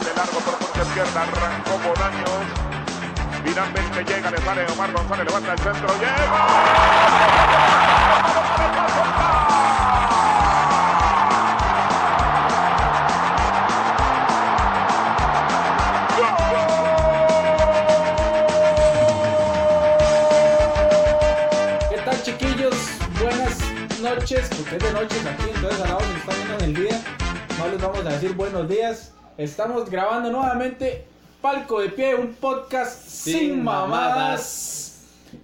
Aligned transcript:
de 0.00 0.14
largo 0.14 0.38
por 0.40 0.54
punta 0.56 0.82
izquierda, 0.82 1.22
arrancó 1.22 1.78
Bolaños. 1.78 2.44
Finalmente 3.44 4.04
llega, 4.04 4.30
le 4.30 4.38
sale 4.38 4.66
Omar 4.72 4.92
González, 4.92 5.26
levanta 5.26 5.52
el 5.52 5.58
centro, 5.58 5.88
llega. 5.98 7.42
Noches, 24.02 24.48
porque 24.56 24.76
es 24.76 24.82
de 24.82 24.92
noches 24.92 25.26
aquí, 25.26 25.50
entonces 25.54 25.80
a 25.80 25.88
la 25.88 25.96
hora 25.96 26.06
que 26.06 26.18
están 26.18 26.36
viendo 26.36 26.54
en 26.54 26.64
el 26.64 26.74
día, 26.74 27.00
no 27.56 27.68
les 27.68 27.80
vamos 27.80 27.98
a 28.00 28.08
decir 28.10 28.34
buenos 28.34 28.68
días. 28.68 29.12
Estamos 29.46 29.90
grabando 29.90 30.30
nuevamente 30.30 31.04
Palco 31.40 31.80
de 31.80 31.88
Pie, 31.88 32.14
un 32.14 32.32
podcast 32.34 33.08
sin, 33.08 33.38
Sin 33.38 33.64
mamadas. 33.64 35.02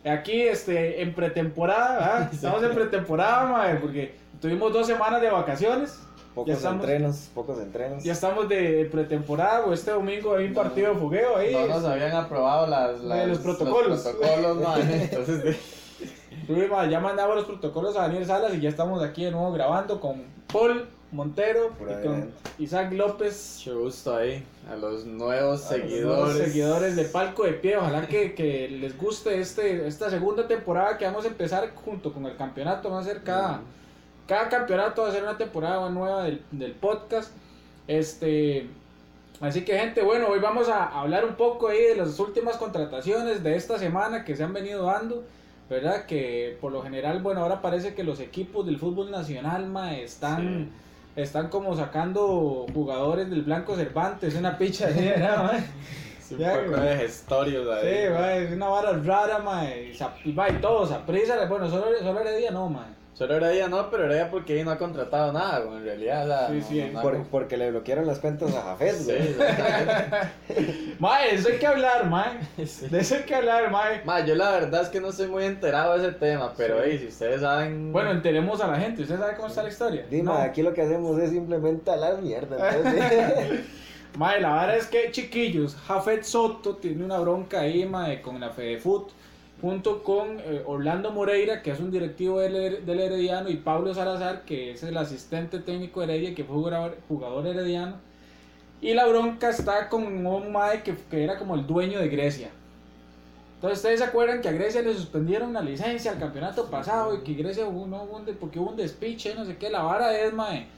Aquí 0.09 0.43
este, 0.43 1.03
en 1.03 1.13
pretemporada, 1.15 2.31
estamos 2.33 2.63
en 2.63 2.75
pretemporada, 2.77 3.47
mae, 3.47 3.75
porque 3.77 4.15
tuvimos 4.41 4.73
dos 4.73 4.87
semanas 4.87 5.21
de 5.21 5.31
vacaciones. 5.31 5.99
Pocos 6.33 6.55
estamos, 6.55 6.85
entrenos, 6.85 7.29
pocos 7.35 7.59
entrenos. 7.59 8.05
ya 8.05 8.13
estamos 8.13 8.49
de 8.49 8.85
pretemporada, 8.93 9.67
o 9.67 9.73
este 9.73 9.91
domingo 9.91 10.37
hay 10.37 10.47
un 10.47 10.55
partido 10.55 10.95
de 10.95 11.01
fogueo 11.01 11.37
ahí. 11.37 11.53
No 11.53 11.67
nos 11.67 11.85
habían 11.85 12.13
aprobado 12.15 12.69
las, 12.69 13.03
De 13.03 13.09
las- 13.09 13.27
los 13.27 13.39
protocolos. 13.39 14.01
protocolos, 14.03 14.57
man. 14.59 14.81
Entonces, 14.93 15.43
de- 15.43 15.59
ya 16.89 17.01
mandamos 17.01 17.35
los 17.35 17.45
protocolos 17.47 17.97
a 17.97 18.03
Daniel 18.03 18.25
Salas 18.25 18.55
y 18.55 18.61
ya 18.61 18.69
estamos 18.69 19.03
aquí 19.03 19.25
de 19.25 19.33
nuevo 19.33 19.51
grabando 19.51 20.01
con 20.01 20.23
Paul 20.53 20.87
Montero 21.11 21.71
Por 21.79 21.91
y 21.91 22.07
con. 22.07 22.31
Isaac 22.59 22.93
López. 22.93 23.63
mucho 23.65 23.81
gusto 23.81 24.17
ahí 24.17 24.45
a 24.71 24.77
los 24.77 25.07
nuevos 25.07 25.67
a 25.67 25.77
los 25.77 25.83
seguidores. 25.83 26.05
nuevos 26.05 26.37
seguidores 26.37 26.97
de 26.97 27.05
Palco 27.05 27.45
de 27.45 27.53
Pie. 27.53 27.77
Ojalá 27.77 28.07
que, 28.07 28.35
que 28.35 28.69
les 28.69 28.97
guste 28.99 29.41
este, 29.41 29.87
esta 29.87 30.11
segunda 30.11 30.47
temporada 30.47 30.99
que 30.99 31.07
vamos 31.07 31.25
a 31.25 31.29
empezar 31.29 31.71
junto 31.75 32.13
con 32.13 32.27
el 32.27 32.37
campeonato. 32.37 32.91
Va 32.91 33.01
a 33.01 33.05
ser 33.05 33.23
cada, 33.23 33.63
cada 34.27 34.49
campeonato, 34.49 35.03
va 35.03 35.09
a 35.09 35.13
ser 35.13 35.23
una 35.23 35.39
temporada 35.39 35.89
nueva 35.89 36.25
del, 36.25 36.43
del 36.51 36.73
podcast. 36.73 37.33
Este, 37.87 38.67
así 39.41 39.65
que, 39.65 39.79
gente, 39.79 40.03
bueno, 40.03 40.29
hoy 40.29 40.41
vamos 40.41 40.69
a 40.69 41.01
hablar 41.01 41.25
un 41.25 41.37
poco 41.37 41.69
ahí 41.69 41.83
de 41.83 41.97
las 41.97 42.21
últimas 42.21 42.57
contrataciones 42.59 43.43
de 43.43 43.57
esta 43.57 43.79
semana 43.79 44.25
que 44.25 44.37
se 44.37 44.45
han 44.45 44.53
venido 44.53 44.85
dando. 44.85 45.25
¿Verdad? 45.71 46.07
Que 46.07 46.57
por 46.63 46.73
lo 46.73 46.83
general, 46.83 47.21
bueno, 47.21 47.43
ahora 47.43 47.61
parece 47.61 47.95
que 47.95 48.03
los 48.03 48.21
equipos 48.21 48.65
del 48.65 48.79
fútbol 48.79 49.11
nacional 49.11 49.67
ma, 49.67 49.99
están, 49.99 50.71
están 51.23 51.49
como 51.49 51.75
sacando 51.77 52.67
jugadores 52.73 53.29
del 53.29 53.43
Blanco 53.43 53.75
Cervantes, 53.77 54.35
una 54.37 54.57
picha 54.57 54.87
así, 54.89 55.01
¿verdad? 55.05 55.59
Sí, 56.29 56.35
un 56.35 56.41
Ya, 56.41 56.63
poco 56.65 56.81
de 56.81 56.97
gestorios 56.97 57.67
ahí. 57.77 57.89
Sí, 58.07 58.13
ma, 58.13 58.35
es 58.35 58.53
una 58.53 58.69
vara 58.69 58.93
rara, 59.05 59.39
ma, 59.39 59.65
y, 59.71 59.95
sa- 59.95 60.15
y, 60.25 60.33
ma, 60.33 60.49
y 60.51 60.55
todos, 60.61 60.93
a 60.93 61.05
prisa, 61.07 61.43
bueno, 61.47 61.69
solo, 61.71 61.87
solo 62.01 62.21
Heredia 62.21 62.51
no, 62.51 62.69
ma. 62.69 62.87
Solo 63.15 63.35
Heredia 63.35 63.67
no, 63.67 63.91
pero 63.91 64.05
Heredia 64.05 64.31
porque 64.31 64.53
ahí 64.53 64.63
no 64.65 64.71
ha 64.71 64.79
contratado 64.79 65.33
nada, 65.33 65.59
güey, 65.61 65.79
en 65.79 65.85
realidad. 65.85 66.25
o 66.25 66.29
sea, 66.29 66.49
Sí, 66.49 66.55
no- 66.61 66.67
sí, 66.69 66.91
no 66.93 67.03
Por- 67.03 67.23
porque 67.29 67.57
le 67.57 67.71
bloquearon 67.73 68.07
las 68.07 68.21
cuentas 68.21 68.55
a 68.55 68.63
Jafet, 68.63 68.95
Sí, 68.95 69.05
güey. 69.07 69.19
exactamente. 69.31 70.95
Ma, 71.01 71.19
de 71.23 71.35
eso 71.35 71.49
hay 71.49 71.59
que 71.59 71.67
hablar, 71.67 72.07
ma, 72.07 72.37
de 72.57 72.99
eso 73.01 73.15
hay 73.17 73.23
que 73.23 73.35
hablar, 73.35 73.71
ma. 73.73 73.83
Ma, 74.05 74.25
yo 74.25 74.35
la 74.37 74.51
verdad 74.53 74.83
es 74.83 74.89
que 74.89 75.01
no 75.01 75.09
estoy 75.09 75.27
muy 75.29 75.45
enterado 75.45 75.99
de 75.99 76.07
ese 76.09 76.13
tema, 76.17 76.53
pero 76.57 76.77
Sí. 76.77 76.83
hey, 76.87 76.99
si 77.01 77.07
ustedes 77.09 77.41
saben. 77.41 77.91
Bueno, 77.93 78.11
enteremos 78.13 78.61
a 78.61 78.67
la 78.69 78.79
gente, 78.79 79.03
¿usted 79.03 79.19
sabe 79.19 79.35
cómo 79.35 79.49
está 79.49 79.63
la 79.65 79.69
historia? 79.71 80.05
Dime, 80.11 80.25
No. 80.25 80.35
aquí 80.39 80.63
lo 80.63 80.73
que 80.75 80.83
hacemos 80.83 81.19
es 81.21 81.31
simplemente 81.31 81.91
hablar 81.91 82.19
mierda. 82.23 82.57
entonces, 82.77 83.61
Mae, 84.17 84.41
la 84.41 84.53
verdad 84.53 84.77
es 84.77 84.87
que, 84.87 85.11
chiquillos, 85.13 85.77
Jafet 85.77 86.25
Soto 86.25 86.77
tiene 86.77 87.05
una 87.05 87.19
bronca 87.19 87.61
ahí, 87.61 87.85
mae, 87.85 88.21
con 88.21 88.41
la 88.41 88.51
FedeFut, 88.51 89.11
junto 89.61 90.03
con 90.03 90.41
eh, 90.41 90.63
Orlando 90.67 91.13
Moreira, 91.13 91.63
que 91.63 91.71
es 91.71 91.81
un 91.81 91.91
directivo 91.91 92.41
del, 92.41 92.85
del 92.85 93.01
Herediano, 93.01 93.49
y 93.49 93.57
Pablo 93.57 93.95
Salazar, 93.95 94.45
que 94.45 94.73
es 94.73 94.83
el 94.83 94.97
asistente 94.97 95.61
técnico 95.61 96.01
de 96.01 96.07
Heredia, 96.07 96.35
que 96.35 96.45
fue 96.45 96.57
jugador, 96.57 96.99
jugador 97.09 97.47
herediano. 97.47 97.97
Y 98.81 98.95
la 98.95 99.07
bronca 99.07 99.51
está 99.51 99.89
con 99.89 100.05
un 100.05 100.53
mae 100.53 100.83
que, 100.83 100.97
que 101.11 101.25
era 101.25 101.37
como 101.39 101.55
el 101.55 101.67
dueño 101.67 101.99
de 101.99 102.09
Grecia. 102.09 102.51
Entonces, 103.57 103.79
¿ustedes 103.79 103.99
se 103.99 104.07
acuerdan 104.07 104.41
que 104.41 104.49
a 104.49 104.53
Grecia 104.53 104.83
le 104.83 104.95
suspendieron 104.95 105.53
la 105.53 105.61
licencia 105.61 106.13
al 106.13 106.19
campeonato 106.21 106.71
pasado 106.71 107.17
y 107.17 107.23
que 107.23 107.35
Grecia 107.35 107.67
hubo, 107.67 107.89
no, 107.89 108.05
hubo 108.05 108.17
un 108.17 108.25
porque 108.37 108.61
hubo 108.61 108.71
un 108.71 108.77
despiche, 108.77 109.35
no 109.35 109.45
sé 109.45 109.57
qué? 109.57 109.69
La 109.69 109.83
vara 109.83 110.17
es, 110.17 110.33
mae, 110.33 110.69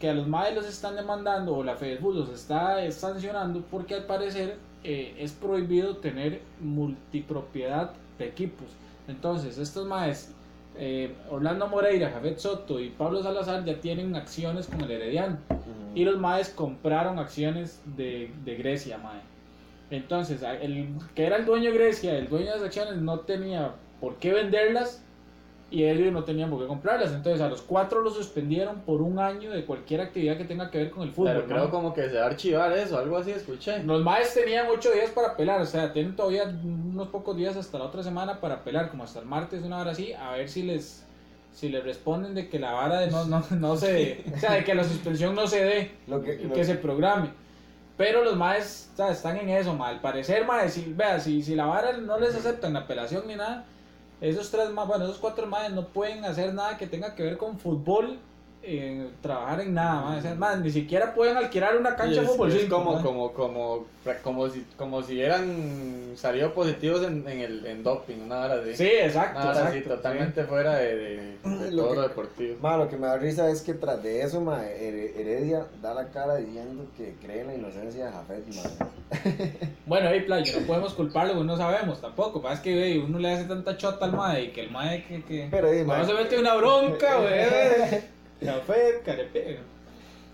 que 0.00 0.10
a 0.10 0.14
los 0.14 0.26
maes 0.26 0.54
los 0.54 0.66
están 0.66 0.96
demandando 0.96 1.54
o 1.54 1.64
la 1.64 1.76
FEDEFUT 1.76 2.14
los 2.14 2.28
está 2.28 2.90
sancionando 2.90 3.62
porque 3.70 3.94
al 3.94 4.04
parecer 4.04 4.56
eh, 4.84 5.14
es 5.18 5.32
prohibido 5.32 5.96
tener 5.96 6.42
multipropiedad 6.60 7.92
de 8.18 8.26
equipos. 8.26 8.66
Entonces, 9.08 9.58
estos 9.58 9.86
maes, 9.86 10.32
eh, 10.76 11.14
Orlando 11.30 11.66
Moreira, 11.66 12.10
Jafet 12.10 12.38
Soto 12.38 12.78
y 12.80 12.90
Pablo 12.90 13.22
Salazar 13.22 13.64
ya 13.64 13.80
tienen 13.80 14.14
acciones 14.14 14.66
con 14.66 14.80
el 14.82 14.90
Herediano. 14.90 15.38
Y 15.94 16.04
los 16.04 16.18
maes 16.18 16.50
compraron 16.50 17.18
acciones 17.18 17.80
de, 17.96 18.30
de 18.44 18.54
Grecia, 18.56 18.98
mae. 18.98 19.20
Entonces, 19.90 20.42
el 20.42 20.88
que 21.14 21.24
era 21.24 21.36
el 21.36 21.46
dueño 21.46 21.70
de 21.70 21.78
Grecia, 21.78 22.18
el 22.18 22.28
dueño 22.28 22.46
de 22.46 22.56
las 22.56 22.62
acciones, 22.62 22.96
no 22.96 23.20
tenía 23.20 23.72
por 24.00 24.16
qué 24.16 24.32
venderlas 24.32 25.02
y 25.68 25.82
ellos 25.84 26.12
no 26.12 26.22
tenían 26.22 26.48
por 26.48 26.60
qué 26.60 26.66
comprarlas. 26.66 27.12
Entonces, 27.12 27.40
a 27.40 27.48
los 27.48 27.60
cuatro 27.62 28.00
los 28.00 28.14
suspendieron 28.14 28.80
por 28.82 29.02
un 29.02 29.18
año 29.18 29.50
de 29.50 29.64
cualquier 29.64 30.00
actividad 30.00 30.36
que 30.36 30.44
tenga 30.44 30.70
que 30.70 30.78
ver 30.78 30.90
con 30.90 31.02
el 31.02 31.10
fútbol. 31.10 31.32
pero 31.34 31.46
creo 31.46 31.70
como 31.70 31.92
que 31.92 32.08
se 32.08 32.16
va 32.16 32.24
a 32.24 32.26
archivar 32.28 32.72
eso, 32.72 32.98
algo 32.98 33.16
así 33.16 33.32
escuché. 33.32 33.82
Los 33.82 34.02
maes 34.02 34.32
tenían 34.32 34.66
ocho 34.70 34.92
días 34.92 35.10
para 35.10 35.28
apelar, 35.28 35.60
o 35.60 35.66
sea, 35.66 35.92
tienen 35.92 36.14
todavía 36.14 36.44
unos 36.44 37.08
pocos 37.08 37.36
días 37.36 37.56
hasta 37.56 37.78
la 37.78 37.84
otra 37.86 38.02
semana 38.02 38.40
para 38.40 38.56
apelar, 38.56 38.90
como 38.90 39.02
hasta 39.04 39.18
el 39.18 39.26
martes, 39.26 39.62
una 39.64 39.78
hora 39.78 39.90
así, 39.90 40.12
a 40.12 40.32
ver 40.32 40.48
si 40.48 40.62
les 40.62 41.02
si 41.52 41.70
les 41.70 41.82
responden 41.82 42.34
de 42.34 42.50
que 42.50 42.58
la 42.58 42.72
vara 42.72 43.00
de 43.00 43.10
no, 43.10 43.24
no, 43.24 43.42
no 43.58 43.76
se 43.78 44.22
o 44.36 44.38
sea, 44.38 44.52
de 44.52 44.62
que 44.64 44.74
la 44.74 44.84
suspensión 44.84 45.34
no 45.34 45.46
se 45.46 45.64
dé 45.64 45.90
Lo 46.06 46.20
que, 46.22 46.34
y 46.34 46.44
lo- 46.44 46.54
que 46.54 46.64
se 46.64 46.74
programe. 46.76 47.30
Pero 47.96 48.22
los 48.22 48.36
maes 48.36 48.90
o 48.92 48.96
sea, 48.98 49.10
están 49.10 49.38
en 49.38 49.48
eso, 49.48 49.72
ma. 49.72 49.88
Al 49.88 50.00
parecer, 50.00 50.44
maes, 50.44 50.74
si, 50.74 50.92
vea, 50.92 51.18
si, 51.18 51.42
si 51.42 51.54
la 51.54 51.64
vara 51.64 51.96
no 51.96 52.20
les 52.20 52.34
aceptan 52.36 52.74
la 52.74 52.80
apelación 52.80 53.26
ni 53.26 53.36
nada, 53.36 53.64
esos 54.20 54.50
tres 54.50 54.70
más, 54.70 54.86
bueno, 54.86 55.04
esos 55.04 55.18
cuatro 55.18 55.46
maes 55.46 55.72
no 55.72 55.88
pueden 55.88 56.24
hacer 56.24 56.54
nada 56.54 56.78
que 56.78 56.86
tenga 56.86 57.14
que 57.14 57.22
ver 57.22 57.36
con 57.36 57.58
fútbol, 57.58 58.18
eh, 58.68 59.08
trabajar 59.22 59.60
en 59.60 59.74
nada, 59.74 60.20
sea, 60.20 60.34
ma, 60.34 60.56
ni 60.56 60.70
siquiera 60.70 61.14
pueden 61.14 61.36
alquilar 61.36 61.76
una 61.76 61.94
cancha 61.96 62.20
de 62.22 62.26
fútbol. 62.26 62.50
es 62.52 62.60
cinco, 62.62 62.76
como, 62.84 63.02
como, 63.02 63.32
como, 63.32 63.86
como 64.22 64.48
si, 64.48 64.64
como 64.76 65.02
si 65.02 65.20
eran 65.20 66.12
salido 66.16 66.52
positivos 66.52 67.02
en, 67.04 67.26
en 67.28 67.40
el 67.40 67.66
en 67.66 67.82
doping, 67.82 68.22
una 68.24 68.40
hora 68.40 68.54
así. 68.60 68.74
Sí, 68.76 68.88
exacto, 69.00 69.40
Una 69.40 69.50
hora 69.50 69.66
así, 69.68 69.78
exacto. 69.78 69.96
totalmente 69.96 70.44
fuera 70.44 70.76
de, 70.76 70.96
de, 70.96 71.16
de 71.44 71.70
Lo 71.72 71.82
todo 71.84 71.90
que- 71.90 71.96
lo 71.96 72.02
deportivo. 72.08 72.56
Ma, 72.60 72.76
lo 72.76 72.88
que 72.88 72.96
me 72.96 73.06
da 73.06 73.16
risa 73.18 73.48
es 73.50 73.62
que 73.62 73.74
tras 73.74 74.02
de 74.02 74.22
eso, 74.22 74.40
ma, 74.40 74.62
Her- 74.64 75.12
Heredia 75.16 75.66
da 75.80 75.94
la 75.94 76.08
cara 76.08 76.36
diciendo 76.36 76.84
que 76.96 77.14
cree 77.22 77.42
en 77.42 77.46
la 77.48 77.54
inocencia 77.54 78.06
de 78.06 78.12
Jafet, 78.12 78.44
ma. 78.54 78.86
Bueno, 79.86 80.08
ahí 80.08 80.22
playo, 80.22 80.60
no 80.60 80.66
podemos 80.66 80.94
culparlo, 80.94 81.44
no 81.44 81.56
sabemos 81.56 82.00
tampoco. 82.00 82.42
Pasa 82.42 82.60
que 82.60 82.74
ve, 82.74 82.98
uno 82.98 83.20
le 83.20 83.32
hace 83.32 83.44
tanta 83.44 83.76
chota 83.76 84.06
al 84.06 84.12
mae 84.12 84.44
y 84.44 84.48
que 84.50 84.62
el 84.62 84.70
mae 84.72 85.04
que. 85.04 85.22
que... 85.22 85.46
Pero, 85.48 85.68
ma, 85.84 85.98
No 85.98 86.06
se 86.06 86.14
mete 86.14 86.38
una 86.40 86.54
bronca, 86.56 87.16
güey. 87.20 88.15
Café, 88.40 89.00
carepe. 89.04 89.58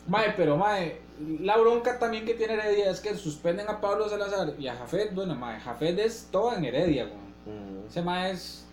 Mae, 0.09 0.33
pero 0.37 0.57
mae, 0.57 0.97
la 1.41 1.57
bronca 1.57 1.99
también 1.99 2.25
que 2.25 2.35
tiene 2.35 2.55
Heredia 2.55 2.91
es 2.91 3.01
que 3.01 3.15
suspenden 3.15 3.69
a 3.69 3.81
Pablo 3.81 4.09
Salazar 4.09 4.55
y 4.59 4.67
a 4.67 4.75
Jafet. 4.75 5.15
Bueno, 5.15 5.35
mae, 5.37 5.61
Jafet 5.61 5.99
es 5.99 6.29
todo 6.33 6.55
en 6.55 6.65
Heredia, 6.65 7.05
güey. 7.05 7.57
Mm, 7.57 7.87
Ese 7.87 8.03
mae 8.03 8.33
es. 8.33 8.67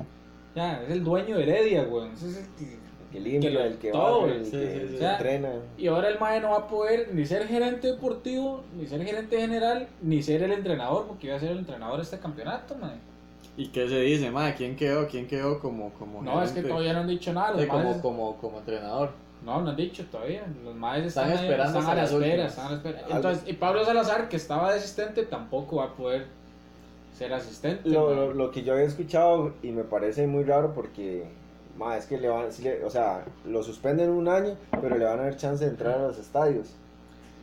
Ya, 0.55 0.81
es 0.83 0.89
el 0.89 1.03
dueño 1.03 1.37
de 1.37 1.43
Heredia, 1.43 1.83
güey. 1.83 2.09
Ese 2.13 2.29
es 2.29 2.37
el 2.37 2.45
que- 2.55 3.19
limpia, 3.19 3.49
que 3.49 3.55
lo- 3.55 3.63
el 3.63 3.77
que 3.77 3.91
todo, 3.91 4.21
va, 4.27 4.33
el 4.33 4.45
sí, 4.45 4.51
que 4.51 4.57
sí, 4.57 4.79
sí. 4.81 4.87
se 4.89 4.95
O 4.95 4.99
sea, 4.99 5.11
entrena. 5.13 5.49
Y 5.77 5.87
ahora 5.87 6.09
el 6.09 6.19
mae 6.19 6.39
no 6.41 6.51
va 6.51 6.57
a 6.57 6.67
poder 6.67 7.09
ni 7.13 7.25
ser 7.25 7.47
gerente 7.47 7.87
deportivo, 7.87 8.63
ni 8.75 8.87
ser 8.87 9.03
gerente 9.03 9.39
general, 9.39 9.87
ni 10.01 10.21
ser 10.23 10.41
el 10.43 10.51
entrenador, 10.51 11.05
porque 11.07 11.27
iba 11.27 11.35
a 11.35 11.39
ser 11.39 11.51
el 11.51 11.59
entrenador 11.59 11.97
de 11.97 12.03
este 12.03 12.19
campeonato, 12.19 12.75
mae. 12.75 12.97
¿Y 13.59 13.67
qué 13.67 13.89
se 13.89 13.99
dice, 13.99 14.31
ma? 14.31 14.53
¿Quién 14.55 14.75
quedó? 14.77 15.05
¿Quién 15.07 15.27
quedó 15.27 15.59
como 15.59 15.89
como 15.91 16.21
No, 16.21 16.41
es 16.41 16.51
que 16.51 16.63
todavía 16.63 16.93
no 16.93 17.01
han 17.01 17.07
dicho 17.07 17.33
nada. 17.33 17.51
Los 17.51 17.61
Sí, 17.61 17.67
como, 17.67 17.83
maes- 17.91 18.01
como, 18.01 18.37
como 18.37 18.59
entrenador. 18.59 19.09
No, 19.45 19.61
no 19.61 19.69
han 19.71 19.75
dicho 19.75 20.05
todavía. 20.09 20.43
Los 20.63 20.75
maes 20.75 21.05
están, 21.07 21.31
esperando 21.31 21.79
están 21.79 21.91
a 21.91 21.95
la 21.95 22.03
espera, 22.05 22.25
últimas. 22.25 22.49
están 22.51 22.65
a 22.67 22.69
la 22.71 22.75
espera. 22.77 22.99
Algo- 22.99 23.15
Entonces, 23.17 23.43
y 23.49 23.53
Pablo 23.53 23.83
Salazar, 23.85 24.29
que 24.29 24.37
estaba 24.37 24.71
de 24.71 24.77
asistente, 24.79 25.23
tampoco 25.23 25.77
va 25.77 25.85
a 25.85 25.93
poder 25.93 26.25
ser 27.17 27.33
asistente. 27.33 27.89
Lo, 27.89 28.13
lo, 28.15 28.33
lo 28.33 28.51
que 28.51 28.63
yo 28.63 28.73
había 28.73 28.85
escuchado 28.85 29.53
y 29.61 29.71
me 29.71 29.83
parece 29.83 30.25
muy 30.25 30.45
raro 30.45 30.73
porque, 30.73 31.25
ma, 31.77 31.97
es 31.97 32.05
que 32.05 32.17
le 32.17 32.29
van, 32.29 32.51
sí 32.53 32.63
le- 32.63 32.83
o 32.85 32.89
sea, 32.89 33.25
lo 33.45 33.61
suspenden 33.61 34.09
un 34.09 34.29
año, 34.29 34.55
pero 34.81 34.97
le 34.97 35.03
van 35.03 35.19
a 35.19 35.23
dar 35.23 35.35
chance 35.35 35.65
de 35.65 35.71
entrar 35.71 35.95
a 35.97 36.07
los 36.07 36.17
estadios. 36.17 36.67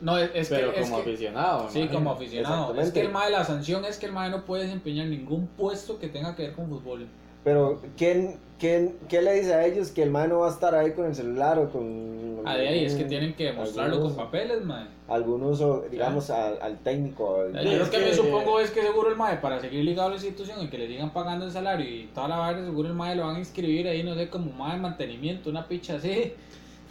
No, 0.01 0.17
es, 0.17 0.29
es 0.33 0.49
pero 0.49 0.73
que, 0.73 0.79
es 0.81 0.89
como 0.89 1.03
que- 1.03 1.09
aficionado. 1.09 1.69
Sí, 1.69 1.87
como 1.87 2.11
aficionado. 2.11 2.79
Es 2.79 2.91
que 2.91 3.01
el 3.01 3.09
mae, 3.09 3.31
la 3.31 3.43
sanción 3.43 3.83
es 3.85 3.97
que 3.97 4.05
el 4.05 4.11
mae 4.11 4.29
no 4.29 4.45
puede 4.45 4.63
desempeñar 4.63 5.07
ningún 5.07 5.47
puesto 5.47 5.97
que 5.99 6.07
tenga 6.07 6.35
que 6.35 6.43
ver 6.43 6.53
con 6.53 6.67
fútbol. 6.69 7.07
Pero, 7.43 7.81
¿quién, 7.97 8.37
quién, 8.59 8.97
¿qué 9.07 9.21
le 9.21 9.33
dice 9.33 9.53
a 9.53 9.65
ellos 9.65 9.89
que 9.91 10.03
el 10.03 10.11
mae 10.11 10.27
no 10.27 10.39
va 10.39 10.47
a 10.47 10.51
estar 10.51 10.75
ahí 10.75 10.91
con 10.91 11.05
el 11.05 11.15
celular 11.15 11.57
o 11.57 11.69
con... 11.69 12.41
Ah, 12.45 12.55
de 12.57 12.67
ahí 12.67 12.85
es 12.85 12.93
que 12.95 13.05
tienen 13.05 13.33
que 13.35 13.45
demostrarlo 13.45 13.95
algunos- 13.95 14.15
con 14.15 14.25
papeles, 14.25 14.63
mae. 14.65 14.85
algún 15.07 15.43
uso, 15.43 15.85
digamos, 15.89 16.29
al, 16.29 16.61
al 16.61 16.77
técnico. 16.79 17.41
al- 17.41 17.53
Yo 17.53 17.77
lo 17.77 17.83
es 17.83 17.89
que 17.89 17.99
me 17.99 18.13
supongo 18.13 18.59
es 18.59 18.69
que 18.71 18.81
seguro 18.81 19.09
el 19.09 19.15
MAE, 19.15 19.37
para 19.37 19.59
seguir 19.61 19.83
ligado 19.85 20.07
a 20.07 20.09
la 20.11 20.15
institución 20.15 20.61
y 20.61 20.67
que 20.69 20.77
le 20.77 20.87
sigan 20.87 21.11
pagando 21.11 21.45
el 21.45 21.51
salario 21.51 21.89
y 21.89 22.09
toda 22.13 22.27
la 22.27 22.37
vaina, 22.37 22.63
seguro 22.65 22.89
el 22.89 22.95
MAE 22.95 23.15
lo 23.15 23.25
van 23.25 23.37
a 23.37 23.39
inscribir 23.39 23.87
ahí, 23.87 24.03
no 24.03 24.13
sé, 24.15 24.29
como 24.29 24.51
MAE 24.51 24.75
de 24.75 24.81
mantenimiento, 24.81 25.49
una 25.49 25.67
picha 25.67 25.95
así. 25.95 26.33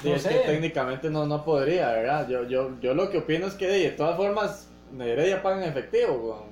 Sí, 0.02 0.08
No 0.10 0.14
es 0.16 0.26
que 0.26 0.34
técnicamente 0.34 1.10
no, 1.10 1.26
no 1.26 1.44
podría, 1.44 1.90
¿verdad? 1.90 2.28
Yo, 2.28 2.44
yo, 2.44 2.78
yo 2.81 2.94
lo 2.94 3.10
que 3.10 3.19
opino 3.19 3.46
es 3.46 3.54
que 3.54 3.66
de 3.66 3.90
todas 3.90 4.16
formas, 4.16 4.69
Heredia 4.98 5.43
paga 5.43 5.62
en 5.62 5.70
efectivo. 5.70 6.46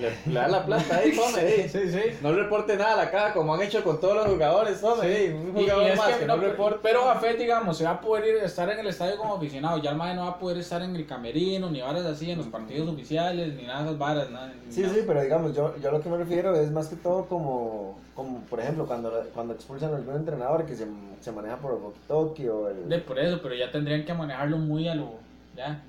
Le, 0.00 0.32
le 0.32 0.40
dan 0.40 0.50
la 0.50 0.64
plata 0.64 0.96
ahí, 0.96 1.12
tome. 1.16 1.68
Sí, 1.68 1.90
sí. 1.90 2.00
No 2.22 2.32
reporte 2.32 2.76
nada 2.76 2.94
a 2.94 2.96
la 3.04 3.10
caja 3.10 3.32
como 3.34 3.54
han 3.54 3.60
hecho 3.62 3.84
con 3.84 4.00
todos 4.00 4.14
los 4.16 4.26
jugadores, 4.26 4.80
tome. 4.80 5.34
Un 5.34 5.56
Y- 5.58 5.60
y 5.60 5.62
jugador 5.64 5.82
es 5.90 5.96
más 5.98 6.08
que 6.14 6.18
que, 6.20 6.26
no, 6.26 6.34
no, 6.36 6.40
pero- 6.40 6.52
reporte. 6.52 6.78
Pero 6.82 7.02
Jafet, 7.04 7.38
digamos, 7.38 7.76
se 7.78 7.84
va 7.84 7.90
a 7.90 8.00
poder 8.00 8.26
ir, 8.26 8.36
estar 8.42 8.70
en 8.70 8.78
el 8.78 8.86
estadio 8.86 9.16
como 9.18 9.34
aficionado. 9.36 9.78
Ya 9.82 9.90
el 9.90 9.96
MAE 9.96 10.14
no 10.14 10.22
va 10.22 10.28
a 10.30 10.38
poder 10.38 10.58
estar 10.58 10.80
en 10.82 10.96
el 10.96 11.06
camerino, 11.06 11.70
ni 11.70 11.82
varas 11.82 12.04
así, 12.06 12.30
en 12.30 12.38
los 12.38 12.46
partidos 12.48 12.88
oficiales, 12.88 13.54
ni 13.54 13.64
nada 13.64 13.80
de 13.80 13.84
esas 13.86 13.98
varas. 13.98 14.30
Nada, 14.30 14.52
Sí, 14.70 14.80
nada. 14.82 14.94
sí, 14.94 15.00
pero 15.06 15.22
digamos, 15.22 15.54
yo, 15.54 15.74
yo 15.82 15.90
lo 15.90 16.00
que 16.00 16.08
me 16.08 16.16
refiero 16.16 16.54
es 16.54 16.70
más 16.70 16.88
que 16.88 16.96
todo 16.96 17.26
como, 17.26 17.98
como 18.14 18.40
por 18.42 18.60
ejemplo, 18.60 18.86
cuando, 18.86 19.10
cuando 19.34 19.52
expulsan 19.54 19.92
a 19.92 19.96
algún 19.96 20.16
entrenador 20.16 20.64
que 20.64 20.74
se, 20.76 20.86
se 21.20 21.32
maneja 21.32 21.56
por 21.58 21.72
el 21.72 21.78
walkie-talkie 21.78 22.48
o 22.50 22.68
el... 22.68 22.88
De 22.88 22.98
por 23.00 23.18
eso, 23.18 23.40
pero 23.42 23.54
ya 23.54 23.70
tendrían 23.70 24.04
que 24.04 24.14
manejarlo 24.14 24.56
muy 24.58 24.88
a 24.88 24.94
lo. 24.94 25.10
Ya. 25.56 25.82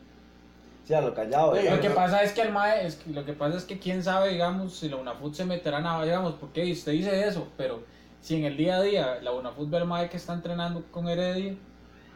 Sí, 0.86 0.94
a 0.94 1.02
lo 1.02 1.14
callado. 1.16 1.54
Que 1.54 1.90
pasa 1.90 2.22
es 2.22 2.32
que 2.32 2.42
el 2.42 2.52
MAE, 2.52 2.86
es 2.86 2.96
que, 2.96 3.10
lo 3.10 3.26
que 3.26 3.34
pasa 3.34 3.58
es 3.58 3.66
que 3.66 3.80
quién 3.80 4.04
sabe, 4.04 4.30
digamos, 4.30 4.76
si 4.76 4.88
la 4.88 4.98
UNAFUT 4.98 5.34
se 5.34 5.46
meterá 5.46 5.82
nada, 5.82 6.04
digamos, 6.04 6.36
porque 6.36 6.72
usted 6.72 6.92
dice 6.92 7.28
eso, 7.28 7.48
pero 7.58 7.82
si 8.22 8.36
en 8.36 8.46
el 8.46 8.56
día 8.56 8.78
a 8.78 8.82
día 8.84 9.20
la 9.22 9.32
UNAFUT 9.32 9.70
ve 9.70 9.78
al 9.78 9.88
MAE 9.88 10.10
que 10.10 10.18
está 10.18 10.34
entrenando 10.34 10.84
con 10.92 11.10
Heredia, 11.10 11.56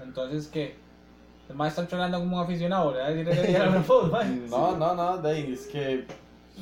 entonces 0.03 0.47
que 0.47 0.75
el 1.49 1.55
MAE 1.55 1.69
está 1.69 1.81
entrenando 1.81 2.19
como 2.19 2.37
un 2.37 2.43
aficionado, 2.43 2.91
¿verdad? 2.91 3.09
Decir 3.09 3.29
Heredia 3.29 3.63
a 3.63 3.65
la 3.65 3.71
UNAFUT, 3.77 4.11
mae. 4.11 4.25
No, 4.49 4.77
no, 4.77 4.93
no, 4.93 5.27
ahí, 5.27 5.51
es 5.51 5.65
que 5.65 6.05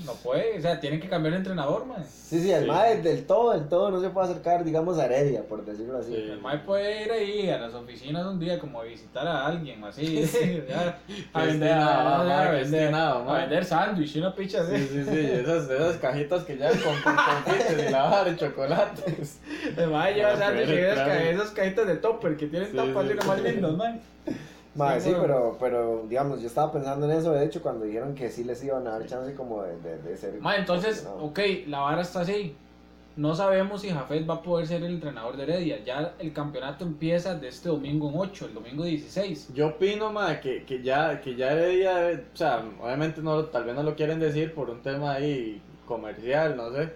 No 0.05 0.13
puede, 0.13 0.57
o 0.57 0.61
sea, 0.61 0.79
tienen 0.79 0.99
que 0.99 1.09
cambiar 1.09 1.33
de 1.33 1.37
entrenador, 1.39 1.85
mae. 1.85 2.03
Sí, 2.05 2.39
sí, 2.41 2.51
el 2.51 2.63
Sí. 2.63 2.67
MAE 2.69 3.01
del 3.01 3.25
todo, 3.25 3.51
del 3.51 3.67
todo 3.69 3.89
no 3.91 4.01
se 4.01 4.09
puede 4.09 4.29
acercar, 4.29 4.63
digamos, 4.63 4.97
a 4.99 5.05
Heredia, 5.05 5.43
por 5.43 5.65
decirlo 5.65 5.97
así. 5.97 6.11
Sí. 6.13 6.21
El 6.31 6.41
MAE 6.41 6.59
puede 6.59 7.03
ir 7.05 7.11
ahí 7.11 7.49
a 7.49 7.57
las 7.57 7.73
oficinas 7.73 8.25
un 8.25 8.39
día 8.39 8.59
como 8.59 8.81
a 8.81 8.83
visitar 8.83 9.27
a 9.27 9.45
alguien, 9.45 9.83
así, 9.83 10.23
ya, 10.69 10.99
a 11.33 11.41
Que 11.41 11.47
vender, 11.47 11.69
esté 11.69 11.75
nada, 11.75 12.15
a, 12.17 12.47
a 12.47 12.51
vender, 12.51 12.91
nada, 12.91 13.35
a 13.35 13.39
vender 13.39 13.65
sándwich 13.65 14.15
y 14.15 14.19
una 14.19 14.35
picha 14.35 14.61
así. 14.61 14.77
Sí, 14.77 14.87
sí, 14.93 15.03
sí, 15.03 15.19
esas, 15.31 15.69
esas 15.69 15.97
cajitas 15.97 16.43
que 16.43 16.57
ya 16.57 16.69
con, 16.69 17.01
con 17.01 17.15
confites 17.15 17.71
y 17.79 18.29
de 18.29 18.35
chocolates. 18.37 19.39
El 19.77 19.89
mae 19.89 20.13
lleva 20.13 20.37
sándwich 20.37 20.69
y 20.69 20.73
esas, 20.73 21.51
cajitas 21.51 21.87
de 21.87 21.95
topper 21.97 22.37
que 22.37 22.47
tienen 22.47 22.71
Sí, 22.71 22.75
tapas 22.77 23.05
sí, 23.05 23.11
y 23.11 23.15
lo 23.15 23.23
más 23.23 23.37
sí. 23.41 23.47
lindos, 23.47 23.77
mae. 23.77 23.99
Mae, 24.77 25.01
Sí, 25.01 25.13
pero, 25.19 25.57
pero, 25.59 26.05
digamos, 26.07 26.39
yo 26.41 26.47
estaba 26.47 26.71
pensando 26.71 27.09
en 27.11 27.17
eso, 27.17 27.31
de 27.33 27.45
hecho, 27.45 27.61
cuando 27.61 27.85
dijeron 27.85 28.13
que 28.15 28.29
sí 28.29 28.43
les 28.43 28.63
iban 28.63 28.87
a 28.87 28.91
dar 28.91 29.05
chance 29.07 29.33
como 29.33 29.63
de, 29.63 29.77
de, 29.81 29.97
de 29.97 30.17
ser... 30.17 30.39
Ma, 30.39 30.55
entonces, 30.55 30.97
aficionado. 30.97 31.23
ok, 31.25 31.39
la 31.67 31.79
vara 31.79 32.01
está 32.01 32.21
así. 32.21 32.55
No 33.15 33.33
sabemos 33.33 33.81
si 33.81 33.89
Jafet 33.89 34.29
va 34.29 34.35
a 34.35 34.41
poder 34.43 34.67
ser 34.67 34.83
el 34.83 34.93
entrenador 34.93 35.35
de 35.35 35.43
Heredia. 35.43 35.83
Ya 35.83 36.13
el 36.19 36.31
campeonato 36.33 36.85
empieza 36.85 37.33
de 37.33 37.47
este 37.47 37.69
domingo 37.69 38.09
en 38.11 38.19
8, 38.19 38.45
el 38.45 38.53
domingo 38.53 38.83
16. 38.83 39.53
Yo 39.55 39.69
opino, 39.69 40.13
ma, 40.13 40.39
que, 40.39 40.63
que 40.63 40.83
ya, 40.83 41.19
que 41.19 41.35
ya 41.35 41.51
Heredia, 41.53 42.21
o 42.31 42.37
sea, 42.37 42.63
obviamente 42.79 43.23
no, 43.23 43.45
tal 43.45 43.63
vez 43.63 43.73
no 43.73 43.81
lo 43.81 43.95
quieren 43.95 44.19
decir 44.19 44.53
por 44.53 44.69
un 44.69 44.83
tema 44.83 45.13
ahí 45.13 45.59
comercial, 45.87 46.55
no 46.55 46.71
sé. 46.71 46.93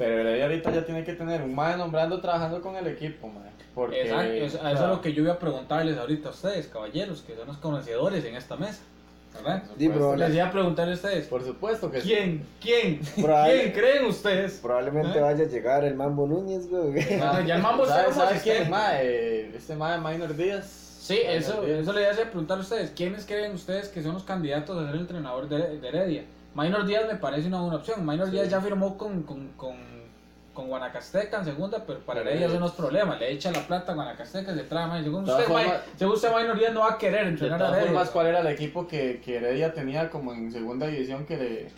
Pero 0.00 0.18
Heredia 0.18 0.44
ahorita 0.46 0.70
ya 0.72 0.84
tiene 0.86 1.04
que 1.04 1.12
tener 1.12 1.42
un 1.42 1.54
mae 1.54 1.76
nombrando 1.76 2.20
trabajando 2.22 2.62
con 2.62 2.74
el 2.74 2.86
equipo, 2.86 3.28
ma. 3.28 3.42
Porque, 3.74 4.00
Exacto, 4.02 4.32
es- 4.32 4.54
o 4.54 4.64
a 4.64 4.72
eso 4.72 4.82
es 4.84 4.88
lo 4.88 5.00
que 5.02 5.12
yo 5.12 5.22
voy 5.22 5.30
a 5.30 5.38
preguntarles 5.38 5.98
ahorita 5.98 6.30
a 6.30 6.32
ustedes, 6.32 6.66
caballeros, 6.68 7.20
que 7.22 7.36
son 7.36 7.46
los 7.46 7.58
conocedores 7.58 8.24
en 8.24 8.34
esta 8.34 8.56
mesa. 8.56 8.80
¿Verdad? 9.34 9.62
Sí, 9.78 9.88
Les 10.16 10.34
iba 10.34 10.46
a 10.46 10.50
preguntarle 10.50 10.92
a 10.92 10.96
ustedes, 10.96 11.28
Por 11.28 11.44
supuesto 11.44 11.88
que 11.90 12.00
sí. 12.00 12.08
¿quién, 12.08 12.46
quién, 12.60 12.98
quién 13.14 13.72
creen 13.72 14.06
ustedes? 14.06 14.58
Probablemente 14.62 15.18
¿Eh? 15.18 15.22
vaya 15.22 15.44
a 15.44 15.48
llegar 15.48 15.84
el 15.84 15.94
Mambo 15.94 16.26
Núñez, 16.26 16.68
güey. 16.68 16.94
Ah, 17.22 17.40
ya 17.46 17.54
el 17.56 17.62
mambo 17.62 17.86
¿Sabes 17.86 18.06
como 18.06 18.16
sabe 18.26 18.40
quién? 18.42 18.56
asistente. 18.56 18.70
Ma, 18.70 19.02
eh, 19.02 19.52
este 19.54 19.76
ma 19.76 19.92
de 19.92 19.98
Minor 19.98 20.34
Díaz. 20.34 20.66
Sí, 21.00 21.18
Minor 21.20 21.34
eso, 21.36 21.62
Díaz. 21.62 21.78
eso 21.80 21.92
le 21.92 22.00
iba 22.00 22.08
a 22.08 22.12
hacer 22.12 22.24
preguntar 22.30 22.58
a 22.58 22.60
ustedes. 22.62 22.90
¿Quiénes 22.90 23.24
creen 23.24 23.52
ustedes 23.52 23.88
que 23.88 24.02
son 24.02 24.14
los 24.14 24.24
candidatos 24.24 24.76
a 24.76 24.86
ser 24.86 24.94
el 24.96 25.00
entrenador 25.02 25.48
de, 25.48 25.78
de 25.78 25.88
Heredia? 25.88 26.24
Minor 26.60 26.84
Díaz 26.86 27.06
me 27.06 27.16
parece 27.16 27.48
una 27.48 27.60
buena 27.60 27.76
opción. 27.76 28.04
Minor 28.06 28.26
Sí. 28.26 28.32
Díaz 28.32 28.48
ya 28.48 28.60
firmó 28.60 28.96
con, 28.98 29.22
con, 29.22 29.48
con, 29.56 29.76
con 30.52 30.68
Guanacasteca 30.68 31.38
en 31.38 31.44
segunda, 31.44 31.84
pero 31.86 32.00
para 32.00 32.20
Heredia 32.20 32.46
es- 32.46 32.52
eso 32.52 32.60
no 32.60 32.66
es 32.66 32.72
problema. 32.72 33.16
Le 33.16 33.30
echa 33.32 33.50
la 33.50 33.60
plata 33.66 33.92
a 33.92 33.94
Guanacasteca, 33.94 34.54
se 34.54 34.62
trae 34.64 34.86
más. 34.86 35.02
Según 35.02 35.28
usted, 35.28 35.44
según 35.96 36.14
usted, 36.14 36.28
Minor 36.36 36.58
Díaz 36.58 36.72
no 36.74 36.80
va 36.80 36.92
a 36.92 36.98
querer 36.98 37.24
De 37.24 37.30
entrenar 37.30 37.62
a 37.62 37.68
Heredia. 37.68 37.86
formas, 37.86 38.10
¿cuál 38.10 38.26
era 38.26 38.40
el 38.40 38.46
equipo 38.48 38.86
que, 38.86 39.20
que 39.24 39.36
Heredia 39.36 39.72
tenía 39.72 40.10
como 40.10 40.32
en 40.32 40.50
segunda 40.52 40.86
división 40.86 41.24
que 41.26 41.36
le, 41.36 41.68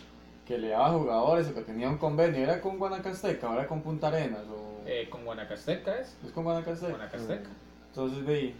que 0.47 0.59
le 0.59 0.69
daba 0.71 0.91
jugadores 0.91 1.49
o 1.49 1.55
que 1.55 1.61
tenía 1.63 1.89
un 1.89 1.99
convenio? 1.99 2.43
¿Era 2.43 2.61
con 2.61 2.79
Guanacasteca 2.79 3.53
era 3.55 3.67
con 3.67 3.83
Punta 3.83 4.09
Arenas? 4.09 4.41
O... 4.51 4.83
Eh, 4.87 5.09
con 5.11 5.25
Guanacasteca 5.25 5.97
es. 6.01 6.17
¿Es 6.25 6.33
con 6.33 6.43
Guanacasteca? 6.45 6.91
Guanacasteca. 6.91 7.51
Entonces, 7.91 8.27
de 8.27 8.35
ahí, 8.35 8.57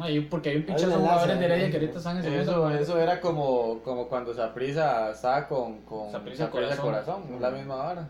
Ahí, 0.00 0.20
porque 0.20 0.50
hay 0.50 0.56
un 0.56 0.62
enlace, 0.64 0.86
jugadores 0.86 1.38
de. 1.38 1.44
Heredia 1.44 1.70
que 1.70 1.76
ahorita 1.76 1.98
están 1.98 2.24
en 2.24 2.32
eso, 2.32 2.70
eso 2.70 3.00
era 3.00 3.20
como, 3.20 3.80
como 3.84 4.08
cuando 4.08 4.34
Saprisa 4.34 5.10
estaba 5.10 5.46
con, 5.46 5.82
con 5.82 6.10
Saprissa 6.10 6.50
Corazón. 6.50 7.22
la 7.40 7.50
misma 7.50 7.74
hora. 7.76 8.08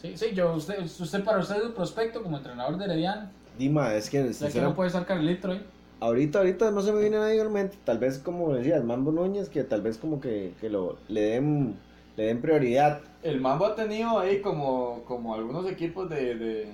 Sí, 0.00 0.16
sí, 0.16 0.32
yo, 0.34 0.54
usted, 0.54 0.82
usted 0.84 1.24
para 1.24 1.38
usted 1.38 1.56
es 1.56 1.64
un 1.64 1.72
prospecto 1.72 2.22
como 2.22 2.36
entrenador 2.36 2.76
de 2.76 2.84
Herediano. 2.84 3.30
Dima, 3.58 3.94
es 3.94 4.10
que, 4.10 4.32
Ya 4.32 4.50
que 4.50 4.60
no 4.60 4.74
puede 4.74 4.88
estar 4.88 5.06
Carlitro 5.06 5.52
ahí. 5.52 5.66
ahorita, 6.00 6.38
ahorita 6.38 6.70
no 6.70 6.82
se 6.82 6.92
me 6.92 7.00
viene 7.00 7.18
nadie 7.18 7.40
en 7.40 7.52
mente. 7.52 7.78
Tal 7.84 7.98
vez, 7.98 8.18
como 8.18 8.54
decía, 8.54 8.76
el 8.76 8.84
Mambo 8.84 9.12
Núñez, 9.12 9.48
que 9.48 9.64
tal 9.64 9.80
vez 9.80 9.96
como 9.96 10.20
que, 10.20 10.52
que 10.60 10.68
lo, 10.68 10.98
le 11.08 11.22
den 11.22 11.76
le 12.16 12.24
den 12.24 12.40
prioridad. 12.40 13.00
El 13.22 13.40
Mambo 13.40 13.66
ha 13.66 13.74
tenido 13.74 14.18
ahí 14.18 14.40
como, 14.40 15.02
como 15.06 15.34
algunos 15.34 15.68
equipos 15.70 16.08
de, 16.08 16.34
de, 16.34 16.68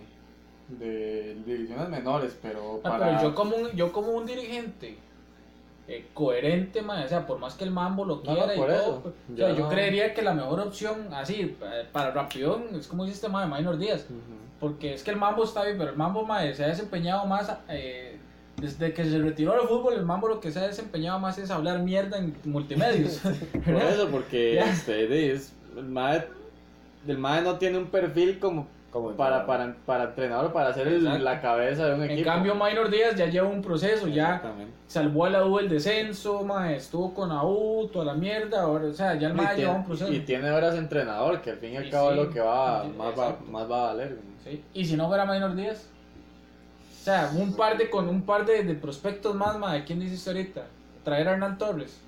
de 0.68 1.36
divisiones 1.44 1.88
menores, 1.88 2.36
pero 2.40 2.80
Ah, 2.84 2.90
para... 2.90 3.06
pero 3.18 3.22
yo 3.22 3.34
como 3.34 3.56
un, 3.56 3.70
yo 3.72 3.92
como 3.92 4.12
un 4.12 4.26
dirigente 4.26 4.96
eh, 5.88 6.06
coherente, 6.14 6.80
man, 6.80 7.02
o 7.04 7.08
sea, 7.08 7.26
por 7.26 7.38
más 7.38 7.54
que 7.54 7.64
el 7.64 7.70
mambo 7.70 8.04
lo 8.04 8.22
quiera 8.22 8.46
no, 8.46 8.52
y 8.54 8.56
todo, 8.56 9.00
pues, 9.02 9.14
o 9.40 9.54
Yo 9.56 9.68
creería 9.68 10.14
que 10.14 10.22
la 10.22 10.32
mejor 10.32 10.60
opción, 10.60 11.08
así, 11.12 11.56
eh, 11.60 11.86
para 11.92 12.12
Rapidón, 12.12 12.66
es 12.74 12.86
como 12.86 13.04
este 13.04 13.28
man 13.28 13.50
de 13.50 13.56
Minor 13.56 13.76
Díaz, 13.78 14.06
porque 14.60 14.94
es 14.94 15.02
que 15.02 15.10
el 15.10 15.16
mambo 15.16 15.42
está 15.44 15.64
bien, 15.64 15.76
pero 15.76 15.90
el 15.90 15.96
mambo 15.96 16.24
mae, 16.24 16.54
se 16.54 16.64
ha 16.64 16.68
desempeñado 16.68 17.26
más, 17.26 17.52
eh, 17.68 18.16
desde 18.56 18.92
que 18.94 19.04
se 19.04 19.18
retiró 19.18 19.52
del 19.52 19.66
fútbol, 19.66 19.94
el 19.94 20.04
mambo 20.04 20.28
lo 20.28 20.38
que 20.40 20.52
se 20.52 20.60
ha 20.60 20.66
desempeñado 20.68 21.18
más 21.18 21.36
es 21.38 21.50
hablar 21.50 21.80
mierda 21.80 22.16
en 22.18 22.34
multimedios. 22.44 23.20
Por 23.64 23.74
eso, 23.76 24.08
porque 24.08 24.54
Ya. 24.54 24.70
este, 24.70 25.32
es- 25.32 25.52
el 25.76 25.84
MAE, 25.86 26.24
el 27.08 27.18
MAE 27.18 27.42
no 27.42 27.58
tiene 27.58 27.78
un 27.78 27.86
perfil 27.86 28.38
como 28.38 28.68
Como 28.92 29.12
para, 29.12 29.46
para, 29.46 29.74
para 29.86 30.04
entrenador, 30.04 30.52
para 30.52 30.70
el- 30.86 30.96
Exacto. 30.98 31.18
la 31.24 31.40
cabeza 31.40 31.86
de 31.86 31.94
un 31.94 32.02
En 32.02 32.10
equipo. 32.10 32.28
cambio, 32.28 32.54
Minor 32.54 32.90
Díaz 32.90 33.14
ya 33.16 33.24
lleva 33.24 33.48
un 33.48 33.62
proceso, 33.62 34.06
ya 34.06 34.42
salvó 34.86 35.24
a 35.24 35.30
la 35.30 35.46
U 35.46 35.58
el 35.58 35.70
descenso, 35.70 36.44
estuvo 36.68 37.14
con 37.14 37.30
la 37.30 37.42
U, 37.42 37.88
toda 37.90 38.04
la 38.04 38.12
mierda, 38.14 38.60
ahora, 38.62 38.88
o 38.88 38.92
sea, 38.92 39.14
ya 39.14 39.28
el 39.28 39.34
mae 39.34 39.56
lleva 39.56 39.72
un 39.72 39.86
proceso. 39.86 40.12
y 40.12 40.20
tiene 40.20 40.50
horas 40.50 40.74
de 40.74 40.80
entrenador, 40.80 41.40
que 41.40 41.52
al 41.52 41.56
fin 41.56 41.72
y 41.72 41.76
al 41.78 41.86
Y 41.86 41.90
cabo 41.90 42.12
sí, 42.12 42.18
es 42.18 42.24
lo 42.26 42.30
que 42.30 42.40
va, 42.40 42.84
más, 42.84 43.18
va, 43.18 43.36
más 43.50 43.70
va 43.70 43.76
a 43.84 43.86
valer. 43.94 44.18
Sí, 44.44 44.62
Y 44.74 44.84
si 44.84 44.94
no 44.96 45.08
fuera 45.08 45.24
Minor 45.24 45.54
Díaz, 45.56 45.86
o 47.00 47.04
sea, 47.04 47.30
un 47.34 47.54
par 47.54 47.78
de 47.78 47.88
con 47.88 48.10
un 48.10 48.20
par 48.22 48.44
de, 48.44 48.62
de 48.62 48.74
prospectos 48.74 49.34
más, 49.34 49.58
mae, 49.58 49.84
¿quién 49.84 50.00
dice 50.00 50.28
ahorita? 50.28 50.64
Traer 51.02 51.28
a 51.28 51.32
Hernán 51.32 51.56
Torres. 51.56 51.98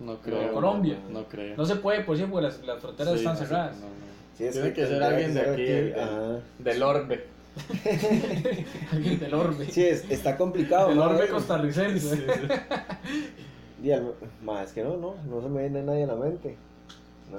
No 0.00 0.16
creo. 0.16 0.52
Colombia. 0.52 0.96
No, 1.08 1.20
no 1.20 1.24
creo. 1.26 1.56
No 1.56 1.64
se 1.64 1.76
puede, 1.76 2.00
por 2.00 2.18
porque 2.18 2.40
las, 2.40 2.60
las 2.66 2.80
fronteras 2.80 3.12
Sí, 3.12 3.18
están 3.20 3.36
cerradas. 3.36 3.76
no, 3.76 3.82
no. 3.86 4.13
Sí, 4.36 4.44
es 4.46 4.52
Tiene 4.54 4.72
que 4.72 4.86
ser 4.86 5.02
alguien 5.02 5.34
de 5.34 5.40
ser 5.40 5.52
aquí, 5.52 5.62
del- 5.64 5.90
del- 5.92 6.00
ajá. 6.00 6.38
Del 6.58 6.82
orbe. 6.82 7.24
Alguien 8.92 9.20
del 9.20 9.32
orbe. 9.34 9.66
Sí, 9.66 9.84
es- 9.86 10.10
está 10.10 10.36
complicado. 10.36 10.88
del 10.88 10.96
¿no? 10.96 11.04
orbe 11.04 11.28
costarricense. 11.28 12.26
y 13.82 13.90
al- 13.92 14.12
ma, 14.42 14.62
es 14.64 14.72
que 14.72 14.82
no, 14.82 14.96
no, 14.96 15.14
no 15.28 15.40
se 15.40 15.48
me 15.48 15.60
viene 15.62 15.82
nadie 15.82 16.04
a 16.04 16.08
la 16.08 16.16
mente. 16.16 16.56
¿no? 17.30 17.38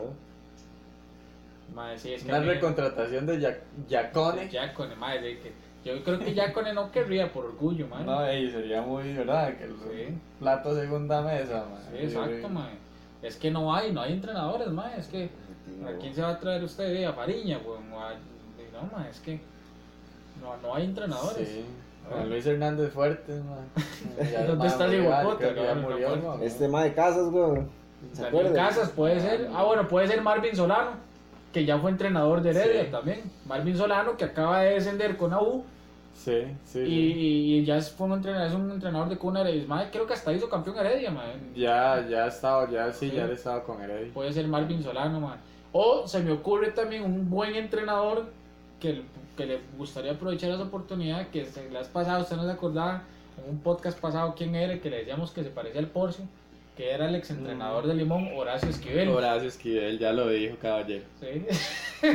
Mae, 1.76 1.98
sí, 2.00 2.14
es 2.14 2.24
que 2.24 2.30
Una 2.30 2.40
mí- 2.40 2.48
recontratación 2.48 3.26
de 3.26 3.58
Yacone. 3.90 4.50
Yacone, 4.50 4.96
mae, 4.96 5.20
de 5.22 5.40
que 5.40 5.52
yo 5.84 6.02
creo 6.04 6.20
que 6.20 6.34
Yacone 6.34 6.74
no 6.74 6.92
querría 6.92 7.32
por 7.34 7.46
orgullo, 7.46 7.88
mae. 7.88 8.06
No, 8.06 8.26
ey, 8.26 8.50
sería 8.50 8.82
muy, 8.82 9.14
¿verdad? 9.14 9.56
Que 9.58 9.66
el 9.66 9.72
Sí. 9.72 10.18
plato 10.40 10.74
segunda 10.80 11.22
mesa, 11.22 11.66
man. 11.70 11.82
Sí, 11.92 12.06
exacto, 12.06 12.48
mae. 12.50 12.72
Es 13.22 13.36
que 13.36 13.52
no 13.52 13.76
hay, 13.76 13.92
no 13.92 14.02
hay 14.02 14.14
entrenadores, 14.14 14.70
mae. 14.70 14.98
Es 15.00 15.08
que 15.08 15.30
¿a 15.88 15.98
quién 16.00 16.14
se 16.14 16.22
va 16.22 16.30
a 16.30 16.40
traer 16.40 16.64
usted? 16.64 17.04
A 17.06 17.14
Fariña, 17.14 17.60
weón. 17.66 17.84
a- 17.94 18.14
No, 18.74 18.98
mae, 18.98 19.10
es 19.10 19.20
que 19.20 19.40
no, 20.42 20.56
no 20.62 20.76
hay 20.76 20.86
entrenadores. 20.86 21.48
Sí. 21.48 21.66
Luis 22.28 22.46
Hernández 22.46 22.92
Fuertes, 22.94 23.44
man. 23.46 23.66
¿Dónde 24.48 24.56
más 24.56 24.72
está 24.74 24.88
No, 24.88 26.30
man. 26.30 26.44
Este 26.44 26.68
ma 26.68 26.84
de 26.84 26.94
casas, 26.94 27.30
güey. 27.32 27.62
¿Se 28.14 28.24
Daniel? 28.24 28.54
Casas 28.54 28.90
puede 28.90 29.20
ser. 29.20 29.50
Ah, 29.56 29.64
bueno, 29.64 29.88
puede 29.88 30.08
ser 30.08 30.22
Marvin 30.22 30.56
Solano. 30.56 30.92
que 31.52 31.64
ya 31.66 31.80
fue 31.80 31.90
entrenador 31.90 32.42
de 32.42 32.50
Heredia 32.50 32.84
Sí. 32.86 32.92
también. 32.92 33.22
Marvin 33.48 33.78
Solano, 33.78 34.18
que 34.18 34.26
acaba 34.26 34.60
de 34.60 34.72
descender 34.74 35.16
con 35.16 35.32
AU 35.32 35.64
Sí, 36.14 36.44
sí. 36.66 36.80
y, 36.80 36.84
sí. 36.84 37.14
y 37.20 37.64
ya 37.66 37.78
es, 37.78 37.90
fue 37.92 38.08
un 38.08 38.14
entrenador, 38.14 38.48
es 38.50 38.54
un 38.54 38.72
entrenador 38.72 39.08
de 39.08 39.18
cuna 39.18 39.40
Heredia. 39.40 39.90
Creo 39.90 40.06
que 40.06 40.14
hasta 40.14 40.34
hizo 40.34 40.50
campeón 40.50 40.78
Heredia, 40.78 41.12
mae. 41.12 41.34
Ya, 41.56 42.06
ya 42.10 42.26
ha 42.26 42.28
estado, 42.28 42.70
ya 42.70 42.92
sí, 42.92 43.10
Sí. 43.10 43.16
ya 43.16 43.26
he 43.26 43.32
estado 43.32 43.64
con 43.64 43.82
Heredia. 43.82 44.14
Puede 44.14 44.34
ser 44.34 44.46
Marvin 44.50 44.84
Solano, 44.84 45.22
mae. 45.22 45.38
O 45.78 46.08
se 46.08 46.22
me 46.22 46.32
ocurre 46.32 46.72
también 46.72 47.04
un 47.04 47.30
buen 47.30 47.54
entrenador 47.54 48.28
que, 48.80 49.02
que 49.36 49.46
le 49.46 49.60
gustaría 49.78 50.14
aprovechar 50.14 50.52
esa 50.52 50.64
oportunidad, 50.64 51.28
que 51.28 51.44
se 51.44 51.70
las 51.70 51.90
pasado, 51.90 52.22
usted 52.22 52.38
no 52.38 52.46
se 52.46 52.52
acordaba, 52.52 53.04
en 53.44 53.50
un 53.50 53.60
podcast 53.60 54.00
pasado, 54.00 54.36
quién 54.38 54.56
era, 54.56 54.80
que 54.80 54.90
le 54.90 55.00
decíamos 55.00 55.32
que 55.32 55.44
se 55.44 55.50
parecía 55.50 55.82
al 55.82 55.88
Porcio, 55.88 56.24
que 56.78 56.92
era 56.92 57.10
el 57.10 57.16
exentrenador 57.16 57.88
de 57.88 57.94
Limón, 57.94 58.30
Horacio 58.38 58.70
Esquivel. 58.70 59.10
Horacio 59.10 59.50
Esquivel, 59.50 60.00
ya 60.00 60.14
lo 60.14 60.30
dijo, 60.30 60.56
caballero. 60.62 61.04
Sí. 61.20 61.46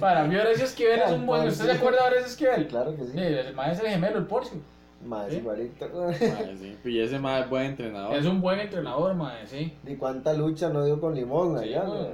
Para 0.00 0.24
mí 0.24 0.34
Horacio 0.36 0.64
Esquivel 0.64 1.00
es 1.00 1.10
un 1.12 1.26
buen... 1.26 1.46
¿Usted 1.48 1.66
se 1.66 1.72
acuerda 1.72 2.00
de 2.00 2.06
Horacio 2.06 2.26
Esquivel? 2.28 2.66
Claro 2.68 2.96
que 2.96 3.04
sí. 3.04 3.12
Sí, 3.12 3.18
el 3.20 3.54
maestro 3.54 3.88
gemelo, 3.88 4.16
el 4.18 4.26
Porcio. 4.26 4.58
Más 5.04 5.30
¿Sí? 5.30 5.36
igualito. 5.36 5.86
Mae, 5.94 6.56
sí. 6.56 6.76
Y 6.84 6.98
ese 7.00 7.18
más 7.18 7.44
es 7.44 7.50
buen 7.50 7.66
entrenador. 7.66 8.16
Es 8.16 8.24
un 8.26 8.40
buen 8.40 8.58
entrenador, 8.58 9.14
mae, 9.14 9.46
sí. 9.46 9.72
Y 9.86 9.94
cuánta 9.96 10.32
lucha 10.32 10.70
no 10.70 10.84
dio 10.84 11.00
con 11.00 11.14
Limón 11.14 11.58
Sí, 11.58 11.66
allá. 11.66 11.82
bueno. 11.84 12.08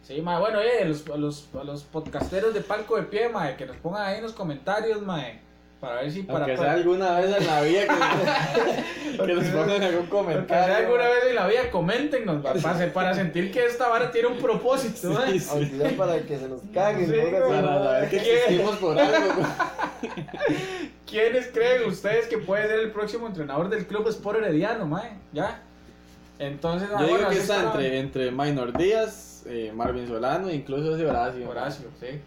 ¿No? 0.00 0.06
Sí, 0.06 0.22
mae, 0.22 0.38
bueno, 0.40 0.60
eh, 0.60 0.84
los, 0.86 1.06
a, 1.08 1.16
los, 1.16 1.48
a 1.60 1.64
los 1.64 1.82
podcasteros 1.84 2.54
de 2.54 2.60
Palco 2.62 2.96
de 2.96 3.02
Pie, 3.04 3.28
mae, 3.28 3.56
que 3.56 3.66
nos 3.66 3.76
pongan 3.76 4.06
ahí 4.06 4.16
en 4.16 4.22
los 4.22 4.32
comentarios, 4.32 5.02
mae, 5.02 5.40
para 5.80 5.96
ver 6.02 6.10
si 6.10 6.22
para... 6.22 6.46
Para- 6.46 6.56
sea 6.56 6.72
alguna 6.72 7.20
vez 7.20 7.36
en 7.36 7.46
la 7.46 7.60
vida 7.62 7.80
que, 7.86 9.16
que 9.26 9.32
nos 9.34 9.44
pongan 9.44 9.82
algún 9.82 10.06
comentario. 10.06 10.74
si 10.76 10.82
alguna 10.82 11.04
vez 11.08 11.24
en 11.28 11.34
la 11.36 11.46
vida 11.46 11.70
coméntenos 11.70 12.42
pa- 12.42 12.54
para, 12.54 12.92
para 12.92 13.14
sentir 13.14 13.52
que 13.52 13.64
esta 13.66 13.88
vara 13.88 14.10
tiene 14.10 14.28
un 14.28 14.38
propósito. 14.38 15.10
mae. 15.10 15.32
Sí, 15.32 15.40
sí. 15.40 15.48
Aunque 15.52 15.76
sea 15.78 15.96
para 15.96 16.18
que 16.22 16.38
se 16.38 16.48
nos 16.48 16.60
caguen. 16.74 17.06
Sí, 17.06 17.12
güey. 17.16 17.30
Para 17.32 17.84
saber 17.84 18.10
que 18.10 18.18
¿Qué? 18.18 18.34
existimos 18.38 18.76
por 18.76 18.98
algo. 18.98 19.42
¿Quiénes 21.06 21.46
creen 21.48 21.86
ustedes 21.88 22.26
que 22.26 22.38
puede 22.38 22.66
ser 22.66 22.80
el 22.80 22.90
próximo 22.92 23.26
entrenador 23.26 23.68
del 23.68 23.86
club 23.86 24.08
Sport 24.08 24.38
Herediano, 24.40 24.86
mae? 24.86 25.10
¿Ya? 25.32 25.62
Entonces, 26.38 26.88
Yo 26.90 26.98
digo 26.98 27.10
bueno, 27.10 27.28
que 27.30 27.38
está 27.38 27.62
entre, 27.64 27.98
entre 27.98 28.30
Minor 28.30 28.76
Díaz, 28.76 29.27
eh, 29.48 29.72
Marvin 29.74 30.06
Solano, 30.06 30.50
incluso 30.50 30.94
ese 30.94 31.06
Horacio. 31.06 31.48
Horacio, 31.48 31.88
sí. 32.00 32.20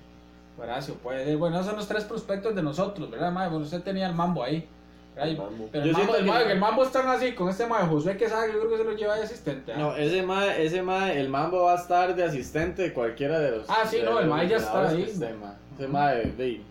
Horacio, 0.57 0.95
puede 0.95 1.25
ser. 1.25 1.37
Bueno, 1.37 1.55
esos 1.57 1.67
son 1.67 1.75
los 1.77 1.87
tres 1.87 2.03
prospectos 2.03 2.53
de 2.55 2.61
nosotros, 2.61 3.09
¿verdad, 3.09 3.31
mae? 3.31 3.49
Bueno, 3.49 3.63
usted 3.65 3.81
tenía 3.81 4.07
el 4.07 4.13
mambo 4.15 4.43
ahí. 4.43 4.67
¿verdad? 5.15 5.29
El 5.31 5.37
mambo. 5.37 5.69
Pero 5.71 5.85
Yo 5.85 5.91
el 5.91 5.97
mambo, 5.97 6.13
siento 6.13 6.17
el, 6.17 6.23
que- 6.25 6.31
mambo, 6.31 6.49
el 6.51 6.59
mambo 6.59 6.83
están 6.83 7.07
así, 7.07 7.33
con 7.33 7.49
este 7.49 7.65
mae 7.67 7.85
Josué 7.87 8.17
Quesada, 8.17 8.47
yo 8.47 8.59
creo 8.59 8.69
que 8.71 8.77
se 8.77 8.83
lo 8.83 8.93
lleva 8.93 9.15
de 9.15 9.23
asistente. 9.23 9.73
¿ah? 9.73 9.77
No, 9.77 9.95
ese 9.95 10.21
mae, 10.23 10.63
ese 10.65 10.81
mae, 10.81 11.19
el 11.19 11.29
mambo 11.29 11.63
va 11.63 11.73
a 11.73 11.75
estar 11.77 12.15
de 12.15 12.23
asistente 12.23 12.81
de 12.83 12.93
cualquiera 12.93 13.39
de 13.39 13.51
los. 13.57 13.69
Ah, 13.69 13.83
sí, 13.89 13.99
no, 14.03 14.19
el 14.19 14.27
mae 14.27 14.47
ya 14.47 14.57
está 14.57 14.89
ahí. 14.89 15.03
que. 15.05 15.11
Ese 15.11 15.87
mae, 15.87 16.23
de- 16.37 16.61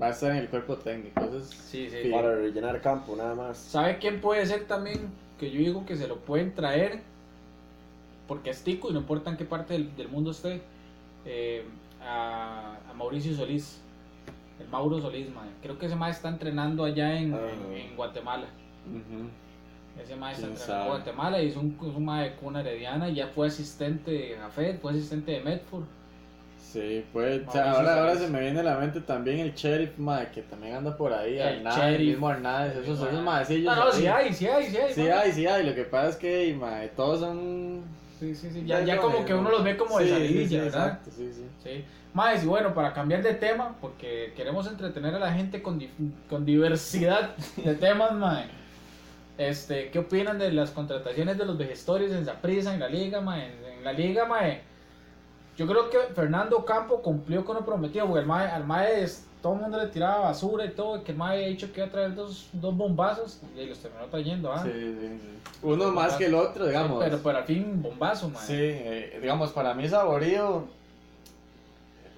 va 0.00 0.08
a 0.08 0.10
estar 0.10 0.30
en 0.32 0.36
el 0.38 0.48
cuerpo 0.48 0.76
técnico. 0.76 1.18
Entonces, 1.20 1.48
Sí, 1.58 1.88
sí. 1.88 2.02
Sí. 2.02 2.10
Para 2.10 2.34
rellenar 2.34 2.80
campo, 2.82 3.14
nada 3.16 3.34
más. 3.34 3.56
¿Sabe 3.56 3.98
quién 3.98 4.20
puede 4.20 4.44
ser 4.46 4.64
también? 4.66 5.08
Que 5.38 5.50
yo 5.50 5.58
digo 5.60 5.86
que 5.86 5.96
se 5.96 6.06
lo 6.08 6.16
pueden 6.16 6.54
traer 6.54 7.00
porque 8.28 8.50
es 8.50 8.62
tico 8.62 8.90
y 8.90 8.92
no 8.92 9.00
importa 9.00 9.30
en 9.30 9.36
qué 9.36 9.44
parte 9.44 9.74
del, 9.74 9.94
del 9.96 10.08
mundo 10.08 10.30
esté. 10.30 10.62
eh, 11.24 11.64
a, 12.02 12.76
a 12.88 12.94
Mauricio 12.94 13.34
Solís, 13.34 13.80
el 14.60 14.68
Mauro 14.68 15.00
Solís, 15.00 15.28
mae. 15.34 15.48
Creo 15.62 15.76
que 15.78 15.86
ese 15.86 15.96
mae 15.96 16.10
está 16.12 16.28
entrenando 16.28 16.84
allá 16.84 17.18
en, 17.18 17.34
Ajá. 17.34 17.42
en- 17.50 17.76
en 17.90 17.96
Guatemala. 17.96 18.46
ujú. 18.86 19.28
Ese 20.02 20.14
mae 20.14 20.32
está 20.32 20.46
¿Quién 20.46 20.56
entrenando 20.56 20.84
en? 20.84 20.90
Guatemala 20.92 21.42
y 21.42 21.48
es 21.48 21.56
un, 21.56 21.76
es 21.80 21.96
un 21.96 22.04
mae 22.04 22.30
de 22.30 22.36
cuna 22.36 22.60
herediana. 22.60 23.08
Ya 23.08 23.26
fue 23.28 23.46
asistente 23.48 24.10
de 24.10 24.36
Jafet, 24.36 24.80
fue 24.80 24.92
asistente 24.92 25.32
de 25.32 25.40
Medford. 25.40 25.84
Sí, 26.60 27.04
pues, 27.12 27.42
o 27.48 27.52
sea, 27.52 27.72
ahora, 27.72 28.00
ahora 28.00 28.16
se 28.16 28.28
me 28.28 28.40
viene 28.40 28.60
a 28.60 28.62
la 28.62 28.76
mente 28.76 29.00
también 29.00 29.38
el 29.38 29.54
sheriff, 29.54 29.96
mae, 29.98 30.30
que 30.30 30.42
también 30.42 30.74
anda 30.76 30.94
por 30.96 31.12
ahí, 31.12 31.34
El 31.38 31.58
Hernández, 31.58 32.00
mismo 32.00 32.30
Hernández, 32.30 32.72
esos, 32.72 32.84
esos 32.88 33.00
Hernández. 33.02 33.24
maecillos. 33.24 33.76
No, 33.76 33.84
no, 33.86 33.92
sí 33.92 34.06
hay, 34.06 34.32
sí 34.34 34.46
hay, 34.46 34.66
sí 34.70 34.76
hay. 34.76 34.92
Sí 34.92 35.00
hay, 35.08 35.32
sí 35.32 35.46
hay, 35.46 35.64
lo 35.66 35.74
que 35.74 35.84
pasa 35.84 36.10
es 36.10 36.16
que, 36.16 36.54
mae, 36.60 36.88
todos 36.88 37.20
son... 37.20 37.82
Sí, 38.18 38.34
sí, 38.34 38.50
sí. 38.50 38.64
Ya, 38.66 38.82
ya 38.82 38.96
como 38.98 39.24
que 39.24 39.34
uno 39.34 39.50
los 39.50 39.62
ve 39.62 39.76
como 39.76 39.98
de 39.98 40.04
Sí, 40.06 40.10
sí, 40.10 40.16
salidilla, 40.16 40.48
sí, 40.48 40.56
¿verdad? 40.58 40.86
Exacto, 40.86 41.10
sí, 41.16 41.32
sí. 41.34 41.44
Sí. 41.62 41.84
Más, 42.14 42.42
y 42.42 42.46
bueno, 42.46 42.72
para 42.74 42.94
cambiar 42.94 43.22
de 43.22 43.34
tema, 43.34 43.76
porque 43.80 44.32
queremos 44.34 44.66
entretener 44.66 45.14
a 45.14 45.18
la 45.18 45.32
gente 45.34 45.62
con, 45.62 45.82
con 46.30 46.46
diversidad 46.46 47.36
de 47.56 47.74
temas, 47.76 48.12
mae. 48.14 48.46
Este, 49.36 49.90
¿qué 49.90 49.98
opinan 49.98 50.38
de 50.38 50.50
las 50.50 50.70
contrataciones 50.70 51.36
de 51.36 51.44
los 51.44 51.58
vejestorios 51.58 52.10
en 52.12 52.24
Zaprisa, 52.24 52.72
en 52.72 52.80
la 52.80 52.88
liga, 52.88 53.20
mae? 53.20 53.46
En, 53.52 53.78
en 53.78 53.84
la 53.84 53.92
liga, 53.92 54.24
mae. 54.24 54.62
Yo 55.58 55.66
creo 55.66 55.90
que 55.90 55.98
Fernando 56.14 56.64
Campo 56.64 57.02
cumplió 57.02 57.44
con 57.44 57.56
lo 57.56 57.64
prometido, 57.66 58.06
porque 58.06 58.20
el 58.20 58.26
mae, 58.26 58.48
al 58.50 58.64
mae 58.66 59.02
es- 59.02 59.26
todo 59.46 59.54
el 59.54 59.60
mundo 59.60 59.78
le 59.78 59.86
tiraba 59.86 60.22
basura 60.22 60.64
y 60.64 60.70
todo, 60.70 60.96
y 60.96 61.00
que 61.02 61.12
el 61.12 61.18
mae 61.18 61.36
había 61.36 61.46
dicho 61.46 61.72
que 61.72 61.78
iba 61.78 61.86
a 61.86 61.90
traer 61.92 62.16
dos, 62.16 62.48
dos 62.52 62.76
bombazos, 62.76 63.40
y 63.56 63.64
los 63.64 63.78
terminó 63.78 64.06
trayendo, 64.06 64.52
¿ah? 64.52 64.60
Sí, 64.64 64.72
sí, 64.72 64.96
sí. 65.00 65.20
Uno 65.62 65.92
más 65.92 66.14
que 66.14 66.26
el 66.26 66.34
otro, 66.34 66.66
digamos. 66.66 67.00
Pero, 67.04 67.20
pero 67.22 67.38
al 67.38 67.44
fin, 67.44 67.80
bombazo, 67.80 68.28
mae. 68.28 68.44
Sí, 68.44 68.56
eh, 68.56 69.18
digamos, 69.20 69.52
para 69.52 69.72
mí 69.72 69.88
Saborío, 69.88 70.64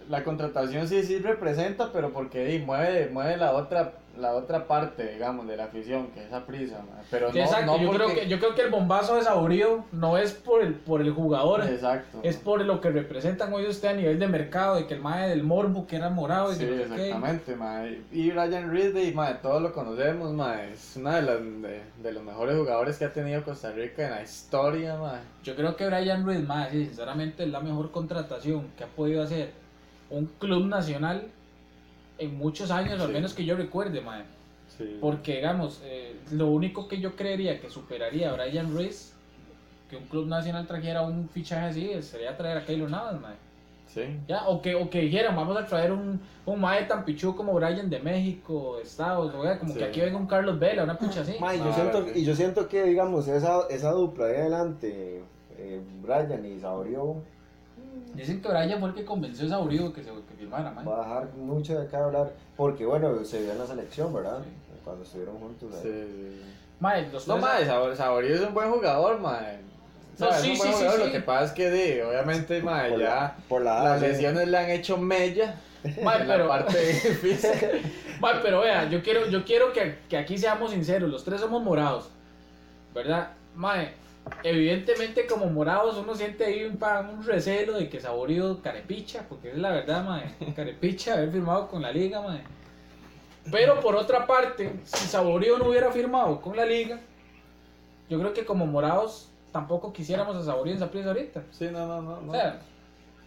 la 0.09 0.25
contratación 0.25 0.89
sí, 0.89 1.03
sí 1.03 1.19
representa, 1.19 1.93
pero 1.93 2.15
porque 2.15 2.47
di, 2.47 2.61
mueve, 2.61 3.11
mueve 3.11 3.37
la 3.37 3.53
otra 3.53 3.93
la 4.19 4.35
otra 4.35 4.67
parte, 4.67 5.13
digamos, 5.13 5.47
de 5.47 5.57
la 5.57 5.65
afición, 5.65 6.09
que 6.09 6.21
es 6.21 6.27
esa 6.27 6.45
prisa, 6.45 6.81
pero 7.11 7.33
no, 7.33 7.39
exacto, 7.39 7.67
no 7.67 7.79
yo, 7.79 7.87
porque... 7.89 8.05
creo 8.05 8.15
que, 8.15 8.29
yo 8.29 8.39
creo 8.39 8.55
que 8.55 8.63
el 8.63 8.71
bombazo 8.71 9.17
de 9.17 9.23
Saborío 9.23 9.85
no 9.93 10.19
es 10.19 10.33
por 10.33 10.63
el, 10.63 10.75
por 10.75 11.01
el 11.01 11.13
jugador, 11.13 11.63
Exacto. 11.65 12.21
es 12.23 12.37
por 12.37 12.65
lo 12.65 12.81
que 12.81 12.91
representan 12.91 13.53
hoy 13.53 13.67
usted 13.67 13.89
a 13.89 13.95
nivel 13.95 14.19
de 14.19 14.27
mercado, 14.27 14.77
de 14.77 14.87
que 14.87 14.95
el 14.95 15.01
mae 15.01 15.29
del 15.29 15.43
Morbo 15.43 15.87
que 15.87 15.97
era 15.97 16.11
morado 16.11 16.53
y 16.53 16.57
Sí, 16.57 16.67
que 16.67 16.83
exactamente, 16.83 17.55
ma. 17.57 17.85
Y 18.13 18.31
Ryan 18.31 18.71
Ridley, 18.71 19.15
ma, 19.15 19.41
todos 19.41 19.63
lo 19.63 19.73
conocemos, 19.73 20.33
ma. 20.33 20.65
Es 20.65 20.97
una 20.97 21.17
de, 21.17 21.23
las, 21.23 21.41
de, 21.41 21.83
de 22.03 22.13
los 22.13 22.23
mejores 22.23 22.57
jugadores 22.57 22.99
que 22.99 23.05
ha 23.05 23.13
tenido 23.13 23.43
Costa 23.45 23.71
Rica 23.73 24.05
en 24.05 24.11
la 24.11 24.23
historia, 24.23 24.97
ma. 24.97 25.21
Yo 25.45 25.55
creo 25.55 25.77
que 25.77 25.87
Brian 25.87 26.25
mae, 26.47 26.71
sí, 26.71 26.87
sinceramente 26.87 27.45
es 27.45 27.51
la 27.51 27.61
mejor 27.61 27.91
contratación 27.91 28.69
que 28.77 28.85
ha 28.85 28.89
podido 28.89 29.23
hacer 29.23 29.53
un 30.11 30.27
club 30.39 30.67
nacional 30.67 31.29
en 32.19 32.37
muchos 32.37 32.71
años, 32.71 33.01
al 33.01 33.11
menos 33.13 33.35
que 33.35 33.45
yo 33.45 33.57
recuerde, 33.57 34.01
mae. 34.01 34.23
Sí. 34.77 34.99
Porque, 35.01 35.37
digamos, 35.37 35.81
eh, 35.85 36.17
lo 36.33 36.49
único 36.49 36.87
que 36.89 37.01
yo 37.01 37.17
creería 37.17 37.61
que 37.61 37.69
superaría 37.71 38.31
a 38.31 38.35
Brian 38.35 38.73
Ruiz, 38.73 39.13
que 39.91 39.97
un 39.97 40.05
club 40.05 40.27
nacional 40.27 40.67
trajera 40.67 41.03
un 41.03 41.29
fichaje 41.29 41.67
así, 41.67 42.03
sería 42.03 42.37
traer 42.37 42.59
a 42.59 42.65
Keylor 42.65 42.91
Navas, 42.91 43.21
mae. 43.21 43.35
Sí. 43.87 44.03
Ya, 44.29 44.47
o 44.47 44.61
que, 44.61 44.75
o 44.75 44.91
que 44.91 45.01
dijeran, 45.01 45.35
vamos 45.35 45.57
a 45.57 45.65
traer 45.65 45.91
un, 45.93 46.21
un 46.45 46.61
mae 46.61 46.85
tan 46.85 47.05
pichu 47.07 47.35
como 47.35 47.55
Brian 47.55 47.89
de 47.89 47.99
México, 47.99 48.79
Estados, 48.83 49.35
o 49.35 49.43
sea, 49.43 49.59
como 49.59 49.73
Sí. 49.73 49.79
que 49.79 49.85
aquí 49.87 50.01
venga 50.01 50.19
un 50.19 50.27
Carlos 50.27 50.59
Vela, 50.59 50.85
una 50.85 50.99
picha 50.99 51.23
así. 51.23 51.37
Ma, 51.41 51.55
y, 51.55 51.59
yo 51.59 51.65
Ah, 51.71 51.73
siento, 51.75 52.07
y 52.15 52.25
yo 52.25 52.37
siento 52.37 52.69
que, 52.69 52.85
digamos, 52.85 53.27
esa, 53.29 53.63
esa 53.71 53.91
dupla 53.93 54.27
de 54.27 54.37
adelante, 54.43 55.23
eh, 55.57 55.81
Brian 56.03 56.45
y 56.45 56.61
Saborío, 56.61 57.17
Dicen 58.15 58.41
que 58.43 58.49
Brian 58.49 58.81
fue 58.81 58.89
el 58.89 58.95
que 58.95 59.05
convenció 59.05 59.47
a 59.47 59.51
Saurigo 59.51 59.93
que 59.93 60.03
se 60.03 60.11
que 60.11 60.35
firmara, 60.39 60.71
mae. 60.71 60.85
va 60.85 60.97
a 60.97 61.05
dejar 61.07 61.35
mucho 61.37 61.79
de 61.81 61.87
qué 61.87 61.97
hablar, 61.97 62.33
porque 62.57 62.85
bueno, 62.87 63.25
se 63.25 63.43
vio 63.43 63.53
en 63.53 63.59
la 63.59 63.67
selección, 63.67 64.13
¿verdad? 64.13 64.39
Sí. 64.43 64.51
Cuando 64.85 65.05
estuvieron 65.05 65.37
juntos 65.39 65.73
ahí. 65.75 65.81
Sí, 65.83 65.91
sí. 65.91 66.43
Mae, 66.81 67.09
los 67.13 67.29
No, 67.29 67.35
tres- 67.35 67.45
ma, 67.47 67.65
Sabor, 67.67 67.97
Saborío 67.97 68.35
es 68.35 68.41
un 68.41 68.55
buen 68.55 68.71
jugador, 68.71 69.21
ma. 69.21 69.39
O 70.15 70.19
sea, 70.19 70.29
No, 70.31 70.33
sí, 70.35 70.57
sí, 70.57 70.69
sí. 70.73 70.85
Lo 70.99 71.13
que 71.13 71.21
pasa 71.21 71.45
es 71.45 71.53
que, 71.53 72.03
obviamente, 72.03 72.63
ma, 72.63 72.87
Por 72.89 72.99
ya 73.01 73.09
la, 73.09 73.37
por 73.49 73.63
la 73.63 73.85
las 73.85 74.03
edad, 74.03 74.09
lesiones 74.11 74.49
le 74.49 74.59
han 74.59 74.71
hecho 74.71 74.97
mella 74.97 75.55
Mae, 76.03 76.23
en 76.23 76.27
pero, 76.27 76.45
la 76.47 76.49
parte 76.49 76.77
física. 77.23 77.69
mae, 78.21 78.35
pero 78.43 78.61
vea, 78.61 78.89
yo 78.89 79.03
quiero, 79.03 79.27
yo 79.29 79.45
quiero 79.45 79.73
que, 79.73 79.99
que 80.09 80.17
aquí 80.17 80.37
seamos 80.39 80.71
sinceros, 80.73 81.09
los 81.11 81.23
tres 81.25 81.41
somos 81.41 81.63
morados, 81.63 82.09
¿verdad? 82.95 83.29
Mae, 83.55 83.93
evidentemente 84.43 85.27
como 85.27 85.47
morados 85.47 85.97
uno 85.97 86.15
siente 86.15 86.45
ahí 86.45 86.65
un, 86.65 86.79
un 87.11 87.25
recelo 87.25 87.75
de 87.75 87.89
que 87.89 88.01
Saborío 88.01 88.61
carepicha, 88.63 89.25
porque 89.29 89.51
es 89.51 89.59
la 89.59 89.71
verdad, 89.71 90.05
mae, 90.05 90.55
carepicha 90.55 91.15
haber 91.15 91.31
firmado 91.31 91.69
con 91.69 91.83
la 91.83 91.93
liga, 91.93 92.21
mae. 92.21 92.43
Pero 93.51 93.81
por 93.81 93.97
otra 93.97 94.27
parte, 94.27 94.81
si 94.85 95.07
Saborío 95.07 95.59
no 95.59 95.69
hubiera 95.69 95.91
firmado 95.91 96.41
con 96.41 96.57
la 96.57 96.65
liga, 96.65 97.01
yo 98.09 98.19
creo 98.19 98.33
que 98.33 98.45
como 98.45 98.67
morados 98.67 99.29
tampoco 99.53 99.93
quisiéramos 99.93 100.37
a 100.37 100.43
Saborío 100.43 100.75
en 100.75 100.79
Saprissa 100.79 101.09
ahorita. 101.09 101.43
Sí, 101.51 101.69
no, 101.73 101.87
no, 101.87 102.03
no. 102.03 102.31
O 102.31 102.33
sea, 102.33 102.61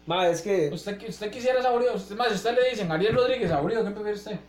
Ma, 0.05 0.27
es 0.27 0.41
que, 0.41 0.69
usted, 0.73 0.99
usted 1.07 1.31
quisiera 1.31 1.61
Saborío, 1.61 1.93
usted, 1.93 2.15
más, 2.15 2.29
si 2.29 2.35
usted 2.35 2.55
le 2.55 2.69
dicen 2.69 2.91
Ariel 2.91 3.15
Rodríguez, 3.15 3.49
Saborío, 3.49 3.83
¿qué 3.83 3.91
prefiere 3.91 4.17
usted? 4.17 4.39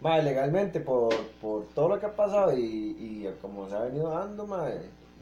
ma, 0.00 0.18
legalmente, 0.18 0.80
por, 0.80 1.14
por 1.40 1.66
todo 1.68 1.88
lo 1.88 1.98
que 1.98 2.06
ha 2.06 2.14
pasado 2.14 2.56
y, 2.56 2.62
y 2.62 3.34
como 3.40 3.68
se 3.68 3.74
ha 3.74 3.80
venido 3.80 4.10
dando, 4.10 4.46
ma, 4.46 4.68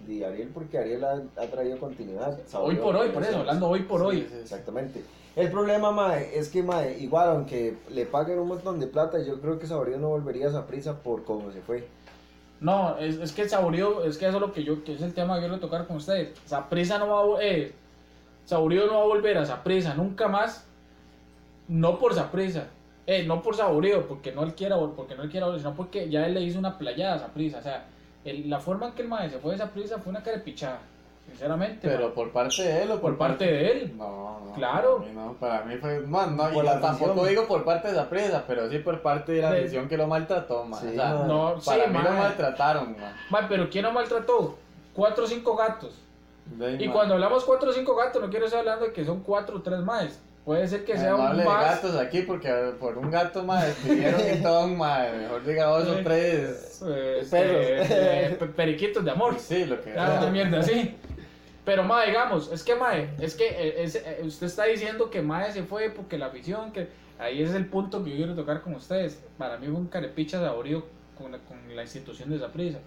y 0.07 0.23
Ariel, 0.23 0.51
porque 0.53 0.79
Ariel 0.79 1.05
ha, 1.05 1.23
ha 1.37 1.47
traído 1.47 1.79
continuidad. 1.79 2.39
Hoy 2.55 2.77
por 2.77 2.97
hoy, 2.97 3.11
por 3.11 3.23
eso, 3.23 3.39
hablando 3.39 3.69
hoy 3.69 3.81
por 3.81 4.01
Sí, 4.01 4.07
hoy. 4.07 4.29
Exactamente. 4.41 5.03
El 5.35 5.51
problema, 5.51 5.91
mae, 5.93 6.39
es 6.39 6.49
que, 6.51 6.63
mae, 6.63 6.99
igual, 6.99 7.29
aunque 7.29 7.79
le 7.91 8.05
paguen 8.05 8.39
un 8.39 8.49
montón 8.49 8.79
de 8.81 8.87
plata, 8.87 9.19
yo 9.23 9.41
creo 9.41 9.59
que 9.59 9.67
Saborío 9.67 9.99
no 9.99 10.09
volvería 10.09 10.47
a 10.47 10.51
esa 10.51 10.67
prisa 10.67 10.99
por 10.99 11.25
cómo 11.25 11.51
se 11.51 11.61
fue. 11.63 11.87
No, 12.61 12.97
es, 12.99 13.17
es 13.17 13.33
que 13.33 13.43
el 13.43 13.51
saborío, 13.51 14.05
es 14.05 14.19
que 14.19 14.27
eso 14.27 14.37
es 14.37 14.41
lo 14.41 14.53
que 14.53 14.63
yo, 14.63 14.85
que 14.85 14.95
es 14.95 15.03
el 15.03 15.15
tema 15.15 15.35
que 15.35 15.41
quiero 15.41 15.59
tocar 15.59 15.87
con 15.89 15.97
ustedes. 15.97 16.39
Saprisa 16.45 16.97
no 16.99 17.09
va 17.09 17.39
a, 17.39 17.43
eh, 17.45 17.73
Saborío 18.45 18.87
no 18.87 18.95
va 18.95 19.03
a 19.03 19.07
volver 19.07 19.37
a 19.39 19.45
Saprissa 19.45 19.95
nunca 19.95 20.29
más. 20.29 20.65
No 21.67 21.99
por 21.99 22.15
Saprissa. 22.15 22.69
Eh, 23.07 23.25
no 23.27 23.43
por 23.43 23.57
Saborío, 23.57 24.07
porque 24.07 24.31
no 24.31 24.45
él 24.45 24.55
quiera, 24.55 24.77
porque 24.95 25.17
no 25.17 25.25
él 25.25 25.31
quiera 25.31 25.47
volver, 25.47 25.61
sino 25.61 25.75
porque 25.75 26.09
ya 26.09 26.25
él 26.25 26.35
le 26.35 26.43
hizo 26.43 26.59
una 26.61 26.79
playada 26.79 27.15
a 27.15 27.19
Saprissa. 27.19 27.59
O 27.59 27.63
sea, 27.63 27.87
el- 28.25 28.49
la 28.51 28.61
forma 28.61 28.87
en 28.89 28.93
que 28.93 29.03
el 29.03 29.09
mae 29.09 29.29
se 29.31 29.39
fue 29.39 29.53
de 29.53 29.59
Saprissa 29.59 29.99
fue 29.99 30.11
una 30.11 30.23
carepichada. 30.23 30.79
Sinceramente. 31.31 31.89
Pero 31.89 32.13
por 32.15 32.31
parte 32.33 32.63
de 32.65 32.83
él 32.83 32.91
o 32.91 33.01
por 33.01 33.17
parte 33.17 33.45
de 33.45 33.71
él. 33.71 33.97
No, 33.97 34.41
no. 34.45 34.53
Claro. 34.55 34.99
Para 34.99 35.09
mí, 35.09 35.15
no, 35.15 35.33
para 35.35 35.65
mí 35.65 35.77
fue. 35.77 36.01
Man, 36.01 36.37
no, 36.37 36.53
y 36.53 36.63
la 36.65 36.81
tampoco 36.81 37.25
digo 37.27 37.47
por 37.47 37.65
parte 37.65 37.89
de 37.89 37.95
esa 37.95 38.11
presa, 38.11 38.45
pero 38.47 38.69
sí 38.69 38.79
por 38.81 39.01
parte 39.03 39.33
de 39.33 39.43
la 39.43 39.53
De- 39.53 39.61
afición 39.61 39.89
que 39.89 39.97
lo 39.97 40.09
maltrató, 40.09 40.65
man. 40.65 40.81
Sí, 40.81 40.89
o 40.89 40.93
sea, 40.93 41.15
man. 41.15 41.29
No, 41.29 41.55
para 41.65 41.85
sí, 41.85 41.91
mí 41.91 41.99
lo 42.03 42.11
maltrataron, 42.11 42.97
man. 43.01 43.15
Mae, 43.31 43.45
pero 43.49 43.71
¿quién 43.71 43.85
lo 43.85 43.93
maltrató? 43.93 44.59
Cuatro 44.95 45.25
o 45.25 45.27
cinco 45.27 45.55
gatos. 45.57 45.97
De- 46.47 46.75
Y 46.83 46.87
man. 46.89 46.93
cuando 46.93 47.15
hablamos 47.15 47.45
cuatro 47.45 47.71
o 47.71 47.73
cinco 47.73 47.95
gatos, 47.95 48.21
no 48.21 48.29
quiero 48.29 48.47
estar 48.47 48.59
hablando 48.61 48.87
de 48.87 48.93
que 48.93 49.05
son 49.05 49.21
cuatro 49.21 49.59
o 49.59 49.63
tres 49.63 49.79
más. 49.79 50.21
Puede 50.45 50.67
ser 50.67 50.85
que 50.85 50.97
sea 50.97 51.11
no 51.11 51.17
un 51.19 51.27
hable 51.29 51.43
de 51.45 51.49
más. 51.49 51.65
gatos 51.83 51.97
aquí 51.97 52.23
porque 52.23 52.51
por 52.81 52.99
un 52.99 53.11
gato 53.13 53.45
más 53.45 53.65
despidieron 53.67 54.21
todo, 54.43 54.67
man. 54.67 55.19
Mejor 55.23 55.45
diga 55.45 55.65
dos 55.67 55.89
o 55.89 55.97
tres. 56.03 56.83
eh, 56.85 57.19
este, 57.21 57.37
Perros. 57.39 57.87
eh, 57.91 58.37
pe- 58.41 58.47
periquitos 58.47 59.05
de 59.05 59.11
amor. 59.13 59.39
Sí, 59.39 59.65
lo 59.67 59.81
que 59.81 59.93
Claro, 59.93 60.25
de 60.27 60.31
mierda, 60.33 60.63
sí. 60.63 60.97
Pero, 61.65 61.85
mae, 61.85 62.09
digamos, 62.09 62.51
es 62.51 62.65
que, 62.65 62.75
mae, 62.75 63.11
es 63.21 63.37
que 63.37 63.47
eh, 63.47 63.85
es- 63.85 63.95
eh, 63.95 64.21
usted 64.25 64.49
está 64.49 64.65
diciendo 64.65 65.11
que 65.11 65.23
mae 65.23 65.53
se 65.53 65.63
fue 65.63 65.91
porque 65.91 66.19
la 66.19 66.27
afición, 66.27 66.73
que 66.73 66.89
ahí 67.21 67.41
es 67.41 67.55
el 67.55 67.67
punto 67.67 68.03
que 68.03 68.11
yo 68.11 68.17
quiero 68.17 68.35
tocar 68.35 68.63
con 68.63 68.75
ustedes. 68.75 69.23
Para 69.39 69.59
mí 69.59 69.67
fue 69.69 69.77
un 69.77 69.87
carepicha 69.87 70.41
saborío 70.41 70.85
con 71.17 71.31
la, 71.31 71.39
con 71.39 71.57
la 71.77 71.83
institución 71.83 72.31
de 72.31 72.41
Zaprisa. 72.41 72.79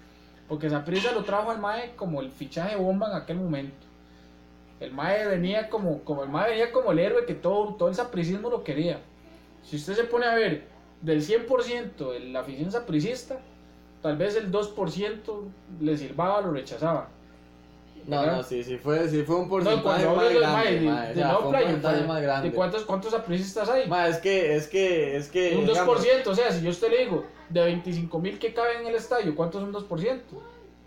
Porque 0.50 0.70
Zaprisa 0.70 1.14
lo 1.14 1.24
trajo 1.24 1.52
al 1.52 1.60
mae 1.60 1.94
como 1.96 2.20
el 2.20 2.30
fichaje 2.32 2.76
bomba 2.76 3.10
en 3.12 3.16
aquel 3.16 3.38
momento. 3.38 3.85
El 4.80 4.92
mae 4.92 5.26
venía 5.28 5.70
como, 5.70 6.04
como 6.04 6.24
el 6.24 6.30
mae 6.30 6.52
venía 6.52 6.72
como 6.72 6.92
el 6.92 7.00
héroe 7.00 7.26
que 7.26 7.34
todo, 7.34 7.76
todo 7.76 7.90
el 7.90 7.96
sapricismo 7.96 8.50
lo 8.50 8.64
quería. 8.64 9.00
Si 9.64 9.78
usted 9.78 9.96
se 9.96 10.04
pone 10.04 10.26
a 10.26 10.36
ver 10.36 10.64
del 11.02 11.22
100% 11.22 12.12
de 12.12 12.20
la 12.20 12.42
afición 12.42 12.72
sapricista, 12.72 13.40
tal 14.02 14.18
vez 14.18 14.36
el 14.36 14.52
2% 14.52 15.18
le 15.82 15.98
sirvaba 15.98 16.42
lo 16.42 16.52
rechazaba. 16.52 17.10
No, 18.08 18.24
no, 18.24 18.44
sí, 18.44 18.64
sí 18.64 18.78
fue, 18.78 19.10
sí 19.10 19.24
fue 19.24 19.38
un 19.38 19.44
No, 19.44 19.50
porcentaje 19.50 19.82
cuando 19.84 20.10
hablo 20.10 20.16
más 20.16 20.30
de, 20.30 20.40
grande, 20.40 20.72
de, 20.72 20.82
mae, 20.82 21.08
de 21.08 21.16
sea, 21.16 21.28
no 21.28 21.40
un 21.40 21.52
porcentaje 21.52 22.04
más 22.04 22.22
grande. 22.22 22.50
¿de 22.50 22.56
cuántos, 22.56 22.84
cuántos 22.84 23.12
sapricistas 23.12 23.68
hay? 23.68 23.88
Mae, 23.88 24.12
es 24.12 24.18
que, 24.18 24.56
es 24.56 24.68
que, 24.68 25.18
es 25.18 25.28
que. 25.30 25.56
un 25.56 25.66
2%, 25.66 25.68
digamos, 25.68 26.28
o 26.28 26.36
sea, 26.36 26.52
si 26.52 26.64
yo 26.64 26.70
usted 26.70 26.92
le 26.92 27.00
digo, 27.00 27.26
de 27.50 27.64
25 27.64 28.20
mil 28.20 28.38
que 28.38 28.54
caben 28.54 28.82
en 28.82 28.88
el 28.88 28.96
estadio, 28.96 29.36
¿cuántos 29.36 29.62
son 29.62 29.74
2%? 29.74 30.20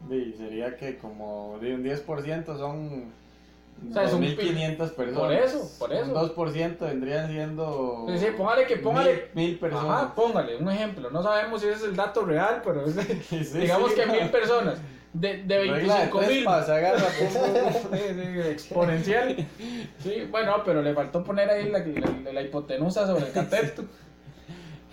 Sí, 0.09 0.35
sería 0.38 0.76
que 0.76 0.97
como 0.99 1.59
de 1.61 1.75
un 1.75 1.83
10% 1.83 2.57
son 2.57 3.12
O 3.90 3.92
sea, 3.92 4.04
es 4.04 4.12
un 4.12 4.23
2.500 4.23 4.90
personas. 4.90 5.20
Por 5.20 5.32
eso, 5.32 5.70
por 5.78 5.92
eso. 5.92 6.04
Un 6.06 6.14
2% 6.14 6.78
vendrían 6.80 7.30
siendo. 7.30 8.06
Sí, 8.08 8.18
sí, 8.18 8.26
póngale 8.37 8.66
que 8.66 8.76
póngale. 8.76 9.30
Mil, 9.35 9.47
mil 9.47 9.58
personas. 9.58 9.85
Ajá, 10.02 10.14
póngale 10.14 10.56
un 10.56 10.68
ejemplo. 10.68 11.11
No 11.11 11.23
sabemos 11.23 11.61
si 11.61 11.68
ese 11.68 11.76
es 11.76 11.82
el 11.85 11.97
dato 11.97 12.25
real, 12.25 12.61
pero 12.64 12.85
es- 12.85 12.94
Sí, 13.28 13.44
sí, 13.44 13.58
digamos 13.58 13.92
que 13.92 14.06
mil 14.06 14.28
personas. 14.30 14.78
De, 15.12 15.42
de 15.42 15.58
Regla 15.58 15.73
de 15.73 15.78
25 16.11 16.18
tres 16.18 16.30
mil. 16.30 16.44
exponencial. 18.50 19.47
Sí, 20.02 20.28
bueno, 20.30 20.56
pero 20.64 20.82
le 20.82 20.94
faltó 20.94 21.25
poner 21.25 21.49
ahí 21.49 21.70
la, 21.70 21.78
la, 21.78 22.32
la 22.32 22.42
hipotenusa 22.42 23.06
sobre 23.06 23.26
el 23.26 23.32
cateto. 23.32 23.85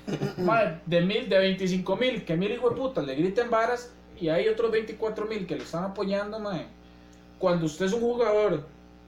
Madre, 0.37 0.79
de 0.85 1.01
mil, 1.01 1.27
de 1.27 1.37
25 1.39 1.95
mil, 1.97 2.23
que 2.25 2.37
mil 2.37 2.51
hijo 2.51 2.69
de 2.69 2.75
puta 2.75 3.01
le 3.01 3.15
griten 3.15 3.49
varas 3.49 3.91
y 4.19 4.29
hay 4.29 4.47
otros 4.47 4.71
24 4.71 5.25
mil 5.25 5.47
que 5.47 5.55
lo 5.55 5.63
están 5.63 5.83
apoyando, 5.83 6.39
madre. 6.39 6.67
Cuando 7.39 7.65
usted 7.65 7.87
es 7.87 7.93
un 7.93 8.01
jugador, 8.01 8.65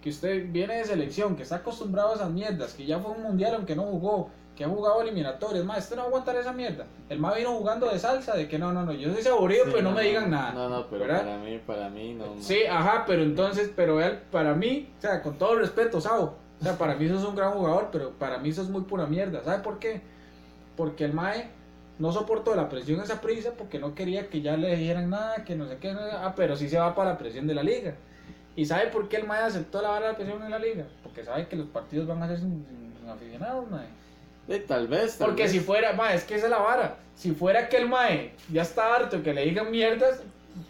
que 0.07 0.11
usted 0.11 0.45
viene 0.49 0.77
de 0.77 0.85
selección, 0.85 1.35
que 1.35 1.43
está 1.43 1.57
acostumbrado 1.57 2.13
a 2.13 2.15
esas 2.15 2.31
mierdas, 2.31 2.73
que 2.73 2.85
ya 2.85 2.97
fue 2.97 3.11
un 3.11 3.23
mundial 3.23 3.55
aunque 3.55 3.75
no 3.75 3.83
jugó, 3.83 4.29
que 4.55 4.63
ha 4.63 4.69
jugado 4.69 5.01
eliminatorias, 5.01 5.65
madre, 5.65 5.81
este 5.81 5.97
no 5.97 6.03
va 6.03 6.05
a 6.05 6.07
aguantar 6.07 6.37
esa 6.37 6.53
mierda. 6.53 6.85
El 7.09 7.19
más 7.19 7.35
vino 7.35 7.51
jugando 7.57 7.89
de 7.89 7.99
salsa, 7.99 8.33
de 8.37 8.47
que 8.47 8.57
no, 8.57 8.71
no, 8.71 8.85
no, 8.85 8.93
yo 8.93 9.13
soy 9.13 9.27
aburrido, 9.27 9.65
Sí, 9.65 9.71
pero 9.73 9.83
no, 9.83 9.91
me 9.91 10.03
digan 10.03 10.31
nada. 10.31 10.53
No, 10.53 10.69
no, 10.69 10.87
pero 10.87 11.01
¿verdad? 11.01 11.25
para 11.25 11.37
mí, 11.39 11.59
para 11.67 11.89
mí 11.89 12.13
no. 12.13 12.23
Sí, 12.39 12.63
ajá, 12.63 13.03
pero 13.05 13.21
entonces, 13.21 13.69
pero 13.75 13.99
él, 13.99 14.17
para 14.31 14.53
mí, 14.53 14.89
o 14.97 15.01
sea, 15.01 15.21
con 15.21 15.37
todo 15.37 15.55
el 15.55 15.59
respeto, 15.59 15.99
Sabo, 15.99 16.35
o 16.61 16.63
sea, 16.63 16.77
para 16.77 16.95
mí 16.95 17.09
sos 17.09 17.25
un 17.25 17.35
gran 17.35 17.51
jugador, 17.51 17.89
pero 17.91 18.11
para 18.11 18.37
mí 18.37 18.53
sos 18.53 18.69
muy 18.69 18.83
pura 18.83 19.07
mierda. 19.07 19.43
¿Sabe 19.43 19.61
por 19.61 19.77
qué? 19.77 19.99
Porque 20.77 21.03
el 21.03 21.11
Mae 21.11 21.49
no 21.99 22.13
soportó 22.13 22.55
la 22.55 22.69
presión 22.69 23.01
esa 23.01 23.19
prisa 23.19 23.51
porque 23.57 23.77
no 23.77 23.93
quería 23.93 24.29
que 24.29 24.41
ya 24.41 24.55
le 24.55 24.73
dijeran 24.73 25.09
nada, 25.09 25.43
que 25.43 25.57
no 25.57 25.67
sé 25.67 25.79
qué, 25.81 25.89
ah, 25.89 26.33
pero 26.33 26.55
sí 26.55 26.69
se 26.69 26.79
va 26.79 26.95
para 26.95 27.11
la 27.11 27.17
presión 27.17 27.45
de 27.45 27.55
la 27.55 27.63
liga. 27.63 27.95
¿Y 28.57 28.65
sabe 28.65 28.87
por 28.87 29.07
qué 29.07 29.17
el 29.17 29.27
Mae 29.27 29.39
aceptó 29.43 29.81
la 29.81 29.89
vara 29.89 30.07
de 30.07 30.11
la 30.11 30.17
presión 30.17 30.43
en 30.43 30.51
la 30.51 30.59
liga? 30.59 30.85
Porque 31.03 31.23
sabe 31.23 31.47
que 31.47 31.55
los 31.55 31.67
partidos 31.67 32.07
van 32.07 32.21
a 32.23 32.27
ser 32.27 32.39
sin, 32.39 32.65
sin 32.99 33.09
aficionados, 33.09 33.69
Mae. 33.69 33.85
Sí, 34.49 34.63
tal 34.67 34.87
vez. 34.87 35.17
tal 35.17 35.27
Porque 35.27 35.43
vez. 35.43 35.51
si 35.51 35.59
fuera, 35.59 35.93
Mae, 35.93 36.15
es 36.15 36.23
que 36.23 36.35
esa 36.35 36.45
es 36.45 36.51
la 36.51 36.57
vara. 36.57 36.97
Si 37.15 37.31
fuera 37.31 37.69
que 37.69 37.77
el 37.77 37.87
Mae 37.87 38.33
ya 38.51 38.63
está 38.63 38.95
harto 38.95 39.21
que 39.21 39.33
le 39.33 39.45
digan 39.45 39.69
mierdas, 39.69 40.21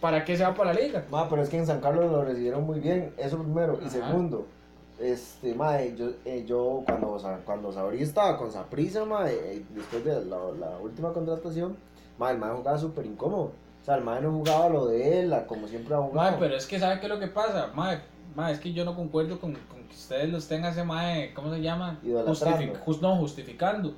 ¿para 0.02 0.26
qué 0.26 0.36
se 0.36 0.44
va 0.44 0.54
para 0.54 0.74
la 0.74 0.82
liga? 0.82 1.06
Ma, 1.10 1.30
pero 1.30 1.42
es 1.42 1.50
que 1.50 1.58
en 1.58 1.66
San 1.66 1.80
Carlos 1.80 2.12
lo 2.12 2.26
recibieron 2.26 2.66
muy 2.66 2.82
bien, 2.82 3.14
eso 3.18 3.38
primero. 3.42 3.80
Y 3.86 3.90
segundo, 3.90 4.46
este, 5.00 5.54
mae, 5.54 5.96
yo, 5.96 6.10
eh, 6.26 6.44
yo 6.46 6.84
cuando, 6.86 7.18
cuando 7.46 7.72
Sabri 7.72 8.02
estaba 8.02 8.38
con 8.38 8.52
Saprisa, 8.52 9.06
mae, 9.06 9.34
eh, 9.34 9.64
después 9.70 10.04
de 10.04 10.26
la, 10.26 10.38
la 10.60 10.78
última 10.80 11.14
contratación, 11.14 11.78
mae, 12.18 12.34
el 12.34 12.40
mae 12.40 12.52
jugaba 12.52 12.78
súper 12.78 13.06
incómodo. 13.06 13.54
O 13.88 13.90
sea, 13.90 13.96
el 13.96 14.04
mae 14.04 14.22
no 14.22 14.32
jugaba 14.32 14.68
lo 14.68 14.88
de 14.88 15.22
él, 15.22 15.34
como 15.48 15.66
siempre 15.66 15.96
ha 15.96 16.00
jugado. 16.00 16.32
Mae, 16.32 16.40
pero 16.40 16.58
es 16.58 16.66
que 16.66 16.78
¿sabe 16.78 17.00
qué 17.00 17.06
es 17.06 17.10
lo 17.12 17.20
que 17.20 17.28
pasa? 17.28 17.72
Mae, 17.74 18.00
mae, 18.36 18.52
es 18.52 18.60
que 18.60 18.74
yo 18.74 18.84
no 18.84 18.94
concuerdo 18.98 19.40
con, 19.40 19.54
con 19.54 19.84
que 19.88 19.96
ustedes 19.96 20.30
los 20.30 20.46
tengan 20.46 20.74
ese 20.74 20.84
mae, 20.84 21.34
¿cómo 21.34 21.54
se 21.54 21.62
llama? 21.62 21.98
Justific- 22.58 22.74
jus- 22.86 23.00
no, 23.02 23.16
justificando. 23.16 23.94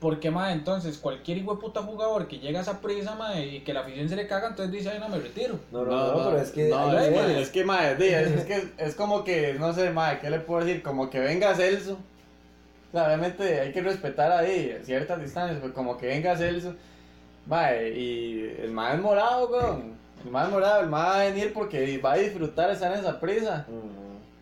Porque, 0.00 0.30
mae, 0.30 0.52
entonces, 0.52 0.98
cualquier 0.98 1.38
hijo 1.38 1.54
de 1.54 1.60
puta 1.62 1.80
jugador 1.82 2.28
que 2.28 2.40
llega 2.40 2.58
a 2.58 2.62
esa 2.62 2.80
prisa, 2.80 3.14
mae, 3.14 3.46
y 3.46 3.60
que 3.60 3.72
la 3.72 3.80
afición 3.80 4.06
se 4.08 4.16
le 4.16 4.26
caga, 4.26 4.48
entonces 4.48 4.70
dice, 4.70 4.90
ay, 4.90 4.98
no, 5.00 5.08
me 5.08 5.18
retiro. 5.18 5.58
No, 5.72 5.82
no, 5.84 5.92
no, 6.08 6.24
pero 6.26 6.38
es 6.42 6.50
que 6.50 6.68
no, 6.68 6.92
es, 6.98 7.36
es 7.38 7.50
que, 7.50 7.64
mae, 7.64 7.92
es, 7.92 8.30
es 8.32 8.44
que 8.44 8.68
es 8.76 8.94
como 8.94 9.24
que, 9.24 9.54
no 9.54 9.72
sé, 9.72 9.88
mae, 9.90 10.18
¿qué 10.18 10.28
le 10.28 10.40
puedo 10.40 10.62
decir? 10.62 10.82
Como 10.82 11.08
que 11.08 11.20
venga 11.20 11.54
Celso. 11.54 11.94
O 11.94 12.92
sea, 12.92 13.06
obviamente 13.06 13.60
hay 13.60 13.72
que 13.72 13.80
respetar 13.80 14.30
ahí 14.30 14.76
ciertas 14.84 15.22
distancias, 15.22 15.58
pero 15.62 15.72
como 15.72 15.96
que 15.96 16.08
venga 16.08 16.36
Celso. 16.36 16.74
Mae, 17.46 17.88
y 17.90 18.56
el 18.62 18.70
mae 18.70 18.94
es 18.94 19.00
morado, 19.00 19.48
weón. 19.48 19.92
El 20.24 20.30
mae 20.30 20.44
es 20.46 20.50
morado, 20.52 20.80
el 20.82 20.88
mae 20.88 21.02
va 21.02 21.20
a 21.20 21.24
venir 21.24 21.52
porque 21.52 21.98
va 21.98 22.12
a 22.12 22.16
disfrutar 22.16 22.70
estar 22.70 22.92
en 22.92 23.00
esa 23.00 23.18
prisa. 23.18 23.66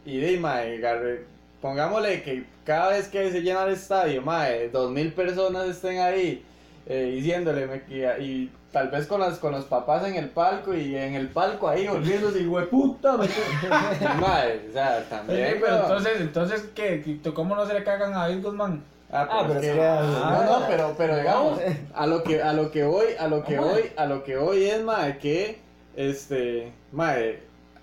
Y 0.04 0.18
di, 0.20 0.36
mae, 0.38 0.78
garre- 0.78 1.24
pongámosle 1.62 2.22
que 2.22 2.44
cada 2.64 2.90
vez 2.90 3.08
que 3.08 3.30
se 3.30 3.42
llena 3.42 3.64
el 3.64 3.72
estadio, 3.72 4.22
mae, 4.22 4.68
dos 4.68 4.90
mil 4.90 5.12
personas 5.12 5.66
estén 5.68 5.98
ahí 5.98 6.42
eh, 6.86 7.12
diciéndole 7.16 7.66
me- 7.66 7.82
y, 7.88 8.02
y 8.22 8.50
tal 8.72 8.88
vez 8.88 9.06
con, 9.06 9.20
las, 9.20 9.38
con 9.38 9.52
los 9.52 9.64
papás 9.64 10.06
en 10.06 10.14
el 10.16 10.28
palco 10.30 10.74
y 10.74 10.96
en 10.96 11.14
el 11.14 11.28
palco 11.28 11.68
ahí 11.68 11.86
volviéndose 11.88 12.40
y 12.40 12.46
hueputa, 12.46 13.16
mae, 14.20 14.60
o 14.68 14.72
sea, 14.72 15.04
también. 15.08 15.58
Pero 15.60 15.72
weón. 15.76 15.82
entonces, 15.82 16.20
entonces 16.20 16.68
¿qué? 16.74 17.20
¿cómo 17.34 17.54
no 17.56 17.66
se 17.66 17.74
le 17.74 17.84
cagan 17.84 18.12
a 18.14 18.20
David 18.28 18.42
Guzmán? 18.44 18.82
Ah, 19.12 19.26
Ah, 19.30 19.44
pero 19.48 19.60
es 19.60 19.66
que- 19.66 19.74
no, 19.76 20.44
no, 20.60 20.66
pero, 20.68 20.94
pero 20.96 21.16
digamos, 21.18 21.58
a 21.94 22.06
lo 22.06 22.22
que, 22.22 22.42
a 22.42 22.52
lo 22.52 22.70
que 22.70 22.84
voy, 22.84 23.06
a 23.18 23.26
lo 23.26 23.42
que 23.44 23.58
voy, 23.58 23.82
a 23.96 24.06
lo 24.06 24.22
que 24.22 24.36
voy 24.36 24.64
es, 24.64 24.82
mae, 24.82 25.18
que, 25.18 25.58
este, 25.96 26.72
mae, 26.92 27.40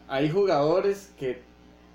hay 0.07 0.29
jugadores 0.29 1.11
que 1.19 1.41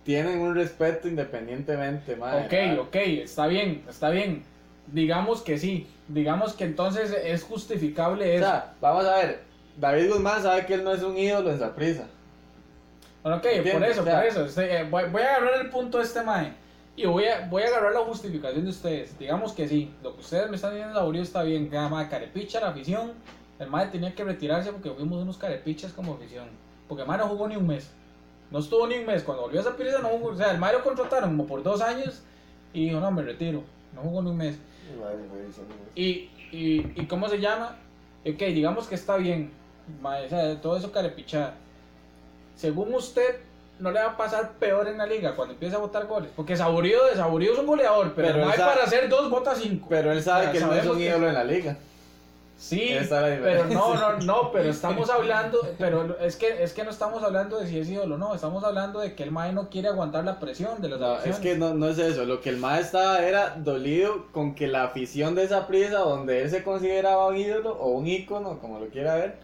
tienen 0.04 0.38
un 0.40 0.54
respeto 0.54 1.08
independientemente, 1.08 2.14
mae. 2.16 2.44
Ok, 2.76 2.80
ok, 2.88 2.96
está 2.96 3.46
bien, 3.46 3.82
está 3.88 4.10
bien. 4.10 4.42
Digamos 4.88 5.40
que 5.40 5.56
sí, 5.58 5.86
digamos 6.08 6.52
que 6.52 6.64
entonces 6.64 7.16
es 7.24 7.42
justificable 7.42 8.24
O 8.26 8.32
eso. 8.34 8.44
sea, 8.44 8.74
vamos 8.80 9.06
a 9.06 9.16
ver, 9.16 9.40
David 9.78 10.10
Guzmán 10.10 10.42
sabe 10.42 10.66
que 10.66 10.74
él 10.74 10.84
no 10.84 10.92
es 10.92 11.02
un 11.02 11.16
ídolo 11.16 11.50
en 11.50 11.58
Saprissa. 11.58 12.04
Bueno, 13.22 13.38
ok, 13.38 13.46
por 13.72 13.84
eso, 13.84 14.02
O 14.02 14.04
sea- 14.04 14.16
por 14.16 14.24
eso. 14.26 14.44
este, 14.44 14.76
eh, 14.80 14.84
voy, 14.90 15.04
voy 15.10 15.22
a 15.22 15.36
agarrar 15.36 15.60
el 15.60 15.70
punto 15.70 15.98
de 15.98 16.04
este 16.04 16.22
mae. 16.22 16.52
Y 16.94 17.06
voy 17.06 17.24
a, 17.24 17.46
voy 17.48 17.62
a 17.62 17.68
agarrar 17.68 17.92
la 17.92 18.00
justificación 18.00 18.64
de 18.64 18.70
ustedes. 18.70 19.18
Digamos 19.18 19.52
que 19.52 19.66
sí, 19.66 19.90
lo 20.02 20.14
que 20.14 20.20
ustedes 20.20 20.50
me 20.50 20.56
están 20.56 20.72
diciendo, 20.72 20.94
Laurio, 20.94 21.22
está 21.22 21.42
bien. 21.42 21.70
Que 21.70 21.78
mae, 21.78 22.08
carepicha 22.08 22.60
la 22.60 22.68
afición. 22.68 23.12
El 23.58 23.70
mae 23.70 23.86
tenía 23.86 24.14
que 24.14 24.24
retirarse 24.24 24.72
porque 24.72 24.90
fuimos 24.90 25.22
unos 25.22 25.38
carepichas 25.38 25.92
como 25.92 26.14
afición. 26.14 26.48
Porque 26.88 27.02
el 27.02 27.08
mae 27.08 27.18
no 27.18 27.28
jugó 27.28 27.48
ni 27.48 27.56
un 27.56 27.66
mes. 27.66 27.90
No 28.50 28.58
estuvo 28.58 28.86
ni 28.86 28.96
un 28.96 29.06
mes. 29.06 29.22
Cuando 29.22 29.44
volvió 29.44 29.60
a 29.60 29.62
esa 29.62 29.76
pireza 29.76 30.00
no 30.00 30.08
jugó. 30.08 30.28
O 30.28 30.36
sea, 30.36 30.50
el 30.50 30.58
mae 30.58 30.74
lo 30.74 30.82
contrataron 30.82 31.30
como 31.30 31.46
por 31.46 31.62
dos 31.62 31.80
años. 31.80 32.22
Y 32.74 32.86
dijo, 32.88 33.00
no, 33.00 33.10
me 33.10 33.22
retiro. 33.22 33.62
No 33.94 34.02
jugó 34.02 34.22
ni 34.22 34.30
un 34.30 34.36
mes. 34.36 34.58
Y, 35.94 36.28
y, 36.50 37.00
y 37.00 37.06
¿cómo 37.06 37.28
se 37.28 37.40
llama? 37.40 37.78
Ok, 38.26 38.38
digamos 38.38 38.86
que 38.86 38.96
está 38.96 39.16
bien. 39.16 39.50
mae, 40.02 40.26
o 40.26 40.28
sea, 40.28 40.60
todo 40.60 40.76
eso 40.76 40.92
carepichada. 40.92 41.54
Según 42.54 42.94
usted, 42.94 43.40
no 43.82 43.90
le 43.90 44.00
va 44.00 44.10
a 44.10 44.16
pasar 44.16 44.52
peor 44.52 44.86
en 44.86 44.96
la 44.96 45.06
liga 45.06 45.34
cuando 45.34 45.54
empiece 45.54 45.74
a 45.74 45.80
votar 45.80 46.06
goles. 46.06 46.30
Porque 46.34 46.56
Saborío 46.56 47.04
de 47.06 47.16
Saborío 47.16 47.52
es 47.52 47.58
un 47.58 47.66
goleador, 47.66 48.12
pero, 48.14 48.28
Pero 48.28 48.44
no 48.44 48.50
hay 48.50 48.58
para 48.58 48.84
hacer 48.84 49.08
dos, 49.08 49.28
vota 49.28 49.54
cinco. 49.54 49.88
Pero 49.90 50.12
él 50.12 50.22
sabe 50.22 50.52
que 50.52 50.58
él 50.58 50.66
no 50.66 50.74
es 50.74 50.86
un 50.86 51.00
ídolo 51.00 51.28
en 51.28 51.34
la 51.34 51.44
liga. 51.44 51.76
Sí, 52.56 52.96
pero 53.10 53.64
no, 53.64 53.94
no, 53.96 54.18
no, 54.18 54.52
pero 54.52 54.70
estamos 54.70 55.10
hablando, 55.10 55.58
pero 55.80 56.16
es 56.20 56.36
que 56.36 56.62
es 56.62 56.72
que 56.72 56.84
no 56.84 56.90
estamos 56.90 57.20
hablando 57.24 57.58
de 57.58 57.66
si 57.66 57.80
es 57.80 57.88
ídolo, 57.88 58.18
no, 58.18 58.36
estamos 58.36 58.62
hablando 58.62 59.00
de 59.00 59.16
que 59.16 59.24
el 59.24 59.32
Mae 59.32 59.52
no 59.52 59.68
quiere 59.68 59.88
aguantar 59.88 60.24
la 60.24 60.38
presión 60.38 60.80
de 60.80 60.90
las 60.90 61.00
No, 61.00 61.18
es 61.18 61.40
que 61.40 61.56
no, 61.56 61.74
no 61.74 61.88
es 61.88 61.98
eso. 61.98 62.24
Lo 62.24 62.40
que 62.40 62.50
el 62.50 62.58
mae 62.58 62.80
estaba 62.80 63.20
era 63.20 63.56
dolido 63.56 64.26
con 64.30 64.54
que 64.54 64.68
la 64.68 64.84
afición 64.84 65.34
de 65.34 65.42
esa 65.42 65.66
prisa, 65.66 65.98
donde 65.98 66.42
él 66.42 66.50
se 66.50 66.62
consideraba 66.62 67.26
un 67.26 67.36
ídolo 67.36 67.72
o 67.72 67.88
un 67.88 68.06
ícono, 68.06 68.60
como 68.60 68.78
lo 68.78 68.86
quiera 68.86 69.16
ver, 69.16 69.38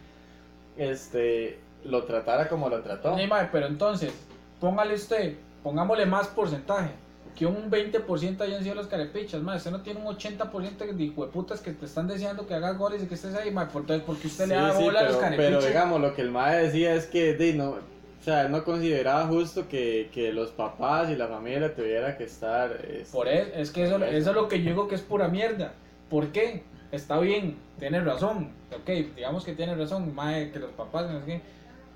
este, 0.77 1.59
lo 1.85 2.05
tratara 2.05 2.49
como 2.49 2.69
lo 2.69 2.83
trató. 2.83 3.17
Sí, 3.17 3.27
mae, 3.27 3.49
pero 3.51 3.67
entonces, 3.67 4.13
póngale 4.61 4.95
usted, 4.95 5.35
pongámosle 5.63 6.07
más 6.07 6.29
porcentaje. 6.29 6.91
Que 7.37 7.47
un 7.47 7.71
20% 7.71 8.41
hayan 8.41 8.63
sido 8.65 8.75
los 8.75 8.89
carepichas, 8.89 9.41
mae. 9.43 9.59
Usted 9.59 9.71
no 9.71 9.81
tiene 9.83 10.01
un 10.01 10.07
80% 10.17 10.77
de 10.93 11.05
hijueputas 11.05 11.61
que 11.61 11.73
te 11.73 11.87
están 11.87 12.09
deseando 12.09 12.49
que 12.49 12.55
hagas 12.55 12.77
goles 12.77 13.01
y 13.03 13.07
que 13.07 13.15
estés 13.15 13.35
ahí, 13.37 13.53
mae. 13.53 13.67
Por, 13.67 13.83
entonces, 13.83 14.05
porque 14.05 14.27
usted 14.27 14.45
Sí, 14.45 14.51
le 14.51 14.57
da 14.57 14.73
sí, 14.75 14.83
bola 14.83 15.01
a 15.01 15.03
los 15.05 15.13
pero, 15.13 15.21
carepichas. 15.21 15.55
pero 15.59 15.67
digamos, 15.69 16.01
lo 16.01 16.15
que 16.15 16.23
el 16.23 16.31
mae 16.33 16.65
decía 16.65 16.95
es 16.95 17.07
que 17.07 17.35
di, 17.35 17.53
no, 17.53 17.71
o 17.71 18.25
sea, 18.25 18.43
él 18.47 18.51
no 18.51 18.65
consideraba 18.65 19.27
justo 19.29 19.69
que, 19.69 20.11
que 20.13 20.33
los 20.33 20.51
papás 20.51 21.11
y 21.11 21.15
la 21.15 21.29
familia 21.29 21.73
tuviera 21.77 22.17
que 22.17 22.25
estar. 22.25 22.73
este, 22.91 23.13
Por 23.13 23.29
eso, 23.29 23.51
es 23.55 23.71
que 23.71 23.85
eso, 23.85 23.97
eso 24.05 24.31
es 24.31 24.35
lo 24.37 24.49
que 24.49 24.59
yo 24.61 24.71
digo 24.71 24.89
que 24.89 24.97
es 24.97 25.03
pura 25.03 25.29
mierda. 25.29 25.75
¿Por 26.11 26.33
qué? 26.33 26.65
Está 26.91 27.21
bien, 27.21 27.57
tiene 27.79 28.01
razón. 28.01 28.51
Ok, 28.75 28.89
digamos 29.15 29.45
que 29.45 29.53
tiene 29.55 29.77
razón, 29.77 30.13
mae, 30.13 30.51
que 30.51 30.59
los 30.59 30.71
papás, 30.73 31.09
no 31.09 31.21
sé 31.21 31.25
qué. 31.27 31.41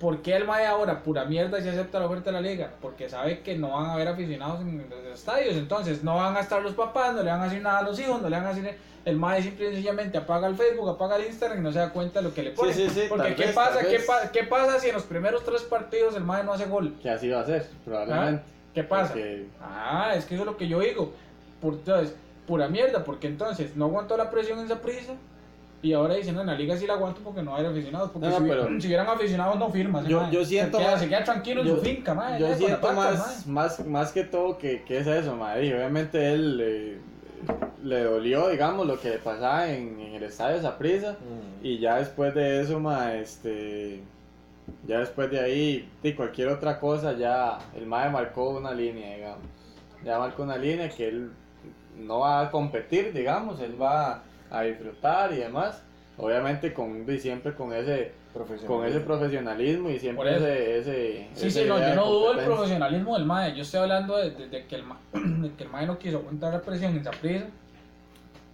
¿Por 0.03 0.21
qué 0.21 0.35
el 0.35 0.45
mae 0.45 0.67
ahora, 0.67 1.03
pura 1.05 1.25
mierda, 1.25 1.63
si 1.63 1.69
acepta 1.69 2.01
la 2.01 2.07
oferta 2.07 2.31
de 2.31 2.33
la 2.33 2.41
liga? 2.41 2.71
Porque 2.83 3.09
sabe 3.09 3.39
que 3.41 3.57
no 3.57 3.71
van 3.71 3.87
a 3.87 3.93
haber 3.95 4.09
aficionados 4.09 4.61
en 4.61 4.85
los 4.91 5.17
estadios. 5.19 5.55
Entonces, 5.55 6.03
no 6.03 6.17
van 6.17 6.37
a 6.37 6.41
estar 6.41 6.61
los 6.61 6.75
papás, 6.75 7.15
no 7.15 7.23
le 7.23 7.31
van 7.31 7.41
a 7.41 7.45
decir 7.45 7.63
nada 7.63 7.79
a 7.79 7.83
los 7.83 7.99
hijos, 8.01 8.21
no 8.21 8.29
le 8.29 8.37
van 8.37 8.47
a 8.47 8.53
decir. 8.53 8.77
El 9.05 9.17
mae 9.17 9.41
simple 9.43 9.67
y 9.67 9.73
sencillamente 9.75 10.19
apaga 10.19 10.47
el 10.49 10.57
Facebook, 10.57 10.89
apaga 10.91 11.17
el 11.17 11.27
Instagram 11.27 11.59
y 11.59 11.63
no 11.63 11.73
se 11.73 11.79
da 11.79 11.91
cuenta 11.91 12.19
de 12.21 12.29
lo 12.29 12.35
que 12.35 12.43
le 12.43 12.51
pone. 12.51 12.73
sí, 12.75 12.89
sí, 12.91 13.03
Porque, 13.09 13.29
tal 13.29 13.35
¿qué 13.37 13.47
vez, 13.47 13.55
pasa? 13.55 13.81
¿Qué, 13.81 13.87
vez. 13.99 14.05
pa- 14.07 14.31
¿Qué 14.33 14.43
pasa 14.45 14.79
si 14.81 14.89
en 14.89 14.95
los 14.95 15.05
primeros 15.05 15.45
tres 15.45 15.63
partidos 15.63 16.15
el 16.17 16.25
mae 16.25 16.43
no 16.45 16.53
hace 16.53 16.67
gol? 16.67 16.95
Que 17.01 17.09
así 17.11 17.29
va 17.29 17.41
a 17.41 17.47
ser, 17.47 17.65
probablemente. 17.85 18.43
¿Qué 18.75 18.83
pasa? 18.85 19.13
Porque- 19.13 19.47
Ah, 19.61 20.13
es 20.17 20.25
que 20.25 20.35
eso 20.35 20.43
es 20.43 20.47
lo 20.51 20.57
que 20.57 20.67
yo 20.69 20.81
digo. 20.81 21.13
Por, 21.61 21.75
entonces, 21.75 22.15
pura 22.47 22.67
mierda, 22.69 23.05
porque 23.05 23.29
entonces 23.29 23.77
no 23.77 23.85
aguantó 23.85 24.17
la 24.17 24.31
presión 24.31 24.59
en 24.59 24.65
esa 24.67 24.81
prisa. 24.81 25.13
Y 25.83 25.93
ahora 25.95 26.15
dicen, 26.15 26.37
no, 26.37 26.43
en 26.43 26.47
la 26.47 26.55
liga 26.55 26.77
sí 26.77 26.87
la 26.87 26.95
aguanto 26.95 27.21
porque 27.23 27.43
no 27.43 27.57
hay 27.57 27.67
aficionados. 27.67 28.11
Porque 28.13 28.29
No, 28.29 28.37
si, 28.37 28.43
no, 28.45 28.49
pero- 28.49 28.81
si 28.81 28.87
hubieran 28.87 29.09
aficionados, 29.09 29.59
no 29.59 29.69
firma. 29.69 30.03
Yo- 30.07 30.45
siento 30.45 30.79
se 30.79 30.85
queda, 30.85 30.93
más- 30.93 31.01
se 31.01 31.09
queda 31.09 31.25
tranquilo 31.25 31.63
en 31.63 31.69
su 31.69 31.77
finca, 31.79 32.15
mae, 32.15 32.39
Yo 32.41 32.55
siento 32.55 32.93
más, 32.93 33.47
más, 33.49 33.85
más 33.87 34.13
que 34.13 34.23
todo 34.23 34.57
que, 34.59 34.83
que 34.83 34.99
es 34.99 35.07
eso, 35.09 35.35
madre. 35.37 35.67
Y 35.67 35.73
obviamente 35.73 36.33
él 36.33 36.61
eh, 36.63 36.99
le 37.83 38.05
dolió, 38.05 38.49
digamos, 38.49 38.87
lo 38.87 39.01
que 39.01 39.11
le 39.11 39.19
pasaba 39.19 39.69
en, 39.69 39.99
en 39.99 40.15
el 40.15 40.23
estadio 40.23 40.57
de 40.57 40.63
Saprissa. 40.63 41.13
Mm. 41.13 41.67
Y 41.67 41.79
ya 41.81 41.97
después 41.97 42.33
de 42.35 42.61
eso, 42.63 42.79
ma, 42.79 43.15
este. 43.15 44.03
Ya 44.87 45.01
después 45.01 45.29
de 45.33 45.41
ahí, 45.41 45.89
de 46.01 46.15
cualquier 46.15 46.49
otra 46.49 46.79
cosa, 46.79 47.15
ya 47.15 47.59
el 47.75 47.87
MAE 47.87 48.11
marcó 48.11 48.51
una 48.51 48.73
línea, 48.73 49.17
digamos. 49.17 49.41
Ya 50.05 50.19
marcó 50.21 50.45
una 50.45 50.57
línea 50.57 50.89
que 50.89 51.09
él 51.09 51.31
no 51.99 52.21
va 52.21 52.43
a 52.43 52.51
competir, 52.53 53.13
digamos, 53.13 53.61
él 53.61 53.81
va 53.81 54.23
a 54.53 54.63
disfrutar 54.63 55.33
y 55.33 55.37
demás. 55.39 55.83
Obviamente 56.19 56.73
con, 56.75 57.11
y 57.11 57.19
siempre 57.19 57.55
con 57.55 57.73
ese, 57.73 58.13
con 58.67 58.85
ese 58.87 59.01
profesionalismo 59.01 59.89
y 59.89 59.99
siempre 59.99 60.37
ese, 60.37 60.79
ese 60.79 61.29
Sí, 61.35 61.47
esa 61.47 61.61
sí, 61.61 61.67
no, 61.67 61.79
yo 61.81 61.95
no 61.95 62.05
dudo 62.07 62.27
competencia. 62.27 62.55
profesionalismo 62.55 63.15
del 63.17 63.25
MAE. 63.27 63.55
Yo 63.57 63.63
estoy 63.63 63.81
hablando 63.81 64.19
de, 64.19 64.31
de- 64.31 64.49
de 64.49 64.67
que 64.67 64.75
el 64.77 64.83
MAE, 64.85 64.99
de 65.15 65.51
que 65.55 65.65
el 65.65 65.71
MAE 65.71 65.87
no 65.87 65.99
quiso 65.99 66.19
aguantar 66.19 66.53
la 66.53 66.61
presión 66.61 66.95
en 66.95 67.03
Saprissa 67.03 67.47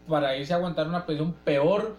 para 0.08 0.36
irse 0.36 0.52
a 0.52 0.56
aguantar 0.56 0.86
una 0.86 1.04
presión 1.04 1.32
peor. 1.44 1.96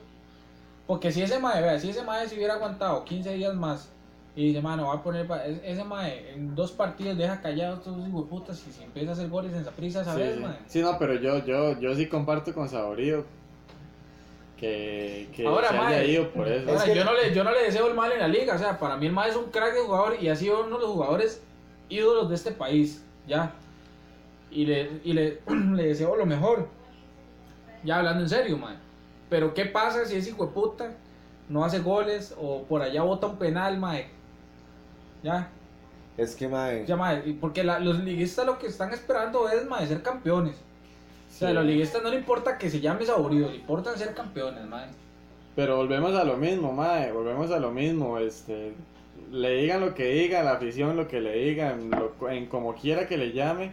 Porque 0.87 1.11
si 1.11 1.21
ese 1.21 1.37
MAE, 1.39 1.61
vea, 1.61 1.77
si 1.77 1.89
ese 1.89 2.03
MAE 2.03 2.27
se 2.29 2.35
hubiera 2.35 2.53
aguantado 2.55 3.03
15 3.03 3.33
días 3.33 3.53
más 3.53 3.89
y 4.35 4.47
dice, 4.47 4.61
mano, 4.61 4.87
va 4.87 4.93
a 4.95 5.03
poner. 5.03 5.27
pa-", 5.27 5.45
es- 5.45 5.59
Ese 5.63 5.83
MAE 5.83 6.33
en 6.35 6.55
dos 6.55 6.71
partidos 6.71 7.17
deja 7.17 7.41
callados 7.41 7.85
a 7.85 7.91
estos 7.91 8.25
putas 8.27 8.65
y 8.67 8.71
si 8.71 8.81
empieza 8.83 9.09
a 9.09 9.13
hacer 9.13 9.27
goles 9.29 9.53
en 9.53 9.65
Saprissa, 9.65 10.03
Sí, 10.05 10.09
¿sabes, 10.09 10.35
sí. 10.35 10.39
MAE? 10.41 10.55
Sí, 10.67 10.81
no, 10.81 10.97
pero 10.97 11.15
yo, 11.15 11.45
yo, 11.45 11.77
yo 11.79 11.93
sí 11.95 12.07
comparto 12.07 12.53
con 12.53 12.69
Saborío 12.69 13.25
que, 14.59 15.29
que 15.35 15.47
Ahora, 15.47 15.69
se 15.69 15.77
haya 15.77 16.03
ido 16.03 16.29
por 16.29 16.47
eso. 16.47 16.67
Ahora, 16.69 16.83
Es 16.83 16.89
que- 16.89 16.95
yo, 16.95 17.05
no 17.05 17.13
le, 17.13 17.33
yo 17.33 17.43
no 17.43 17.51
le 17.51 17.63
deseo 17.63 17.87
el 17.87 17.93
mal 17.93 18.11
en 18.11 18.19
la 18.19 18.27
liga, 18.27 18.55
o 18.55 18.57
sea, 18.57 18.77
para 18.77 18.97
mí 18.97 19.05
el 19.05 19.13
MAE 19.13 19.29
es 19.29 19.35
un 19.35 19.45
crack 19.51 19.73
de 19.73 19.81
jugador 19.81 20.17
y 20.21 20.27
ha 20.29 20.35
sido 20.35 20.65
uno 20.65 20.75
de 20.75 20.81
los 20.81 20.91
jugadores 20.91 21.41
ídolos 21.87 22.29
de 22.29 22.35
este 22.35 22.51
país, 22.51 23.03
ya. 23.27 23.53
Y 24.51 24.65
le, 24.65 24.89
y 25.03 25.13
le, 25.13 25.39
le 25.75 25.83
deseo 25.83 26.15
lo 26.15 26.25
mejor. 26.25 26.67
Ya 27.83 27.97
hablando 27.99 28.21
en 28.23 28.29
serio, 28.29 28.57
MAE. 28.57 28.75
Pero 29.29 29.53
¿qué 29.53 29.65
pasa 29.65 30.03
si 30.05 30.15
ese 30.15 30.31
hijo 30.31 30.45
de 30.47 30.51
puta 30.51 30.91
no 31.47 31.63
hace 31.63 31.79
goles 31.79 32.35
o 32.37 32.63
por 32.63 32.81
allá 32.81 33.01
bota 33.03 33.27
un 33.27 33.37
penal, 33.37 33.77
MAE? 33.77 34.07
Ya, 35.23 35.49
Es 36.17 36.35
que, 36.35 36.47
mae. 36.47 36.85
ya, 36.85 37.21
y 37.25 37.33
Porque 37.33 37.63
la- 37.63 37.79
los 37.79 37.99
liguistas 37.99 38.45
lo 38.45 38.57
que 38.59 38.67
están 38.67 38.91
esperando 38.93 39.47
es, 39.49 39.65
MAE, 39.65 39.87
ser 39.87 40.01
campeones. 40.01 40.55
O 41.29 41.31
sea, 41.39 41.49
a 41.49 41.53
los 41.53 41.65
liguistas 41.65 42.03
no 42.03 42.09
le 42.09 42.17
importa 42.17 42.57
que 42.57 42.69
se 42.69 42.79
llame 42.81 43.05
Saborío, 43.05 43.49
le 43.49 43.55
importa 43.57 43.95
ser 43.97 44.13
campeones, 44.13 44.65
MAE. 44.65 44.87
Pero 45.55 45.77
volvemos 45.77 46.13
a 46.15 46.23
lo 46.23 46.37
mismo, 46.37 46.73
mae, 46.73 47.11
volvemos 47.11 47.51
a 47.51 47.59
lo 47.59 47.71
mismo, 47.71 48.17
este, 48.17 48.73
le 49.31 49.53
digan 49.61 49.81
lo 49.81 49.93
que 49.93 50.05
digan, 50.09 50.45
la 50.45 50.53
afición 50.53 50.95
lo 50.97 51.07
que 51.07 51.21
le 51.21 51.33
digan, 51.37 51.89
lo- 51.91 52.29
en 52.29 52.47
como 52.47 52.75
quiera 52.75 53.07
que 53.07 53.17
le 53.17 53.31
llame, 53.31 53.71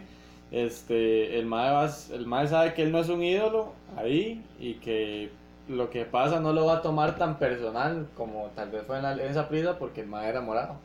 este, 0.51 1.39
el 1.39 1.45
mae, 1.45 1.71
va, 1.71 1.89
el 2.13 2.25
mae 2.25 2.47
sabe 2.47 2.73
que 2.73 2.83
él 2.83 2.91
no 2.91 2.99
es 2.99 3.09
un 3.09 3.21
ídolo 3.23 3.73
ahí 3.97 4.43
y 4.59 4.75
que 4.75 5.29
lo 5.67 5.89
que 5.89 6.05
pasa 6.05 6.39
no 6.39 6.53
lo 6.53 6.65
va 6.65 6.75
a 6.77 6.81
tomar 6.81 7.17
tan 7.17 7.37
personal 7.37 8.07
como 8.15 8.49
tal 8.55 8.69
vez 8.69 8.83
fue 8.87 8.97
en, 8.97 9.03
la- 9.03 9.13
en 9.13 9.19
esa 9.31 9.49
prisa 9.49 9.77
porque 9.77 10.01
el 10.01 10.07
mae 10.07 10.29
era 10.29 10.41
morado. 10.41 10.75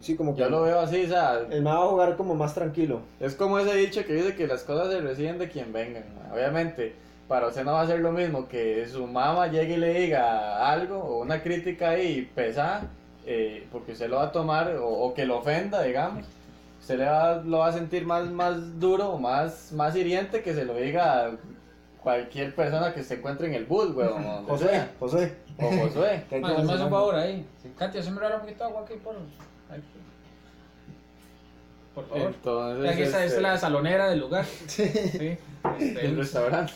Sí, 0.00 0.16
como 0.16 0.34
que. 0.34 0.42
Yo 0.42 0.50
lo 0.50 0.62
veo 0.62 0.80
así, 0.80 1.04
o 1.04 1.08
sea, 1.08 1.40
El 1.50 1.62
mae 1.62 1.74
va 1.74 1.84
a 1.84 1.88
jugar 1.88 2.16
como 2.16 2.34
más 2.34 2.54
tranquilo. 2.54 3.00
es 3.20 3.34
como 3.34 3.58
ese 3.58 3.74
dicho 3.76 4.04
que 4.04 4.14
dice 4.14 4.34
que 4.34 4.46
las 4.46 4.62
cosas 4.62 4.92
se 4.92 5.00
reciben 5.00 5.38
de 5.38 5.48
quien 5.48 5.72
vengan. 5.72 6.04
ma. 6.14 6.34
Obviamente, 6.34 6.94
para 7.26 7.48
usted 7.48 7.64
no 7.64 7.72
va 7.72 7.82
a 7.82 7.86
ser 7.86 8.00
lo 8.00 8.12
mismo 8.12 8.48
que 8.48 8.86
su 8.88 9.06
mamá 9.06 9.48
llegue 9.48 9.74
y 9.74 9.78
le 9.78 10.00
diga 10.00 10.70
algo 10.70 10.98
o 10.98 11.22
una 11.22 11.42
crítica 11.42 11.90
ahí 11.90 12.30
pesada, 12.34 12.82
eh, 13.26 13.66
porque 13.72 13.92
usted 13.92 14.08
lo 14.08 14.16
va 14.16 14.24
a 14.24 14.32
tomar 14.32 14.76
o, 14.76 14.88
o 14.88 15.14
que 15.14 15.26
lo 15.26 15.38
ofenda, 15.38 15.82
digamos. 15.82 16.24
Usted 16.80 16.98
le 16.98 17.04
va, 17.04 17.42
lo 17.44 17.58
va 17.58 17.68
a 17.68 17.72
sentir 17.72 18.06
más, 18.06 18.30
más 18.30 18.78
duro 18.78 19.10
o 19.10 19.18
más, 19.18 19.72
más 19.72 19.94
hiriente 19.96 20.42
que 20.42 20.54
se 20.54 20.64
lo 20.64 20.74
diga 20.74 21.32
cualquier 22.02 22.54
persona 22.54 22.94
que 22.94 23.02
se 23.02 23.14
encuentre 23.14 23.48
en 23.48 23.54
el 23.54 23.66
bus, 23.66 23.94
weón. 23.94 24.24
o 24.48 24.56
sea. 24.56 24.90
Josué. 24.98 25.34
O 25.58 25.70
Josué. 25.70 26.24
¿Qué 26.28 26.36
hay 26.36 26.40
que 26.40 26.48
Mae, 26.48 26.56
hazme 26.56 26.84
un 26.84 26.90
favor 26.90 27.14
ahí. 27.16 27.46
Katia, 27.76 28.02
se 28.02 28.10
me 28.10 28.26
un 28.26 28.40
poquito 28.40 28.64
de 28.64 28.70
agua 28.70 28.82
aquí, 28.82 28.94
por 28.94 29.14
ahí. 29.16 29.22
Por 31.94 32.06
favor. 32.08 32.26
Entonces, 32.28 32.90
Aquí 32.92 33.02
está, 33.02 33.16
esta 33.18 33.24
este, 33.24 33.36
es 33.36 33.42
la 33.42 33.58
salonera 33.58 34.08
del 34.08 34.20
lugar. 34.20 34.44
Sí. 34.66 34.82
Este, 34.84 36.06
el 36.06 36.16
restaurante. 36.16 36.72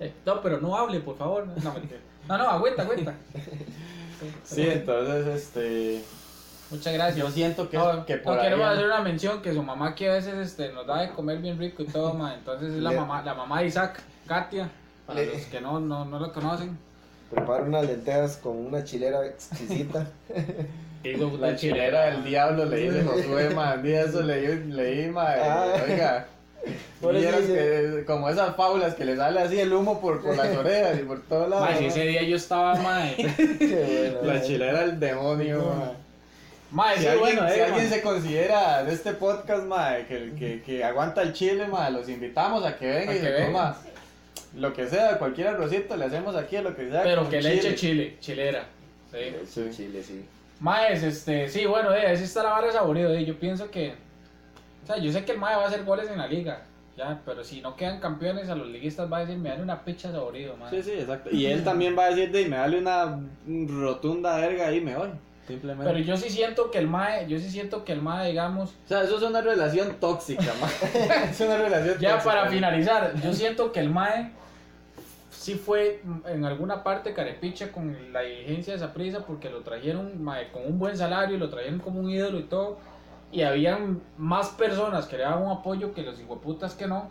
eh, 0.00 0.12
no, 0.24 0.40
pero 0.42 0.60
no 0.60 0.76
hable, 0.76 1.00
por 1.00 1.16
favor. 1.16 1.46
No, 1.46 1.72
mentira. 1.74 2.00
no, 2.28 2.38
no, 2.38 2.48
agüita, 2.48 2.82
agüita. 2.82 3.14
Sí, 4.44 4.62
entonces, 4.66 5.26
este... 5.26 6.02
Muchas 6.70 6.94
gracias. 6.94 7.16
Yo 7.18 7.30
siento 7.30 7.68
que, 7.68 7.76
No, 7.76 8.06
que 8.06 8.16
por 8.16 8.34
no, 8.34 8.40
ahí... 8.40 8.46
queremos 8.48 8.66
hacer 8.72 8.86
una 8.86 9.00
mención 9.02 9.42
que 9.42 9.52
su 9.52 9.62
mamá 9.62 9.88
aquí 9.90 10.06
a 10.06 10.14
veces 10.14 10.34
este, 10.34 10.72
nos 10.72 10.86
da 10.86 11.02
de 11.02 11.10
comer 11.10 11.38
bien 11.38 11.58
rico 11.58 11.82
y 11.82 11.86
todo, 11.86 12.14
ma. 12.14 12.34
Entonces 12.34 12.72
es 12.72 12.82
la 12.82 12.90
Le- 12.90 12.96
mamá, 12.96 13.22
la 13.22 13.34
mamá 13.34 13.60
de 13.60 13.66
Isaac, 13.66 14.00
Katia, 14.26 14.70
para 15.06 15.20
Le- 15.20 15.34
los 15.34 15.42
que 15.42 15.60
no, 15.60 15.78
no, 15.80 16.06
no 16.06 16.18
lo 16.18 16.32
conocen. 16.32 16.78
Prepara 17.30 17.62
unas 17.62 17.84
lentejas 17.86 18.38
con 18.38 18.56
una 18.56 18.82
chilera 18.82 19.24
exquisita. 19.26 20.10
La 21.40 21.56
chilera 21.56 22.06
del 22.06 22.24
diablo 22.24 22.64
le 22.64 22.76
dice 22.76 23.02
Josué, 23.04 23.50
man. 23.54 23.82
Día 23.82 24.02
eso 24.02 24.22
leí, 24.22 24.64
leí 24.70 25.08
ma, 25.08 25.36
eh, 25.36 25.40
Ah. 25.42 25.66
oiga. 25.88 26.26
Por 27.00 27.14
eso 27.14 27.22
vieras 27.22 27.40
dice- 27.46 27.92
que, 27.98 28.04
como 28.06 28.28
esas 28.28 28.56
fábulas 28.56 28.94
que 28.94 29.04
le 29.04 29.14
sale 29.16 29.38
así 29.40 29.60
el 29.60 29.72
humo 29.72 30.00
por, 30.00 30.20
por 30.22 30.36
las 30.36 30.56
orejas 30.56 30.98
y 30.98 31.02
por 31.04 31.20
todos 31.22 31.48
lados. 31.48 31.70
Ma, 31.70 31.76
si 31.78 31.84
ese 31.86 32.00
día 32.06 32.22
yo 32.22 32.36
estaba, 32.36 32.74
ma. 32.76 33.04
Qué 33.16 34.12
bueno, 34.18 34.26
La 34.26 34.38
mae. 34.38 34.42
chilera 34.46 34.80
del 34.80 34.98
demonio, 34.98 35.58
ma. 35.62 35.92
Ma, 36.72 36.94
Si, 36.94 37.02
sí, 37.02 37.06
alguien, 37.06 37.36
bueno, 37.36 37.48
si 37.52 37.60
eh, 37.60 37.62
alguien 37.64 37.84
ma. 37.88 37.90
se 37.94 38.02
considera 38.02 38.82
de 38.82 38.92
este 38.94 39.12
podcast, 39.12 39.62
ma, 39.64 39.94
que, 40.08 40.32
que, 40.36 40.62
que 40.62 40.82
aguanta 40.82 41.22
el 41.22 41.32
chile, 41.32 41.66
ma, 41.68 41.88
los 41.90 42.08
invitamos 42.08 42.64
a 42.66 42.76
que 42.76 42.86
vengan 42.88 43.08
A 43.10 43.14
y 43.16 43.20
que 43.20 43.24
se 43.38 43.44
coma 43.46 43.76
lo 44.56 44.72
que 44.74 44.88
sea, 44.88 45.18
cualquier 45.18 45.48
arrocito 45.48 45.96
le 45.96 46.06
hacemos 46.06 46.34
aquí, 46.34 46.56
lo 46.58 46.74
que 46.74 46.90
sea. 46.90 47.02
Pero 47.04 47.28
que 47.30 47.40
le 47.42 47.54
eche 47.54 47.74
chile. 47.76 47.76
chile, 47.76 48.16
chilera. 48.20 48.64
Sí. 49.12 49.18
Sí, 49.48 49.70
Chile, 49.76 50.02
sí. 50.02 50.24
Maes, 50.60 51.02
este, 51.02 51.48
sí, 51.48 51.66
bueno, 51.66 51.94
eh, 51.94 52.06
así 52.06 52.24
está 52.24 52.42
la 52.42 52.50
vara 52.50 52.66
de 52.68 52.72
saborido, 52.72 53.12
eh, 53.12 53.24
yo 53.24 53.38
pienso 53.38 53.70
que, 53.70 53.94
o 54.82 54.86
sea, 54.86 54.98
yo 54.98 55.12
sé 55.12 55.24
que 55.24 55.32
el 55.32 55.38
Mae 55.38 55.56
va 55.56 55.64
a 55.64 55.68
hacer 55.68 55.84
goles 55.84 56.10
en 56.10 56.18
la 56.18 56.26
liga, 56.26 56.62
ya, 56.96 57.20
pero 57.26 57.44
si 57.44 57.60
no 57.60 57.76
quedan 57.76 58.00
campeones, 58.00 58.48
a 58.48 58.54
los 58.54 58.68
liguistas 58.68 59.12
va 59.12 59.18
a 59.18 59.20
decir, 59.20 59.36
me 59.36 59.50
dan 59.50 59.60
una 59.60 59.84
picha 59.84 60.10
saborido, 60.10 60.56
mae. 60.56 60.70
Sí, 60.70 60.82
sí, 60.82 60.92
exacto. 60.92 61.28
Y 61.30 61.44
él 61.44 61.62
también 61.62 61.96
va 61.96 62.06
a 62.06 62.10
decir, 62.10 62.30
de, 62.30 62.46
me 62.46 62.56
dale 62.56 62.78
una 62.78 63.20
rotunda 63.68 64.38
verga 64.38 64.72
y 64.72 64.80
me 64.80 64.96
voy. 64.96 65.10
Simplemente. 65.46 65.92
Pero 65.92 66.04
yo 66.04 66.16
sí 66.16 66.30
siento 66.30 66.70
que 66.70 66.78
el 66.78 66.88
Mae, 66.88 67.28
yo 67.28 67.38
sí 67.38 67.50
siento 67.50 67.84
que 67.84 67.92
el 67.92 68.02
Mae, 68.02 68.30
digamos, 68.30 68.70
O 68.70 68.88
sea, 68.88 69.02
eso 69.02 69.18
es 69.18 69.22
una 69.22 69.42
relación 69.42 69.96
tóxica, 70.00 70.52
ma. 70.60 70.68
es 71.30 71.40
una 71.40 71.58
relación 71.58 71.98
ya 72.00 72.12
tóxica. 72.12 72.34
para 72.34 72.50
finalizar, 72.50 73.12
yo 73.22 73.32
siento 73.32 73.70
que 73.72 73.80
el 73.80 73.90
Mae 73.90 74.32
sí 75.46 75.54
fue 75.54 76.00
en 76.26 76.44
alguna 76.44 76.82
parte 76.82 77.12
carepicha 77.14 77.70
con 77.70 78.12
la 78.12 78.20
dirigencia 78.22 78.72
de 78.72 78.78
esa 78.78 78.92
prisa 78.92 79.24
porque 79.24 79.48
lo 79.48 79.60
trajeron 79.62 80.22
mae, 80.22 80.50
con 80.50 80.66
un 80.66 80.78
buen 80.78 80.96
salario, 80.96 81.38
lo 81.38 81.48
trajeron 81.48 81.78
como 81.78 82.00
un 82.00 82.10
ídolo 82.10 82.38
y 82.40 82.44
todo. 82.44 82.78
Y 83.30 83.42
habían 83.42 84.00
más 84.18 84.48
personas 84.50 85.06
que 85.06 85.16
le 85.16 85.22
daban 85.24 85.42
un 85.44 85.50
apoyo 85.52 85.92
que 85.94 86.02
los 86.02 86.18
hijueputas 86.20 86.74
que 86.74 86.86
no. 86.86 87.08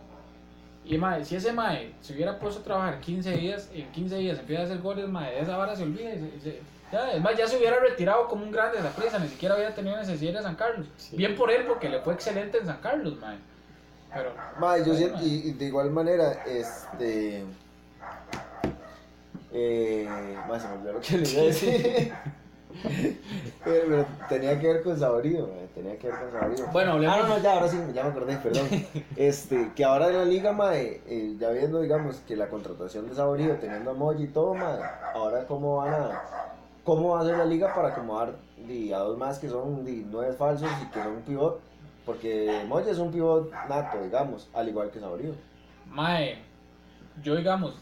Y 0.84 0.98
mae, 0.98 1.24
si 1.24 1.36
ese 1.36 1.52
mae 1.52 1.92
se 2.00 2.12
hubiera 2.14 2.38
puesto 2.38 2.60
a 2.60 2.64
trabajar 2.64 3.00
15 3.00 3.32
días, 3.36 3.70
en 3.74 3.90
15 3.92 4.16
días 4.18 4.38
empieza 4.38 4.62
a 4.62 4.64
hacer 4.66 4.78
goles, 4.80 5.08
mae, 5.08 5.32
de 5.34 5.40
esa 5.40 5.56
vara 5.56 5.74
se 5.74 5.82
olvida. 5.82 6.14
y 6.14 6.18
se- 6.18 6.40
se- 6.40 6.60
ya, 6.92 7.10
es 7.12 7.20
más, 7.20 7.36
ya 7.36 7.48
se 7.48 7.56
hubiera 7.56 7.80
retirado 7.80 8.28
como 8.28 8.44
un 8.44 8.52
grande 8.52 8.80
de 8.80 8.86
esa 8.86 8.94
prisa, 8.96 9.18
ni 9.18 9.28
siquiera 9.28 9.56
hubiera 9.56 9.74
tenido 9.74 9.96
necesidad 9.96 10.34
de 10.34 10.42
San 10.42 10.54
Carlos. 10.54 10.86
Sí. 10.96 11.16
Bien 11.16 11.34
por 11.34 11.50
él, 11.50 11.64
porque 11.66 11.88
le 11.88 12.00
fue 12.00 12.12
excelente 12.14 12.58
en 12.58 12.66
San 12.66 12.78
Carlos, 12.80 13.18
mae. 13.20 13.36
Pero, 14.14 14.32
Mae, 14.60 14.84
yo 14.86 14.94
siento, 14.94 15.18
y, 15.22 15.48
y 15.48 15.52
de 15.52 15.64
igual 15.66 15.90
manera, 15.90 16.44
este. 16.46 17.42
Eh, 19.58 20.06
mae, 20.48 20.60
se 20.60 20.68
me 20.68 20.74
olvidó 20.74 20.92
lo 20.92 21.00
que 21.00 21.16
le 21.18 21.30
iba 21.30 21.40
a 21.40 21.44
decir. 21.46 22.12
pero, 23.64 23.82
pero 23.88 24.06
tenía 24.28 24.60
que 24.60 24.66
ver 24.66 24.82
con 24.82 24.98
Saborío, 24.98 25.48
tenía 25.74 25.98
que 25.98 26.08
ver 26.08 26.16
con 26.20 26.30
Saborío. 26.30 26.66
Bueno, 26.72 26.92
hablemos- 26.92 27.16
Ah, 27.16 27.22
no, 27.22 27.28
no, 27.28 27.38
ya, 27.42 27.52
ahora 27.54 27.68
sí, 27.68 27.78
ya 27.94 28.04
me 28.04 28.10
acordé, 28.10 28.36
perdón. 28.36 28.68
Este, 29.16 29.72
que 29.74 29.82
ahora 29.84 30.08
en 30.08 30.18
la 30.18 30.24
liga, 30.26 30.52
mae, 30.52 31.00
eh, 31.06 31.36
ya 31.38 31.48
viendo, 31.50 31.80
digamos, 31.80 32.16
que 32.28 32.36
la 32.36 32.48
contratación 32.48 33.08
de 33.08 33.14
Saborío, 33.14 33.54
teniendo 33.56 33.92
a 33.92 33.94
Moji 33.94 34.24
y 34.24 34.28
todo, 34.28 34.52
mae, 34.54 34.78
ahora 35.14 35.46
cómo 35.46 35.76
van 35.78 35.94
a. 35.94 36.22
¿Cómo 36.84 37.14
va 37.14 37.20
a 37.22 37.24
ser 37.24 37.36
la 37.38 37.44
liga 37.46 37.74
para 37.74 37.88
acomodar 37.88 38.36
di, 38.68 38.92
a 38.92 38.98
dos 38.98 39.16
más 39.18 39.38
que 39.40 39.48
son 39.48 39.84
di, 39.84 40.06
nueve 40.08 40.34
falsos 40.34 40.68
y 40.82 40.86
que 40.90 41.02
son 41.02 41.12
un 41.16 41.22
pivot? 41.22 41.60
Porque 42.04 42.62
Moji 42.68 42.90
es 42.90 42.98
un 42.98 43.10
pivot 43.10 43.50
nato, 43.68 44.02
digamos, 44.02 44.48
al 44.52 44.68
igual 44.68 44.90
que 44.90 45.00
Saborío. 45.00 45.32
Mae, 45.90 46.38
yo 47.22 47.34
digamos, 47.34 47.74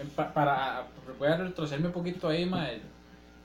eh, 0.00 0.06
pa- 0.16 0.32
para, 0.32 0.86
voy 1.18 1.28
a 1.28 1.36
retrocederme 1.36 1.88
un 1.88 1.92
poquito 1.92 2.28
ahí, 2.28 2.46
mae. 2.46 2.80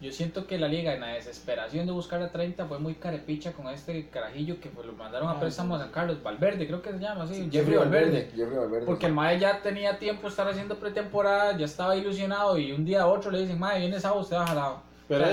Yo 0.01 0.11
siento 0.11 0.45
que 0.45 0.57
la 0.59 0.67
liga 0.67 0.93
en 0.93 0.99
la 1.01 1.07
desesperación 1.07 1.85
de 1.85 1.91
buscar 1.93 2.21
a 2.21 2.29
30 2.29 2.65
fue 2.65 2.79
muy 2.79 2.95
carepicha 2.95 3.53
con 3.53 3.69
este 3.69 4.09
carajillo 4.09 4.59
que 4.59 4.69
pues, 4.69 4.85
lo 4.85 4.93
mandaron 4.93 5.29
a 5.29 5.31
Ah, 5.31 5.39
préstamo 5.39 5.75
a. 5.75 5.79
San 5.79 5.89
Carlos, 5.91 6.21
Valverde, 6.21 6.67
creo 6.67 6.81
que 6.81 6.91
se 6.91 6.99
llama 6.99 7.23
así, 7.23 7.49
Jeffrey 7.51 7.77
Valverde. 7.77 8.29
Jeffrey 8.35 8.57
Valverde. 8.57 8.85
Porque 8.85 9.05
el 9.05 9.13
mae 9.13 9.39
ya 9.39 9.61
tenía 9.61 9.97
tiempo 9.97 10.23
de 10.23 10.27
estar 10.29 10.47
haciendo 10.49 10.75
pretemporada, 10.75 11.57
ya 11.57 11.65
estaba 11.65 11.95
ilusionado 11.95 12.57
y 12.57 12.73
un 12.73 12.83
día 12.83 13.03
a 13.03 13.07
otro 13.07 13.31
le 13.31 13.39
dicen, 13.39 13.57
mae, 13.57 13.79
viene 13.79 13.99
sábado, 13.99 14.21
usted 14.21 14.35
va 14.35 14.45
jalado. 14.45 14.81
Pero 15.07 15.25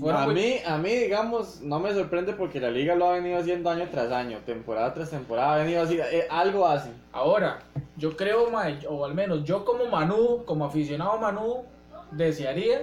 fueron 0.00 0.20
a 0.22 0.24
muy- 0.26 0.34
mí, 0.34 0.54
a 0.64 0.78
mí, 0.78 0.90
digamos, 0.90 1.60
no 1.62 1.80
me 1.80 1.92
sorprende 1.92 2.32
porque 2.34 2.60
la 2.60 2.70
liga 2.70 2.94
lo 2.94 3.08
ha 3.08 3.12
venido 3.14 3.38
haciendo 3.38 3.68
año 3.70 3.88
tras 3.90 4.12
año, 4.12 4.38
temporada 4.46 4.94
tras 4.94 5.10
temporada, 5.10 5.54
ha 5.54 5.58
venido 5.58 5.82
así, 5.82 5.98
eh, 5.98 6.26
algo 6.30 6.66
hacen. 6.66 6.92
Ahora, 7.12 7.58
yo 7.96 8.16
creo, 8.16 8.50
mae, 8.50 8.78
o 8.88 9.04
al 9.04 9.14
menos 9.14 9.42
yo 9.44 9.64
como 9.64 9.86
Manu, 9.86 10.44
como 10.44 10.64
aficionado 10.64 11.18
Manu, 11.18 11.64
desearía 12.12 12.82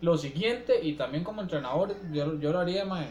lo 0.00 0.16
siguiente 0.16 0.80
y 0.80 0.92
también 0.92 1.24
como 1.24 1.42
entrenador, 1.42 1.92
yo, 2.12 2.38
yo 2.38 2.52
lo 2.52 2.60
haría, 2.60 2.84
mae, 2.84 3.06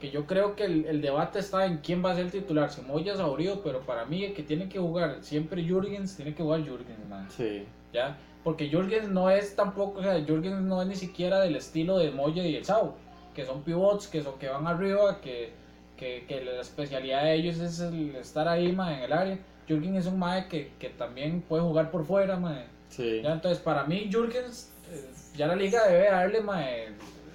que 0.00 0.10
yo 0.10 0.26
creo 0.26 0.56
que 0.56 0.64
el, 0.64 0.84
el 0.86 1.00
debate 1.00 1.38
está 1.38 1.64
en 1.66 1.78
quién 1.78 2.04
va 2.04 2.10
a 2.10 2.14
ser 2.16 2.24
el 2.26 2.32
titular, 2.32 2.70
si 2.70 2.80
Moya 2.82 3.14
o 3.24 3.62
pero 3.62 3.80
para 3.80 4.04
mí 4.04 4.24
el 4.24 4.34
que 4.34 4.42
tiene 4.42 4.68
que 4.68 4.80
jugar 4.80 5.18
siempre 5.20 5.62
Jürgens, 5.62 6.16
tiene 6.16 6.34
que 6.34 6.42
jugar 6.42 6.60
Jürgens, 6.64 6.98
mae, 7.08 7.24
Sí. 7.30 7.64
¿ya? 7.92 8.16
Porque 8.46 8.68
Jürgens 8.68 9.08
no 9.08 9.28
es 9.28 9.56
tampoco, 9.56 9.98
o 9.98 10.02
sea, 10.04 10.20
Jürgens 10.24 10.60
no 10.60 10.80
es 10.80 10.86
ni 10.86 10.94
siquiera 10.94 11.40
del 11.40 11.56
estilo 11.56 11.98
de 11.98 12.12
Moya 12.12 12.46
y 12.46 12.54
el 12.54 12.64
Sau, 12.64 12.94
que 13.34 13.44
son 13.44 13.62
pivots, 13.62 14.06
que 14.06 14.22
son 14.22 14.38
que 14.38 14.48
van 14.48 14.68
arriba, 14.68 15.20
que, 15.20 15.50
que, 15.96 16.24
que 16.28 16.44
la 16.44 16.60
especialidad 16.60 17.24
de 17.24 17.34
ellos 17.34 17.58
es 17.58 17.80
el 17.80 18.14
estar 18.14 18.46
ahí, 18.46 18.70
mae, 18.70 18.98
en 18.98 19.02
el 19.02 19.12
área. 19.12 19.38
Jürgens 19.66 19.96
es 19.96 20.06
un 20.06 20.20
mae 20.20 20.46
que, 20.46 20.70
que 20.78 20.90
también 20.90 21.40
puede 21.40 21.64
jugar 21.64 21.90
por 21.90 22.06
fuera, 22.06 22.36
mae. 22.36 22.66
Sí. 22.88 23.20
Ya, 23.20 23.32
entonces, 23.32 23.58
para 23.58 23.82
mí, 23.82 24.08
Jürgens, 24.12 24.70
eh, 24.92 25.04
ya 25.36 25.48
la 25.48 25.56
liga 25.56 25.84
debe 25.88 26.04
darle, 26.08 26.40
mae, 26.40 26.90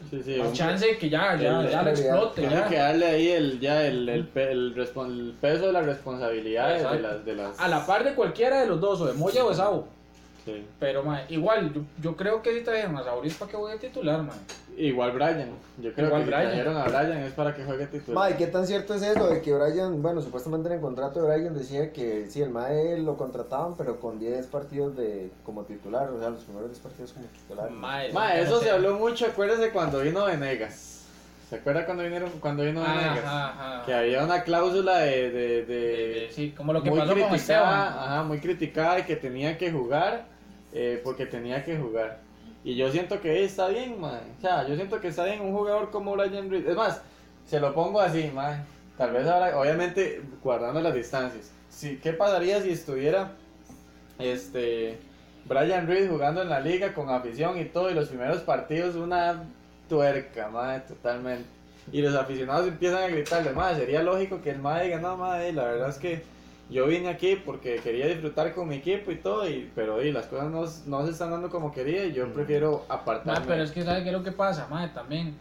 Sí, 0.09 0.23
sí. 0.23 0.35
más 0.37 0.47
un- 0.47 0.53
chance 0.53 0.87
de 0.87 0.97
que 0.97 1.09
ya, 1.09 1.35
ya, 1.35 1.59
el- 1.59 1.69
ya 1.69 1.83
la 1.83 1.89
explote, 1.89 2.39
Tiene 2.39 2.55
ya. 2.55 2.67
que 2.69 2.77
darle 2.77 3.05
ahí 3.07 3.27
el, 3.31 3.59
ya 3.59 3.85
el, 3.85 4.07
el, 4.07 4.29
el, 4.33 5.35
peso 5.41 5.65
de 5.67 5.73
las 5.73 5.85
responsabilidades 5.85 6.89
de 6.89 6.99
las, 7.01 7.25
de 7.25 7.35
las... 7.35 7.59
A 7.59 7.67
la 7.67 7.85
par 7.85 8.05
de 8.05 8.15
cualquiera 8.15 8.61
de 8.61 8.67
los 8.67 8.79
dos, 8.79 9.01
o 9.01 9.07
de 9.07 9.13
Moya 9.13 9.43
o 9.43 9.49
de 9.49 9.55
Sau. 9.55 9.87
Sí. 10.45 10.65
Pero, 10.79 11.03
mae, 11.03 11.25
igual, 11.29 11.73
yo, 11.73 11.81
yo 12.01 12.15
creo 12.15 12.41
que 12.41 12.53
si 12.57 12.63
trajeron 12.63 12.97
a 12.97 13.03
Sauris 13.03 13.35
para 13.35 13.51
que 13.51 13.57
juegue 13.57 13.77
titular, 13.77 14.23
mae. 14.23 14.37
Igual 14.77 15.11
Brian. 15.11 15.49
Yo 15.81 15.93
creo 15.93 16.07
Igual 16.07 16.21
que 16.21 16.25
si 16.25 16.31
Brian. 16.33 16.47
trajeron 16.47 16.77
a 16.77 16.83
Brian 16.85 17.17
es 17.19 17.33
para 17.33 17.53
que 17.53 17.63
juegue 17.63 17.85
titular. 17.87 18.15
Mae, 18.15 18.37
¿qué 18.37 18.47
tan 18.47 18.65
cierto 18.65 18.95
es 18.95 19.03
eso 19.03 19.27
de 19.29 19.41
que 19.41 19.53
Brian, 19.53 20.01
bueno, 20.01 20.21
supuestamente 20.21 20.69
en 20.69 20.75
el 20.75 20.81
contrato 20.81 21.21
de 21.21 21.35
Brian 21.35 21.53
decía 21.53 21.93
que 21.93 22.25
sí, 22.27 22.41
el 22.41 22.49
Mae 22.49 22.97
lo 22.97 23.17
contrataban, 23.17 23.75
pero 23.77 23.99
con 23.99 24.19
10 24.19 24.47
partidos 24.47 24.95
de 24.97 25.29
como 25.43 25.63
titular, 25.63 26.09
o 26.09 26.19
sea, 26.19 26.29
los 26.29 26.43
primeros 26.43 26.69
10 26.69 26.79
partidos 26.79 27.13
como 27.13 27.25
titular. 27.27 27.69
Mae, 27.69 28.11
Ma, 28.11 28.35
yo 28.35 28.43
eso 28.43 28.55
no 28.55 28.61
se 28.61 28.71
habló 28.71 28.97
mucho, 28.97 29.25
acuérdese 29.27 29.69
cuando 29.71 29.99
vino 29.99 30.25
Venegas. 30.25 30.90
¿Se 31.51 31.57
acuerda 31.57 31.85
cuando 31.85 32.03
vinieron 32.03 32.29
cuando 32.39 32.63
vino 32.63 32.79
Venegas? 32.79 33.25
Ajá, 33.25 33.49
ajá. 33.49 33.85
Que 33.85 33.93
había 33.93 34.23
una 34.23 34.41
cláusula 34.45 34.99
de, 34.99 35.29
de, 35.31 35.65
de- 35.65 36.29
sí, 36.31 36.51
como 36.55 36.71
lo 36.71 36.81
que 36.81 36.89
muy 36.89 36.99
pasó 36.99 37.11
con 37.11 37.27
criticada, 37.27 37.35
Esteban. 37.89 37.99
ajá, 37.99 38.23
muy 38.23 38.39
criticada 38.39 38.99
y 38.99 39.03
que 39.03 39.17
tenía 39.17 39.57
que 39.57 39.69
jugar 39.69 40.27
eh, 40.71 41.01
porque 41.03 41.25
tenía 41.25 41.61
que 41.65 41.75
jugar. 41.77 42.19
Y 42.63 42.77
yo 42.77 42.89
siento 42.89 43.19
que 43.19 43.43
está 43.43 43.67
bien, 43.67 43.99
man. 43.99 44.21
O 44.37 44.41
sea, 44.41 44.65
yo 44.65 44.75
siento 44.75 45.01
que 45.01 45.09
está 45.09 45.25
bien 45.25 45.41
un 45.41 45.51
jugador 45.51 45.91
como 45.91 46.13
Brian 46.15 46.49
Reed. 46.49 46.69
Es 46.69 46.75
más, 46.77 47.01
se 47.45 47.59
lo 47.59 47.73
pongo 47.73 47.99
así, 47.99 48.31
man. 48.33 48.63
Tal 48.97 49.11
vez 49.11 49.27
ahora, 49.27 49.59
obviamente, 49.59 50.21
guardando 50.41 50.79
las 50.79 50.93
distancias. 50.95 51.51
Sí, 51.67 51.99
¿Qué 52.01 52.13
pasaría 52.13 52.61
si 52.61 52.69
estuviera 52.69 53.33
este 54.19 54.99
Brian 55.45 55.85
Reed 55.85 56.09
jugando 56.09 56.43
en 56.43 56.49
la 56.49 56.61
liga 56.61 56.93
con 56.93 57.09
afición 57.09 57.59
y 57.59 57.65
todo? 57.65 57.91
Y 57.91 57.93
los 57.93 58.07
primeros 58.07 58.37
partidos, 58.43 58.95
una 58.95 59.43
tuerca, 59.91 60.47
man, 60.47 60.81
totalmente. 60.87 61.43
Y 61.91 62.01
los 62.01 62.15
aficionados 62.15 62.65
empiezan 62.65 63.03
a 63.03 63.07
gritarle, 63.07 63.51
madre, 63.51 63.81
sería 63.81 64.01
lógico 64.01 64.41
que 64.41 64.51
el 64.51 64.59
madre 64.59 64.85
diga, 64.85 64.99
no, 64.99 65.17
madre, 65.17 65.51
la 65.51 65.65
verdad 65.65 65.89
es 65.89 65.97
que 65.97 66.23
yo 66.69 66.87
vine 66.87 67.09
aquí 67.09 67.35
porque 67.35 67.75
quería 67.83 68.07
disfrutar 68.07 68.53
con 68.53 68.69
mi 68.69 68.75
equipo 68.75 69.11
y 69.11 69.17
todo, 69.17 69.49
y, 69.49 69.69
pero 69.75 70.01
y, 70.01 70.13
las 70.13 70.27
cosas 70.27 70.49
no, 70.49 70.61
no 70.85 71.05
se 71.05 71.11
están 71.11 71.31
dando 71.31 71.49
como 71.49 71.73
quería 71.73 72.05
y 72.05 72.13
yo 72.13 72.31
prefiero 72.31 72.85
apartarme. 72.87 73.39
Mae, 73.39 73.47
pero 73.49 73.63
es 73.63 73.71
que 73.71 73.83
¿sabe 73.83 74.03
qué 74.03 74.09
es 74.09 74.13
lo 74.13 74.23
que 74.23 74.31
pasa, 74.31 74.67
mae? 74.69 74.87
También 74.89 75.35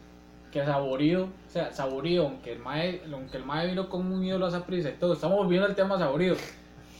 que 0.50 0.64
Saborío, 0.64 1.26
o 1.26 1.50
sea, 1.50 1.72
Saborío, 1.72 2.24
aunque 2.26 2.52
el 2.54 2.58
mae, 2.58 3.02
aunque 3.12 3.36
el 3.36 3.44
mae 3.44 3.68
vino 3.68 3.88
con 3.88 4.10
un 4.10 4.24
ídolo 4.24 4.46
a 4.46 4.48
esa 4.48 4.66
prisa 4.66 4.90
y 4.90 4.94
todo, 4.94 5.12
estamos 5.12 5.36
volviendo 5.36 5.68
al 5.68 5.76
tema 5.76 5.96
Saborío. 5.96 6.34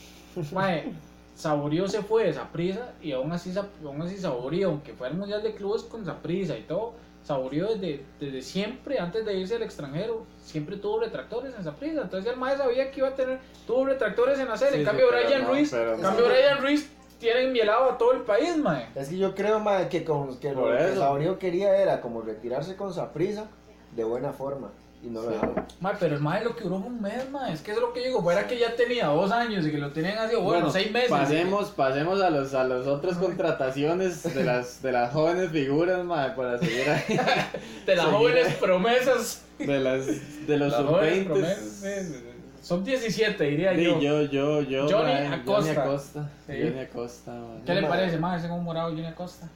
Mae, 0.53 0.93
Saborío 1.35 1.89
se 1.89 2.03
fue 2.03 2.23
de 2.25 2.31
esa 2.31 2.53
prisa 2.53 2.93
y 3.03 3.11
aún 3.11 3.33
así, 3.33 3.53
aún 3.85 4.03
así 4.03 4.17
Saborío, 4.17 4.69
aunque 4.69 4.93
fue 4.93 5.09
al 5.09 5.15
Mundial 5.15 5.43
de 5.43 5.55
Clubes 5.55 5.83
con 5.83 6.03
esa 6.03 6.19
prisa 6.19 6.57
y 6.57 6.63
todo, 6.63 6.95
Saborío 7.22 7.68
desde, 7.68 8.04
desde 8.18 8.42
siempre, 8.42 8.98
antes 8.98 9.24
de 9.24 9.35
irse 9.35 9.56
al 9.56 9.62
extranjero, 9.62 10.24
siempre 10.42 10.76
tuvo 10.76 11.00
retractores 11.00 11.54
en 11.54 11.61
esa 11.61 11.74
prisa. 11.74 12.02
Entonces 12.02 12.33
el 12.33 12.38
mae 12.38 12.56
sabía 12.56 12.90
que 12.90 13.00
iba 13.00 13.09
a 13.09 13.14
tener, 13.14 13.38
tuvo 13.66 13.85
retractores 13.85 14.38
en. 14.38 14.46
Sí, 14.56 14.64
en 14.64 14.74
sí, 14.74 14.85
cambio, 14.85 15.06
pero 15.11 15.26
Brian 15.26 15.42
no, 15.42 15.48
Ruiz, 15.50 15.72
en 15.72 15.96
no. 15.96 16.02
cambio, 16.02 16.26
Brian 16.26 16.61
Ruiz 16.61 16.90
tiene 17.18 17.42
enmielado 17.42 17.90
a 17.90 17.98
todo 17.98 18.12
el 18.12 18.22
país, 18.22 18.56
mae. 18.56 18.88
Es 18.94 19.11
que 19.11 19.18
yo 19.18 19.35
creo, 19.35 19.61
mae, 19.61 19.88
que, 19.88 20.02
con, 20.04 20.38
que 20.38 20.52
lo 20.52 20.64
que. 20.76 20.94
Saborío 20.94 21.38
quería 21.38 21.76
era 21.76 22.00
como 22.00 22.22
retirarse 22.22 22.76
con 22.76 22.92
Saprisa 22.92 23.46
de 23.94 24.04
buena 24.04 24.33
forma. 24.33 24.70
Y 25.03 25.07
no 25.09 25.23
lo 25.23 25.29
Sí. 25.29 25.33
dejaron. 25.35 25.65
Mae, 25.81 25.95
pero 25.99 26.15
el 26.17 26.21
mae 26.21 26.45
lo 26.45 26.55
que 26.55 26.65
duró 26.65 26.77
un 26.77 27.01
mes, 27.01 27.31
mae. 27.31 27.55
Es 27.55 27.63
que 27.63 27.71
eso 27.71 27.81
es 27.81 27.87
lo 27.87 27.93
que 27.95 28.05
digo. 28.07 28.23
Fuera 28.23 28.47
que 28.47 28.59
ya 28.59 28.77
tenía 28.77 29.07
dos 29.07 29.31
años 29.33 29.67
y 29.67 29.71
que 29.71 29.79
lo 29.79 29.91
tenían 29.93 30.19
así, 30.19 30.37
bueno, 30.37 30.71
seis 30.71 30.91
meses. 30.93 31.09
Pasemos, 31.11 31.71
pasemos 31.71 32.21
a 32.21 32.29
los 32.29 32.53
a 32.53 32.65
las 32.65 32.87
otras 32.87 33.17
contrataciones 33.17 34.23
de 34.35 34.45
las 34.45 34.83
de 34.83 34.93
las 34.93 35.13
jóvenes 35.13 35.51
figuras, 35.51 36.05
madre, 36.05 36.35
para 36.37 36.59
seguir 36.59 36.89
ahí. 36.89 37.03
De 37.87 37.97
las 37.97 38.05
seguir 38.05 38.19
jóvenes 38.19 38.47
ahí. 38.49 38.57
promesas. 38.61 39.43
De 39.59 39.79
las 39.81 40.07
de 40.47 40.57
los 40.59 40.73
Las 40.73 40.83
jóvenes 40.83 41.15
sub-20. 41.19 41.25
promesas. 41.27 41.59
sí, 41.65 42.15
sí. 42.15 42.25
Son 42.63 42.85
17, 42.85 43.43
diría 43.45 43.75
Sí, 43.75 43.83
yo. 43.85 43.99
yo, 44.01 44.23
yo, 44.25 44.61
yo, 44.61 44.87
Johnny 44.87 45.13
Acosta. 45.13 45.53
Johnny 45.53 45.71
Acosta. 45.71 46.31
Sí. 46.47 46.53
Johnny 46.63 46.79
Acosta. 46.81 47.33
¿Qué 47.65 47.75
le 47.75 47.83
parece, 47.87 48.19
mae? 48.19 48.39
Ese 48.39 48.49
morado 48.49 48.91
Junior 48.91 49.15
Costa. 49.15 49.49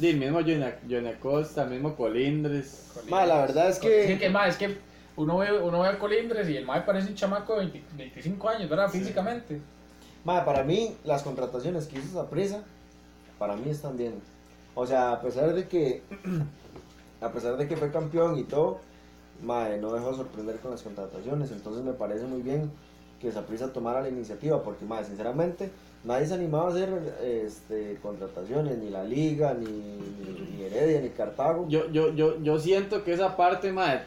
Sí, 0.00 0.08
el 0.08 0.16
mismo 0.16 0.40
Johnny, 0.40 1.08
Acosta, 1.08 1.64
el 1.64 1.70
mismo 1.70 1.94
Colindres. 1.94 2.86
Mae, 3.08 3.26
la 3.26 3.42
verdad 3.42 3.68
es 3.68 3.78
que- 3.78 4.06
Sí, 4.06 4.18
que 4.18 4.30
mae, 4.30 4.48
es 4.48 4.56
que 4.56 4.78
uno 5.16 5.36
ve, 5.38 5.52
uno 5.60 5.80
ve 5.82 5.88
a 5.88 5.98
Colindres 5.98 6.48
y 6.48 6.56
el 6.56 6.64
mae 6.64 6.80
parece 6.80 7.08
un 7.08 7.14
chamaco 7.14 7.52
de 7.54 7.66
20 7.66 7.82
25 7.96 8.48
años, 8.48 8.70
¿verdad? 8.70 8.88
Físicamente. 8.88 9.60
Mae, 10.24 10.42
para 10.44 10.64
mí, 10.64 10.96
las 11.04 11.22
contrataciones 11.22 11.86
que 11.86 11.98
hizo 11.98 12.14
Saprisa, 12.14 12.62
para 13.38 13.56
mí 13.56 13.68
están 13.70 13.96
bien. 13.98 14.14
O 14.74 14.86
sea, 14.86 15.12
a 15.12 15.20
pesar 15.20 15.52
de 15.52 15.68
que, 15.68 16.02
a 17.20 17.30
pesar 17.30 17.56
de 17.58 17.68
que 17.68 17.76
fue 17.76 17.90
campeón 17.90 18.38
y 18.38 18.44
todo, 18.44 18.78
mae, 19.42 19.78
no 19.78 19.92
dejó 19.92 20.12
de 20.12 20.16
sorprender 20.16 20.56
con 20.60 20.70
las 20.70 20.82
contrataciones. 20.82 21.50
Entonces 21.52 21.84
me 21.84 21.92
parece 21.92 22.24
muy 22.24 22.40
bien 22.40 22.70
que 23.20 23.30
Saprisa 23.32 23.70
tomara 23.72 24.00
la 24.00 24.08
iniciativa, 24.08 24.62
porque, 24.62 24.86
mae, 24.86 25.04
sinceramente, 25.04 25.70
nadie 26.04 26.26
se 26.26 26.34
animaba 26.34 26.68
a 26.68 26.70
hacer 26.70 27.14
este, 27.22 27.98
contrataciones, 28.02 28.78
ni 28.78 28.90
la 28.90 29.04
Liga, 29.04 29.54
ni, 29.54 29.66
ni, 29.66 30.56
ni 30.56 30.62
Heredia, 30.64 31.00
ni 31.00 31.10
Cartago. 31.10 31.66
Yo, 31.68 31.90
yo, 31.90 32.14
yo, 32.14 32.40
yo 32.42 32.58
siento 32.58 33.04
que 33.04 33.12
esa 33.12 33.36
parte, 33.36 33.72
madre, 33.72 34.02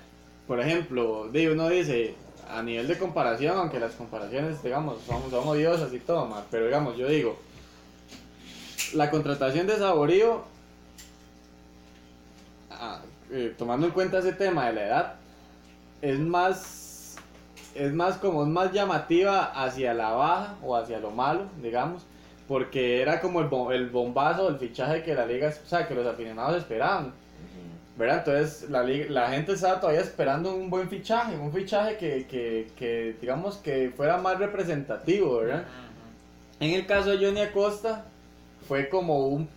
por 0.47 0.59
ejemplo, 0.59 1.29
uno 1.31 1.69
dice, 1.69 2.15
a 2.49 2.61
nivel 2.61 2.87
de 2.87 2.97
comparación, 2.97 3.57
aunque 3.57 3.79
las 3.79 3.93
comparaciones, 3.93 4.61
digamos, 4.63 5.01
son, 5.07 5.29
son 5.29 5.47
odiosas 5.47 5.93
y 5.93 5.99
todo, 5.99 6.25
madre, 6.25 6.45
pero 6.51 6.65
digamos, 6.65 6.97
yo 6.97 7.07
digo, 7.07 7.37
la 8.93 9.09
contratación 9.09 9.67
de 9.67 9.77
Saborío, 9.77 10.43
ah, 12.71 13.01
eh, 13.31 13.53
tomando 13.57 13.87
en 13.87 13.93
cuenta 13.93 14.19
ese 14.19 14.33
tema 14.33 14.67
de 14.67 14.73
la 14.73 14.85
edad, 14.85 15.15
es 16.01 16.19
más, 16.19 16.82
es 17.75 17.93
más 17.93 18.17
como 18.17 18.43
es 18.43 18.49
más 18.49 18.71
llamativa 18.71 19.45
hacia 19.63 19.93
la 19.93 20.11
baja 20.11 20.55
o 20.63 20.75
hacia 20.75 20.99
lo 20.99 21.11
malo, 21.11 21.45
digamos, 21.61 22.03
porque 22.47 23.01
era 23.01 23.19
como 23.21 23.41
el, 23.41 23.73
el 23.73 23.89
bombazo, 23.89 24.49
el 24.49 24.57
fichaje 24.57 25.03
que 25.03 25.15
la 25.15 25.25
liga, 25.25 25.49
o 25.49 25.67
sea, 25.67 25.87
que 25.87 25.95
los 25.95 26.05
aficionados 26.05 26.57
esperaban. 26.57 27.13
¿verdad? 27.95 28.23
Entonces 28.25 28.69
la, 28.69 28.83
la 28.83 29.29
gente 29.29 29.53
estaba 29.53 29.79
todavía 29.79 30.01
esperando 30.01 30.55
un 30.55 30.69
buen 30.69 30.89
fichaje, 30.89 31.37
un 31.37 31.51
fichaje 31.51 31.97
que, 31.97 32.25
que, 32.25 32.71
que, 32.75 33.15
digamos 33.21 33.57
que 33.57 33.91
fuera 33.95 34.17
más 34.17 34.39
representativo, 34.39 35.37
¿verdad? 35.37 35.65
En 36.59 36.71
el 36.71 36.85
caso 36.85 37.11
de 37.11 37.23
Johnny 37.23 37.41
Acosta 37.41 38.05
fue 38.67 38.89
como 38.89 39.27
un 39.27 39.47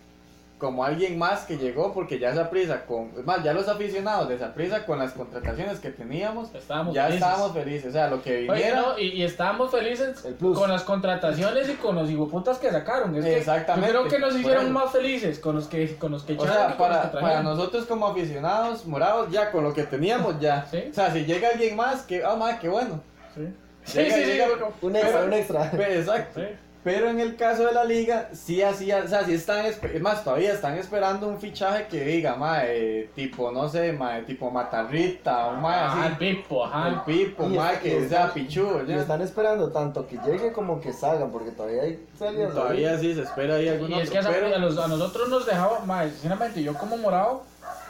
como 0.57 0.83
alguien 0.83 1.19
más 1.19 1.41
que 1.45 1.57
llegó 1.57 1.93
porque 1.93 2.17
ya 2.17 2.31
esa 2.31 2.49
prisa 2.49 2.85
con 2.87 3.11
es 3.15 3.23
más 3.25 3.43
ya 3.43 3.53
los 3.53 3.67
aficionados 3.67 4.27
de 4.27 4.35
esa 4.35 4.53
prisa 4.55 4.85
con 4.87 4.97
las 4.97 5.11
contrataciones 5.11 5.79
que 5.79 5.91
teníamos 5.91 6.53
Estábamos 6.55 6.95
ya 6.95 7.05
felices. 7.05 7.21
estábamos 7.27 7.53
felices, 7.53 7.89
o 7.89 7.91
sea, 7.91 8.07
lo 8.07 8.21
que 8.23 8.49
Oye, 8.49 8.53
viniera 8.53 8.81
no, 8.81 8.97
y, 8.99 9.07
y 9.09 9.23
estábamos 9.23 9.69
felices 9.69 10.25
El 10.25 10.33
plus. 10.33 10.57
con 10.57 10.71
las 10.71 10.81
contrataciones 10.83 11.69
y 11.69 11.73
con 11.73 11.95
los 11.95 12.09
hijueputas 12.09 12.57
que 12.57 12.71
sacaron. 12.71 13.15
Es 13.15 13.23
que 13.23 13.37
Exactamente. 13.37 13.93
Yo 13.93 13.99
creo 14.07 14.11
que 14.11 14.19
nos 14.19 14.35
hicieron 14.35 14.63
Bueno. 14.65 14.79
más 14.79 14.91
felices 14.91 15.37
con 15.39 15.55
los 15.55 15.67
que, 15.67 15.95
con 15.97 16.11
los 16.11 16.23
que 16.23 16.33
O 16.37 16.43
sea, 16.45 16.69
que 16.69 16.73
para, 16.73 17.11
que 17.11 17.43
nosotros 17.43 17.85
como 17.85 18.07
aficionados 18.07 18.85
morados, 18.87 19.29
ya 19.31 19.51
con 19.51 19.63
lo 19.63 19.73
que 19.73 19.83
teníamos, 19.83 20.39
ya. 20.39 20.65
Sí. 20.71 20.83
O 20.89 20.93
sea, 20.93 21.11
si 21.13 21.23
llega 21.25 21.49
alguien 21.49 21.75
más, 21.75 22.01
que, 22.01 22.23
ah, 22.23 22.35
madre, 22.35 22.57
qué 22.59 22.67
bueno. 22.69 22.99
Sí, 23.35 23.47
sí, 23.83 23.97
Llega- 23.99 24.15
sí, 24.15 24.23
sí, 24.23 24.31
llega- 24.31 24.47
como- 24.59 24.73
Un 24.81 24.95
extra, 24.95 25.11
Pero- 25.13 25.25
un 25.27 25.33
extra. 25.33 25.71
Pero, 25.71 25.93
exacto. 25.93 26.39
sí. 26.41 26.47
Pero 26.87 27.09
en 27.09 27.19
el 27.19 27.35
caso 27.35 27.65
de 27.65 27.73
la 27.73 27.83
liga, 27.83 28.29
sí 28.31 28.61
hacía, 28.61 28.99
o 29.03 29.07
sea, 29.09 29.25
sí 29.25 29.33
están, 29.33 29.65
es 29.65 29.77
más, 30.01 30.23
todavía 30.23 30.53
están 30.53 30.77
esperando 30.77 31.27
un 31.27 31.37
fichaje 31.37 31.87
que 31.87 31.99
diga, 32.05 32.37
mae, 32.37 33.09
tipo, 33.13 33.51
no 33.51 33.67
sé, 33.67 33.91
mae, 33.91 34.21
tipo 34.21 34.49
Matarrita, 34.49 35.47
o 35.47 35.57
mae, 35.57 35.81
Ajá, 35.81 36.05
el 36.07 36.13
así. 36.13 36.15
Pipo, 36.17 36.63
ajá. 36.65 36.87
El 36.87 37.01
Pipo, 37.01 37.43
mae, 37.49 37.73
está- 37.73 37.79
que 37.81 38.07
sea 38.07 38.33
pichudo, 38.33 38.83
Y 38.87 38.93
están 38.93 39.21
esperando 39.21 39.69
tanto 39.69 40.07
que 40.07 40.17
llegue 40.25 40.53
como 40.53 40.79
que 40.79 40.93
salgan, 40.93 41.29
porque 41.29 41.51
todavía 41.51 41.81
hay 41.83 42.07
salidas. 42.17 42.51
ahí. 42.51 42.55
Todavía 42.55 42.97
sí 42.99 43.13
se 43.15 43.21
espera 43.23 43.55
ahí 43.55 43.67
algún 43.67 43.91
Y 43.91 43.99
es 43.99 44.07
otro, 44.07 44.11
que 44.21 44.25
a, 44.25 44.31
pero- 44.31 44.55
a 44.55 44.57
los- 44.59 44.77
a 44.77 44.87
nosotros 44.87 45.27
nos 45.27 45.45
dejaba, 45.45 45.81
mae, 45.81 46.09
sinceramente, 46.09 46.63
yo 46.63 46.73
como 46.73 46.95
morado, 46.95 47.43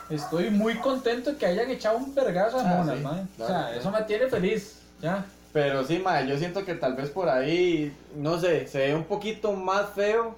estoy 0.10 0.49
muy 0.49 0.73
contento 0.79 1.33
de 1.33 1.38
que 1.38 1.45
hayan 1.45 1.69
echado 1.69 1.99
un 1.99 2.15
vergazo 2.15 2.57
a 2.57 2.62
Ah, 2.62 2.63
monas, 2.63 2.97
sí, 2.97 3.03
mae. 3.03 3.21
O 3.21 3.25
claro, 3.36 3.53
sea, 3.53 3.62
claro. 3.67 3.79
eso 3.79 3.91
me 3.91 4.01
tiene 4.01 4.25
feliz, 4.27 4.79
ya. 4.99 5.23
Pero 5.58 5.84
sí, 5.84 5.98
mae, 5.98 6.28
yo 6.28 6.38
siento 6.38 6.63
que 6.63 6.76
tal 6.76 6.93
vez 6.93 7.10
por 7.10 7.30
ahí, 7.30 7.91
no 8.15 8.39
sé, 8.39 8.67
se 8.67 8.78
ve 8.78 8.93
un 8.93 9.06
poquito 9.06 9.54
más 9.54 9.89
feo, 9.96 10.36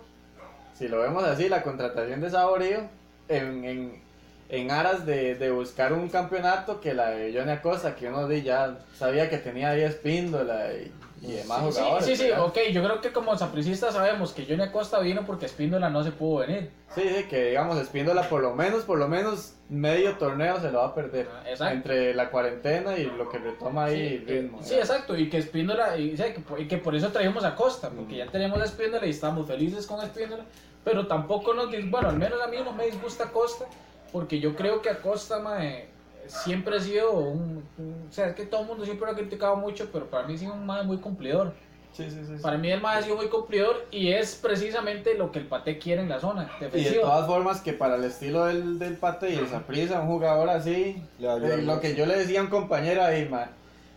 si 0.77 0.88
lo 0.88 1.01
vemos 1.01 1.25
así, 1.25 1.49
la 1.49 1.62
contratación 1.62 2.21
de 2.21 2.29
Saborío 2.29 2.84
en, 3.27 3.65
en, 3.65 4.01
en 4.47 4.71
aras 4.71 5.05
de, 5.05 5.36
de 5.36 5.51
buscar 5.51 5.91
un 5.91 6.08
campeonato 6.08 6.79
que 6.79 6.93
la 6.93 7.10
de 7.10 7.34
Johnny 7.34 7.51
Acosta, 7.51 7.97
que 7.97 8.08
uno 8.08 8.32
ya 8.32 8.77
sabía 8.97 9.29
que 9.29 9.38
tenía 9.39 9.71
ahí 9.71 9.82
Espíndola 9.82 10.71
y, 10.71 10.89
y 11.21 11.32
demás 11.34 11.60
Sí, 11.65 11.71
sí, 11.71 11.79
jugadores. 11.79 12.05
sí, 12.05 12.15
sí, 12.15 12.23
¿verdad? 12.29 12.45
ok, 12.45 12.58
yo 12.71 12.84
creo 12.84 13.01
que 13.01 13.12
como 13.12 13.38
sapricistas 13.38 13.93
sabemos 13.93 14.32
que 14.34 14.45
Johnny 14.45 14.63
Acosta 14.63 14.99
vino 14.99 15.25
porque 15.25 15.45
Espíndola 15.45 15.89
no 15.89 16.03
se 16.03 16.12
pudo 16.12 16.39
venir. 16.45 16.71
Sí, 16.95 17.01
sí, 17.08 17.23
que 17.25 17.45
digamos 17.49 17.77
Espíndola 17.77 18.23
por 18.29 18.41
lo 18.41 18.55
menos, 18.55 18.84
por 18.84 18.97
lo 18.97 19.08
menos 19.08 19.53
medio 19.69 20.17
torneo 20.17 20.60
se 20.60 20.71
lo 20.71 20.79
va 20.79 20.88
a 20.88 20.95
perder. 20.95 21.27
Ah, 21.32 21.43
exacto. 21.49 21.73
Entre 21.75 22.13
la 22.15 22.29
cuarentena 22.32 22.97
y 22.97 23.05
lo 23.05 23.29
que 23.29 23.38
retoma 23.38 23.86
ahí 23.86 23.95
Sí, 24.10 24.15
el 24.15 24.27
ritmo. 24.27 24.58
sí, 24.63 24.69
¿verdad? 24.75 24.79
exacto, 24.86 25.17
y 25.17 25.29
que 25.29 25.38
Espíndola, 25.38 25.97
y, 25.97 26.15
sea, 26.17 26.34
que, 26.34 26.39
por- 26.39 26.60
y 26.60 26.67
que 26.67 26.77
por 26.77 26.95
eso 26.95 27.10
trajimos 27.10 27.43
a 27.43 27.55
Costa, 27.55 27.89
porque 27.89 28.17
ya 28.17 28.25
tenemos 28.27 28.60
a 28.62 28.65
Espíndola 28.65 29.05
y 29.05 29.12
estamos 29.12 29.47
felices 29.47 29.86
con 29.86 30.01
Espíndola, 30.03 30.45
pero 30.84 31.05
tampoco 31.08 31.53
nos, 31.53 31.69
bueno, 31.89 32.10
al 32.10 32.17
menos 32.17 32.41
a 32.41 32.47
mí 32.47 32.58
no 32.63 32.71
me 32.73 32.86
disgusta 32.86 33.25
Costa, 33.32 33.65
porque 34.12 34.39
yo 34.39 34.55
creo 34.55 34.82
que 34.82 34.89
Acosta, 34.89 35.39
mae, 35.39 35.88
siempre 36.27 36.77
ha 36.77 36.79
sido 36.79 37.12
un, 37.12 37.63
un- 37.77 38.05
o 38.10 38.12
sea, 38.12 38.27
es 38.27 38.36
que 38.36 38.45
todo 38.45 38.62
el 38.62 38.67
mundo 38.67 38.86
siempre 38.86 39.05
lo 39.08 39.13
ha 39.13 39.15
criticado 39.15 39.55
mucho, 39.55 39.89
pero 39.91 40.05
para 40.10 40.27
mí 40.27 40.38
sí 40.38 40.45
es 40.45 40.51
un 40.51 40.65
mae 40.65 40.84
muy 40.84 40.97
cumplidor. 40.97 41.53
Sí, 41.91 42.08
sí, 42.10 42.19
sí. 42.25 42.34
Para 42.41 42.55
mí 42.58 42.71
el 42.71 42.79
mae 42.82 42.99
ha 42.99 43.01
sido 43.01 43.15
muy 43.15 43.27
cumplidor 43.29 43.88
y 43.89 44.12
es 44.13 44.36
precisamente 44.36 45.15
lo 45.15 45.32
que 45.32 45.39
el 45.39 45.47
Pate 45.47 45.79
quiere 45.79 46.03
en 46.03 46.10
la 46.10 46.19
zona 46.19 46.47
Y 46.73 46.84
de 46.84 46.91
todas 46.99 47.25
formas 47.25 47.62
que 47.62 47.73
para 47.73 47.95
el 47.95 48.03
estilo 48.03 48.45
del, 48.45 48.77
del 48.77 48.95
Pate 48.95 49.32
y 49.32 49.36
el 49.36 49.47
Saprissa, 49.47 49.99
un 50.01 50.08
jugador 50.08 50.49
así, 50.51 51.03
eh, 51.19 51.62
lo 51.63 51.79
que 51.79 51.95
yo 51.95 52.05
le 52.05 52.15
decía 52.15 52.41
a 52.41 52.43
un 52.43 52.49
compañero 52.49 53.03
ahí, 53.03 53.27
man, 53.27 53.49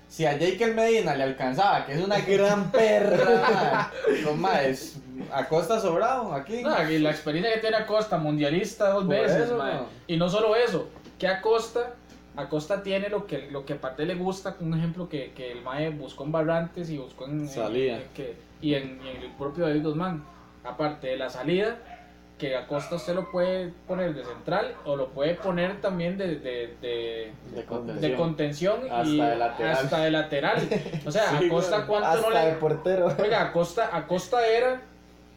si 0.09 0.25
a 0.25 0.37
Jake 0.39 0.67
Medina 0.75 1.15
le 1.15 1.23
alcanzaba, 1.25 1.85
que 1.85 1.93
es 1.93 2.01
una 2.03 2.19
gran 2.21 2.71
perra, 2.73 3.91
no 4.25 4.35
más, 4.37 4.97
a 5.31 5.47
costa 5.47 5.79
sobrado 5.79 6.33
aquí. 6.35 6.63
No, 6.63 6.91
y 6.91 6.99
la 6.99 7.11
experiencia 7.11 7.53
que 7.55 7.61
tiene 7.61 7.77
Acosta, 7.77 8.17
mundialista 8.17 8.89
dos 8.89 9.05
Por 9.05 9.15
veces, 9.15 9.43
eso, 9.47 9.59
no. 9.59 9.87
y 10.07 10.17
no 10.17 10.29
solo 10.31 10.57
eso, 10.57 10.89
que 11.19 11.29
Acosta, 11.29 11.93
Acosta 12.37 12.83
tiene 12.83 13.09
lo 13.11 13.27
que, 13.27 13.51
lo 13.51 13.67
que 13.67 13.75
a 13.75 13.81
Pate 13.81 14.07
le 14.07 14.15
gusta, 14.15 14.57
un 14.61 14.75
ejemplo 14.75 15.09
que, 15.09 15.33
que 15.33 15.53
el 15.53 15.63
Mae 15.63 15.91
buscó 15.91 16.25
en 16.25 16.33
Barrantes 16.33 16.89
y 16.91 16.99
buscó 16.99 17.27
en, 17.27 17.41
en- 17.41 17.49
Salida. 17.49 17.97
en- 17.99 18.09
que- 18.15 18.37
y, 18.63 18.75
en, 18.75 19.01
y 19.05 19.09
en 19.17 19.23
el 19.23 19.31
propio 19.33 19.67
David 19.67 19.83
Guzmán, 19.85 20.25
aparte 20.65 21.09
de 21.09 21.17
la 21.17 21.29
salida, 21.29 21.77
que 22.39 22.57
Acosta 22.57 22.97
usted 22.97 23.15
lo 23.15 23.31
puede 23.31 23.73
poner 23.87 24.15
de 24.15 24.25
central 24.25 24.75
o 24.85 24.97
lo 24.97 25.09
puede 25.11 25.35
poner 25.35 25.81
también 25.81 26.17
de, 26.19 26.37
de, 26.37 26.75
de, 26.81 27.33
de 27.55 27.65
contención. 27.67 28.11
de 28.11 28.17
contención 28.17 28.81
Hasta 28.91 29.05
y 29.09 29.21
de 29.21 29.37
lateral. 29.37 29.73
hasta 29.77 29.99
de 30.01 30.11
lateral. 30.11 30.69
O 31.07 31.11
sea, 31.11 31.39
Sí, 31.39 31.47
Acosta 31.47 31.87
cuánto 31.87 32.09
no 32.21 32.29
Hasta 32.29 32.45
de 32.47 32.51
le... 32.53 32.57
portero. 32.57 33.15
Oiga, 33.23 33.43
Acosta, 33.43 33.91
Acosta 33.97 34.45
era. 34.47 34.81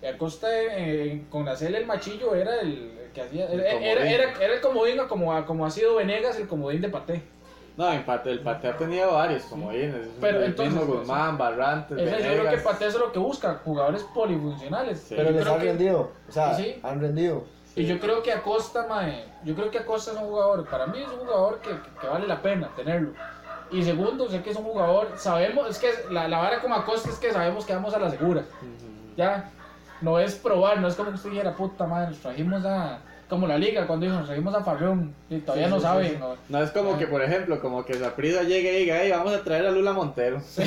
Acosta 0.07 0.47
eh, 0.51 1.23
con 1.29 1.45
la 1.45 1.55
cel 1.55 1.75
el 1.75 1.85
machillo 1.85 2.35
era 2.35 2.59
el 2.61 2.91
que 3.13 3.21
hacía. 3.21 3.45
El 3.47 3.59
Era, 3.61 3.71
comodín. 3.73 3.87
era, 3.89 4.31
era, 4.41 4.53
el 4.53 4.61
comodín, 4.61 4.99
o 4.99 5.07
como, 5.07 5.45
como 5.45 5.65
ha 5.65 5.71
sido 5.71 5.95
Venegas, 5.95 6.37
el 6.37 6.47
comodín 6.47 6.81
de 6.81 6.89
Paté. 6.89 7.23
No, 7.77 7.91
en 7.91 8.05
Pate, 8.05 8.31
el 8.31 8.39
Pate 8.39 8.69
ha 8.69 8.77
tenido 8.77 9.11
varios 9.13 9.43
comodines. 9.43 9.95
Pero 10.21 10.37
el 10.39 10.45
entonces, 10.45 10.73
mismo 10.73 10.93
Guzmán, 10.93 11.37
Barrantes, 11.37 11.97
Ese, 11.97 12.23
yo 12.23 12.41
creo 12.41 12.49
que. 12.51 12.57
Paté 12.57 12.85
es 12.87 12.95
lo 12.95 13.11
que 13.11 13.19
busca, 13.19 13.59
jugadores 13.65 14.03
polifuncionales. 14.13 14.99
Sí. 14.99 15.15
Pero 15.17 15.31
Yo 15.31 15.39
les 15.39 15.47
han 15.47 15.59
que- 15.59 15.65
rendido. 15.65 16.11
O 16.29 16.31
sea, 16.31 16.55
Sí. 16.55 16.79
han 16.83 17.01
rendido. 17.01 17.43
Y 17.75 17.85
yo 17.85 17.99
creo 17.99 18.23
que 18.23 18.31
Acosta, 18.31 18.85
mae, 18.87 19.25
yo 19.43 19.53
creo 19.55 19.69
que 19.69 19.79
Acosta 19.79 20.11
es 20.11 20.17
un 20.17 20.23
jugador, 20.29 20.65
para 20.69 20.87
mí 20.87 20.99
es 21.01 21.09
un 21.09 21.19
jugador 21.19 21.59
que, 21.59 21.71
que- 21.71 21.99
que 21.99 22.07
vale 22.07 22.25
la 22.27 22.41
pena 22.41 22.69
tenerlo. 22.77 23.11
Y 23.71 23.83
segundo, 23.83 24.29
sé 24.29 24.41
que 24.41 24.51
es 24.51 24.55
un 24.55 24.63
jugador, 24.63 25.11
sabemos, 25.17 25.69
es 25.69 25.77
que 25.79 25.89
la, 26.13 26.29
la 26.29 26.37
vara 26.37 26.61
con 26.61 26.71
Acosta 26.71 27.09
es 27.09 27.17
que 27.17 27.33
sabemos 27.33 27.65
que 27.65 27.73
vamos 27.73 27.93
a 27.93 27.99
la 27.99 28.09
segura. 28.09 28.43
Ya, 29.17 29.51
no 30.01 30.19
es 30.19 30.35
probar, 30.35 30.79
no 30.79 30.87
es 30.87 30.95
como 30.95 31.09
que 31.09 31.15
usted 31.15 31.29
dijera, 31.31 31.55
puta 31.55 31.85
madre, 31.87 32.09
nos 32.09 32.19
trajimos 32.19 32.63
a, 32.65 32.99
como 33.29 33.47
la 33.47 33.57
liga, 33.57 33.87
cuando 33.87 34.05
dijo, 34.05 34.17
nos 34.17 34.27
trajimos 34.27 34.53
a 34.53 34.63
Farrón, 34.63 35.13
y 35.29 35.37
todavía 35.39 35.65
Sí, 35.65 35.71
no 35.71 35.77
sí, 35.77 35.83
saben. 35.83 36.11
sí. 36.11 36.17
¿no? 36.19 36.35
No 36.49 36.63
es 36.63 36.71
como 36.71 36.93
Ah. 36.93 36.97
que, 36.99 37.07
por 37.07 37.23
ejemplo, 37.23 37.59
como 37.59 37.83
que 37.83 37.95
Saprissa 37.95 38.43
llegue 38.43 38.73
y 38.77 38.83
diga, 38.83 38.97
hey, 39.01 39.11
vamos 39.11 39.33
a 39.33 39.43
traer 39.43 39.65
a 39.65 39.71
Lula 39.71 39.93
Montero. 39.93 40.39
Sí, 40.55 40.63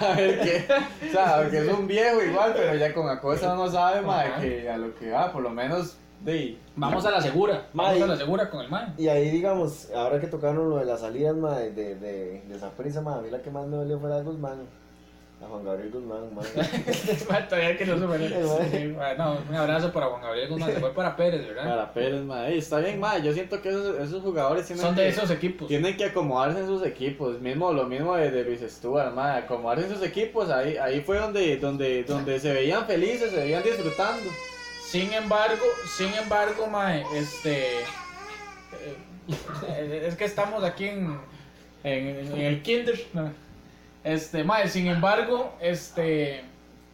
a 0.00 0.12
ver 0.16 0.40
qué. 0.40 0.66
O 1.08 1.12
sea, 1.12 1.48
que 1.50 1.58
es 1.58 1.68
un 1.68 1.86
viejo 1.86 2.22
igual, 2.22 2.52
pero 2.56 2.74
ya 2.74 2.92
con 2.92 3.08
Acosta 3.08 3.54
no 3.54 3.70
sabe, 3.70 4.00
más 4.02 4.26
Ajá. 4.26 4.40
que 4.40 4.68
a 4.68 4.76
lo 4.76 4.94
que 4.96 5.10
va, 5.10 5.32
por 5.32 5.42
lo 5.42 5.50
menos, 5.50 5.96
de 6.24 6.58
Vamos 6.74 7.04
a 7.06 7.12
la 7.12 7.20
segura, 7.20 7.66
vamos 7.72 8.02
a 8.02 8.06
la 8.06 8.16
segura 8.16 8.50
con 8.50 8.60
el 8.60 8.68
man. 8.68 8.92
Y 8.98 9.06
ahí, 9.08 9.30
digamos, 9.30 9.88
ahora 9.94 10.18
que 10.18 10.26
tocaron 10.26 10.68
lo 10.70 10.76
de 10.78 10.84
las 10.84 11.00
salidas, 11.00 11.36
de, 11.36 11.70
de, 11.72 11.94
de, 11.94 12.54
esa 12.56 12.70
prisa, 12.70 13.00
a 13.06 13.20
mí 13.20 13.30
la 13.30 13.40
que 13.40 13.50
más 13.50 13.66
me 13.68 13.76
dolió 13.76 14.00
fue 14.00 14.08
la 14.10 14.16
de 14.16 14.22
Guzmán. 14.24 14.58
A 15.40 15.46
Juan 15.46 15.64
Gabriel 15.64 15.90
Guzmán, 15.92 16.34
ma. 16.34 16.42
todavía 17.48 17.78
que 17.78 17.86
no 17.86 17.94
se. 17.94 18.70
Sí, 18.70 18.88
bueno, 18.88 19.38
un 19.48 19.54
abrazo 19.54 19.92
para 19.92 20.06
Juan 20.06 20.20
Gabriel 20.22 20.48
Guzmán, 20.48 20.72
se 20.72 20.80
fue 20.80 20.92
para 20.92 21.14
Pérez, 21.14 21.46
¿verdad? 21.46 21.64
Para 21.64 21.92
Pérez, 21.92 22.22
ma. 22.22 22.48
Ey, 22.48 22.58
está 22.58 22.80
bien, 22.80 22.98
ma. 22.98 23.18
Yo 23.18 23.32
siento 23.32 23.62
que 23.62 23.68
esos, 23.68 24.00
esos 24.00 24.20
jugadores 24.22 24.66
tienen 24.66 24.84
Son 24.84 24.96
que, 24.96 25.02
de 25.02 25.08
esos 25.08 25.30
equipos. 25.30 25.68
tienen 25.68 25.96
que 25.96 26.06
acomodarse 26.06 26.58
en 26.58 26.66
sus 26.66 26.84
equipos. 26.84 27.40
Mismo, 27.40 27.72
lo 27.72 27.84
mismo 27.84 28.16
de, 28.16 28.32
de 28.32 28.42
Luis 28.44 28.62
Stuart, 28.62 29.14
ma. 29.14 29.36
Acomodarse 29.36 29.86
en 29.86 29.94
sus 29.94 30.02
equipos. 30.04 30.50
Ahí, 30.50 30.76
ahí 30.76 31.00
fue 31.02 31.18
donde, 31.18 31.56
donde, 31.58 32.02
donde 32.02 32.40
se 32.40 32.52
veían 32.52 32.84
felices, 32.86 33.30
se 33.30 33.36
veían 33.36 33.62
disfrutando. 33.62 34.28
Sin 34.82 35.12
embargo, 35.12 35.64
sin 35.96 36.12
embargo, 36.14 36.66
mae, 36.66 37.04
este. 37.14 37.78
eh, 39.68 40.04
es 40.08 40.16
que 40.16 40.24
estamos 40.24 40.64
aquí 40.64 40.86
en, 40.86 41.16
en, 41.84 42.08
en 42.34 42.40
el 42.40 42.62
Kinder. 42.62 42.98
¿no? 43.14 43.30
Este, 44.04 44.44
mae, 44.44 44.68
sin 44.68 44.86
embargo, 44.86 45.52
este. 45.60 46.44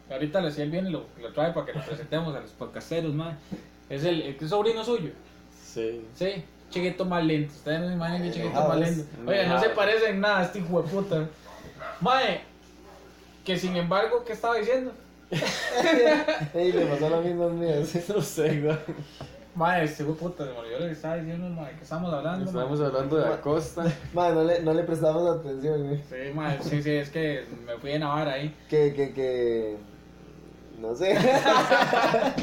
Ahorita 0.09 0.39
le 0.39 0.49
el 0.61 0.69
bien 0.69 0.87
y 0.87 0.91
lo, 0.91 1.05
lo 1.19 1.33
trae 1.33 1.51
para 1.51 1.65
que 1.65 1.73
lo 1.73 1.83
presentemos 1.83 2.35
a 2.35 2.39
los 2.39 2.51
podcasteros, 2.51 3.13
mae. 3.13 3.33
Es 3.89 4.03
el, 4.03 4.21
el 4.21 4.37
que 4.37 4.47
sobrino 4.47 4.83
suyo. 4.83 5.11
Sí. 5.73 6.05
Sí, 6.15 6.43
chiquito 6.69 7.05
más 7.05 7.23
lindo. 7.23 7.51
Ustedes 7.51 7.81
no 7.81 7.87
se 7.87 7.93
imaginan 7.93 8.23
qué 8.23 8.31
chiquito 8.31 8.67
más 8.67 8.79
lindo. 8.79 9.03
Oye, 9.25 9.47
no 9.47 9.59
se 9.59 9.69
parece 9.69 10.09
en 10.09 10.19
nada 10.21 10.39
a 10.39 10.43
este 10.43 10.59
hijo 10.59 10.81
de 10.81 10.89
puta. 10.89 11.27
Mae, 12.01 12.41
que 13.43 13.57
sin 13.57 13.75
embargo, 13.75 14.23
¿qué 14.25 14.33
estaba 14.33 14.55
diciendo? 14.57 14.91
Ey, 16.53 16.71
le 16.71 16.85
pasó 16.85 17.09
lo 17.09 17.21
mismo 17.21 17.45
a 17.45 17.49
mí. 17.49 17.67
No 18.09 18.21
sé, 18.21 18.61
güey. 18.61 18.77
Mae, 19.55 19.85
este 19.85 20.03
de 20.03 20.11
puta, 20.13 20.45
se 20.45 20.51
me 20.51 20.57
olvidó 20.59 20.79
lo 20.79 20.85
que 20.87 20.91
estaba 20.91 21.15
diciendo, 21.15 21.47
mae, 21.49 21.73
que 21.75 21.83
estamos 21.83 22.13
hablando. 22.13 22.45
Estamos 22.45 22.81
hablando 22.81 23.15
de 23.15 23.33
Acosta. 23.33 23.85
Ma, 24.13 24.29
no 24.31 24.43
le, 24.43 24.61
no 24.61 24.73
le 24.73 24.83
prestamos 24.83 25.39
atención, 25.39 25.81
güey. 25.87 26.03
Sí, 26.09 26.33
mae, 26.33 26.61
sí, 26.61 26.83
sí, 26.83 26.91
es 26.91 27.09
que 27.09 27.45
me 27.65 27.77
fui 27.77 27.93
a 27.93 27.99
Navarra 27.99 28.33
ahí. 28.33 28.53
Que, 28.69 28.93
que, 28.93 29.13
que. 29.13 29.77
no 30.79 30.93
sé. 30.93 31.17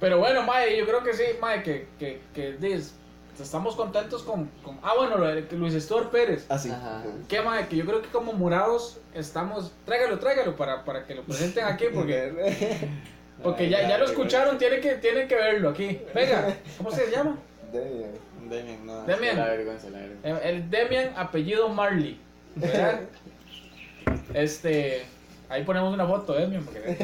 Pero 0.00 0.18
bueno, 0.18 0.42
mae, 0.42 0.76
yo 0.76 0.86
creo 0.86 1.02
que 1.04 1.12
sí, 1.12 1.22
mae, 1.40 1.62
que, 1.62 1.86
que, 1.98 2.20
que 2.34 2.52
dis, 2.54 2.94
estamos 3.38 3.76
contentos 3.76 4.22
con, 4.22 4.46
con- 4.64 4.78
Ah, 4.82 4.92
bueno, 4.96 5.18
lo 5.18 5.26
de 5.26 5.42
Luis 5.52 5.74
Stuart 5.74 6.10
Pérez. 6.10 6.46
Así. 6.48 6.70
Ajá. 6.70 7.02
¿Qué, 7.28 7.40
mae? 7.42 7.68
Que 7.68 7.76
yo 7.76 7.84
creo 7.86 8.02
que 8.02 8.08
como 8.08 8.32
morados 8.32 8.98
estamos... 9.14 9.70
Tráigalo, 9.84 10.18
tráigalo 10.18 10.56
para, 10.56 10.84
para 10.84 11.04
que 11.06 11.14
lo 11.14 11.22
presenten 11.22 11.64
aquí, 11.66 11.84
porque, 11.94 12.88
porque 13.42 13.68
ya, 13.68 13.88
ya 13.88 13.98
lo 13.98 14.04
escucharon, 14.04 14.58
tienen 14.58 14.80
que, 14.80 14.94
tienen 14.96 15.28
que 15.28 15.34
verlo 15.34 15.70
aquí. 15.70 15.98
Venga, 16.14 16.56
¿cómo 16.78 16.90
se 16.90 17.10
llama? 17.10 17.38
De- 17.72 18.22
Demian, 18.48 18.86
no. 18.86 19.04
Demian. 19.04 19.36
La 19.36 19.46
vergüenza, 19.46 19.88
la 19.90 19.98
vergüenza. 19.98 20.28
El, 20.48 20.56
el 20.56 20.70
Demian, 20.70 21.12
apellido 21.16 21.68
Marley. 21.68 22.18
¿verdad? 22.54 23.00
Este... 24.34 25.04
Ahí 25.48 25.64
ponemos 25.64 25.92
una 25.92 26.06
foto, 26.06 26.32
Demian, 26.32 26.64
porque, 26.64 26.96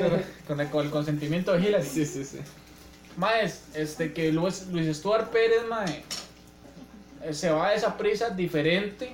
con, 0.47 0.61
el, 0.61 0.69
con 0.71 0.87
el 0.87 0.91
consentimiento 0.91 1.53
de 1.53 1.61
Hillary. 1.69 1.85
Sí, 1.85 2.07
sí, 2.07 2.25
sí. 2.25 2.39
Maes, 3.17 3.65
este 3.75 4.13
que 4.15 4.33
Luis, 4.33 4.69
Luis 4.73 4.97
Stuart 4.97 5.29
Pérez, 5.29 5.67
mae, 5.69 6.03
eh, 7.25 7.35
se 7.35 7.51
va 7.51 7.69
a 7.69 7.75
esa 7.75 7.99
prisa 7.99 8.31
diferente, 8.31 9.11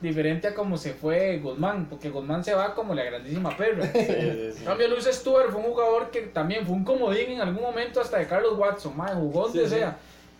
diferente 0.00 0.48
a 0.48 0.54
como 0.54 0.76
se 0.76 0.92
fue 0.92 1.38
Guzmán, 1.38 1.86
porque 1.88 2.10
Guzmán 2.10 2.44
se 2.44 2.54
va 2.54 2.74
como 2.74 2.94
la 2.94 3.02
grandísima 3.04 3.56
perra. 3.56 3.84
Sí, 3.94 4.02
sí, 4.02 4.58
En 4.60 4.64
cambio, 4.64 4.88
Luis 4.88 5.04
Stuart 5.06 5.50
fue 5.50 5.60
un 5.60 5.66
jugador 5.68 6.10
que 6.10 6.20
también 6.22 6.66
fue 6.66 6.74
un 6.76 6.84
comodín 6.84 7.30
en 7.32 7.40
algún 7.40 7.62
momento 7.62 8.00
hasta 8.00 8.18
de 8.18 8.26
Carlos 8.26 8.58
Watson, 8.58 8.96
mae, 8.96 9.14
jugó 9.14 9.44
donde 9.48 9.68
sea. 9.68 9.96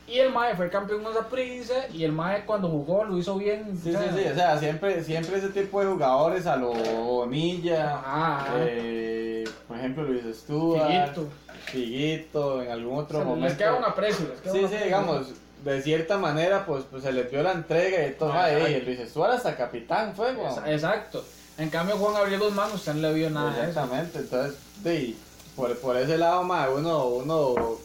Y 0.09 0.19
el 0.21 0.31
mae 0.33 0.55
fue 0.55 0.71
campeón 0.71 1.03
con 1.03 1.11
esa 1.11 1.29
prisa 1.29 1.75
y 1.93 2.05
el 2.05 2.13
mae 2.13 2.45
cuando 2.45 2.69
jugó 2.69 3.03
lo 3.03 3.19
hizo 3.19 3.37
bien. 3.39 3.77
Sí, 3.83 3.93
o 3.93 3.99
sí, 3.99 4.05
sea, 4.05 4.13
sí, 4.15 4.25
o 4.31 4.35
sea, 4.37 4.59
siempre, 4.59 5.03
siempre 5.03 5.39
ese 5.39 5.49
tipo 5.49 5.81
de 5.81 5.87
jugadores 5.87 6.47
a 6.47 6.55
lo 6.57 6.73
Bonilla, 6.73 7.97
Ajá, 7.97 8.47
eh, 8.59 9.43
por 9.67 9.77
ejemplo 9.79 10.05
Luis 10.05 10.23
Stewart, 10.37 10.87
Figuito. 11.13 11.29
Figuito, 11.65 12.63
en 12.63 12.71
algún 12.71 12.99
otro 13.01 13.19
O 13.19 13.21
sea, 13.23 13.29
momento. 13.29 13.49
les 13.49 13.57
queda 13.59 13.75
un 13.75 13.85
aprecio. 13.85 14.29
les 14.29 14.41
queda 14.41 14.53
Sí, 14.53 14.59
sí, 14.61 14.65
aprecio. 14.67 14.85
digamos, 14.85 15.27
de 15.73 15.83
cierta 15.83 16.19
manera, 16.19 16.65
pues, 16.65 16.85
pues 16.91 17.03
se 17.03 17.13
le 17.13 17.25
dio 17.25 17.43
la 17.43 17.53
entrega 17.53 18.07
y 18.07 18.13
todo. 18.13 18.33
Ay, 18.33 18.55
exacto. 18.55 18.85
Luis 18.87 19.11
Stewart 19.11 19.33
hasta 19.33 19.57
capitán 19.57 20.15
fue, 20.15 20.33
weón. 20.35 20.67
Exacto. 20.69 21.25
En 21.59 21.71
cambio, 21.71 21.97
Juan 21.97 22.15
Gabriel 22.15 22.41
Guzmán, 22.41 22.71
usted 22.73 22.95
no 22.95 23.09
le 23.09 23.15
vio 23.15 23.31
nada. 23.31 23.67
Exactamente, 23.67 24.19
entonces, 24.19 24.57
sí, 24.85 25.19
por, 25.57 25.77
por 25.79 25.97
ese 25.97 26.19
lado, 26.19 26.43
ma, 26.45 26.69
uno, 26.69 27.07
uno, 27.07 27.79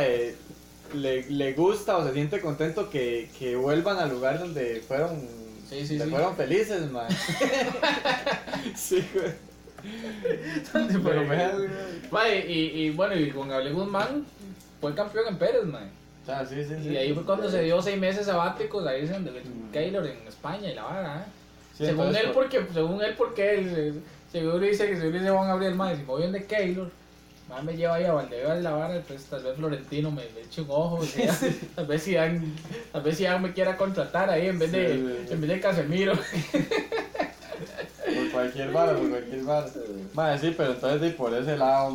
eh, 0.00 0.36
le, 0.94 1.22
le 1.30 1.52
gusta 1.54 1.96
o 1.96 2.06
se 2.06 2.12
siente 2.12 2.40
contento 2.40 2.90
que, 2.90 3.30
que 3.38 3.56
vuelvan 3.56 3.98
al 3.98 4.10
lugar 4.10 4.38
donde 4.38 4.82
fueron, 4.86 5.26
Sí, 5.68 5.86
sí, 5.86 5.96
donde 5.96 6.04
sí. 6.04 6.10
fueron 6.10 6.36
felices, 6.36 6.90
ma. 6.90 7.08
sí, 8.76 9.04
güey. 9.14 9.32
Y, 12.48 12.82
y 12.82 12.90
bueno, 12.90 13.16
y 13.16 13.30
Juan 13.30 13.48
Gabriel 13.48 13.74
Guzmán 13.74 14.26
fue 14.80 14.94
campeón 14.94 15.28
en 15.28 15.38
Pérez, 15.38 15.64
mae. 15.64 15.99
Sí, 16.48 16.64
sí. 16.82 16.88
Y 16.90 16.96
ahí 16.96 17.12
fue 17.14 17.24
cuando 17.24 17.50
se 17.50 17.62
dio 17.62 17.80
seis 17.82 17.98
meses 17.98 18.26
sabáticos 18.26 18.86
ahí 18.86 19.02
en 19.02 19.24
de 19.24 19.42
Keylor 19.72 20.06
en 20.06 20.28
España 20.28 20.70
y 20.70 20.74
la 20.74 20.82
vara, 20.84 21.16
¿eh? 21.26 21.30
Según 21.86 22.14
él, 22.14 22.24
por- 22.26 22.34
porque, 22.34 22.66
según 22.74 23.02
él, 23.02 23.14
porque 23.16 23.54
él, 23.54 24.02
seguro 24.30 24.58
dice 24.58 24.86
que 24.86 24.96
seguro 24.96 25.18
dice 25.18 25.30
Juan 25.30 25.48
Gabriel, 25.48 25.74
mae, 25.74 25.94
si 25.96 26.02
me 26.02 26.08
voy 26.08 26.30
de 26.30 26.44
Keylor, 26.44 26.90
mae 27.48 27.62
me 27.62 27.74
lleva 27.76 27.94
ahí 27.96 28.04
a 28.04 28.12
Valdebebas 28.12 28.62
la 28.62 28.70
vara, 28.72 29.00
pues 29.08 29.24
tal 29.24 29.42
vez 29.42 29.56
Florentino 29.56 30.10
me, 30.10 30.22
me 30.34 30.40
eche 30.42 30.60
un 30.60 30.70
ojo, 30.70 31.00
tal 31.74 31.86
vez 31.86 32.02
si 32.02 32.14
Dan, 32.14 32.54
tal 32.92 33.02
vez 33.02 33.16
si 33.16 33.24
Dan 33.24 33.42
me 33.42 33.52
quiera 33.52 33.76
contratar 33.78 34.28
ahí 34.30 34.46
en 34.48 34.58
vez 34.58 34.70
de, 34.72 34.92
en 35.30 35.40
vez 35.40 35.50
de 35.50 35.60
Casemiro. 35.60 36.12
Por 38.14 38.30
cualquier 38.32 38.72
bar, 38.72 38.96
por 38.96 39.08
cualquier 39.10 39.42
bar. 39.44 39.66
Ma, 40.14 40.36
sí, 40.38 40.54
pero 40.56 40.72
entonces 40.72 41.14
por 41.14 41.32
ese 41.34 41.56
lado, 41.56 41.92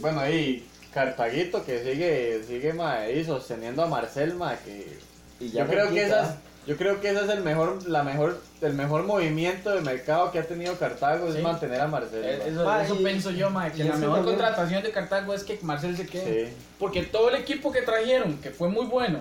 bueno, 0.00 0.20
ahí 0.20 0.66
Cartaguito 0.92 1.64
que 1.64 1.82
sigue, 1.82 2.42
sigue, 2.46 2.72
ma, 2.72 2.94
ahí 3.00 3.24
sosteniendo 3.24 3.82
a 3.82 3.86
Marcel, 3.86 4.34
ma, 4.34 4.56
que 4.56 4.98
Y 5.40 5.50
ya 5.50 5.64
yo 5.64 5.70
creo 5.70 5.90
que 5.90 6.02
esas, 6.04 6.36
yo 6.66 6.76
creo 6.76 7.00
que 7.00 7.10
ese 7.10 7.24
es 7.24 7.30
el 7.30 7.42
mejor, 7.42 7.88
la 7.88 8.02
mejor, 8.02 8.40
el 8.60 8.74
mejor 8.74 9.04
movimiento 9.04 9.70
de 9.74 9.80
mercado 9.80 10.30
que 10.30 10.38
ha 10.38 10.44
tenido 10.44 10.76
Cartago 10.78 11.28
es 11.32 11.42
mantener 11.42 11.80
a 11.80 11.88
Marcel. 11.88 12.24
Eh, 12.24 12.38
ma. 12.38 12.44
Eso, 12.50 12.64
Mae, 12.64 12.84
eso 12.84 12.94
y- 13.00 13.04
pienso 13.04 13.30
yo, 13.30 13.50
mae, 13.50 13.72
que 13.72 13.84
la 13.84 13.96
mejor 13.96 14.16
también- 14.16 14.24
contratación 14.36 14.82
de 14.82 14.90
Cartago 14.90 15.34
es 15.34 15.44
que 15.44 15.58
Marcel 15.62 15.96
se 15.96 16.06
quede. 16.06 16.46
Sí, 16.48 16.52
Porque 16.78 17.02
todo 17.02 17.30
el 17.30 17.36
equipo 17.36 17.72
que 17.72 17.82
trajeron, 17.82 18.36
que 18.38 18.50
fue 18.50 18.68
muy 18.68 18.86
bueno, 18.86 19.20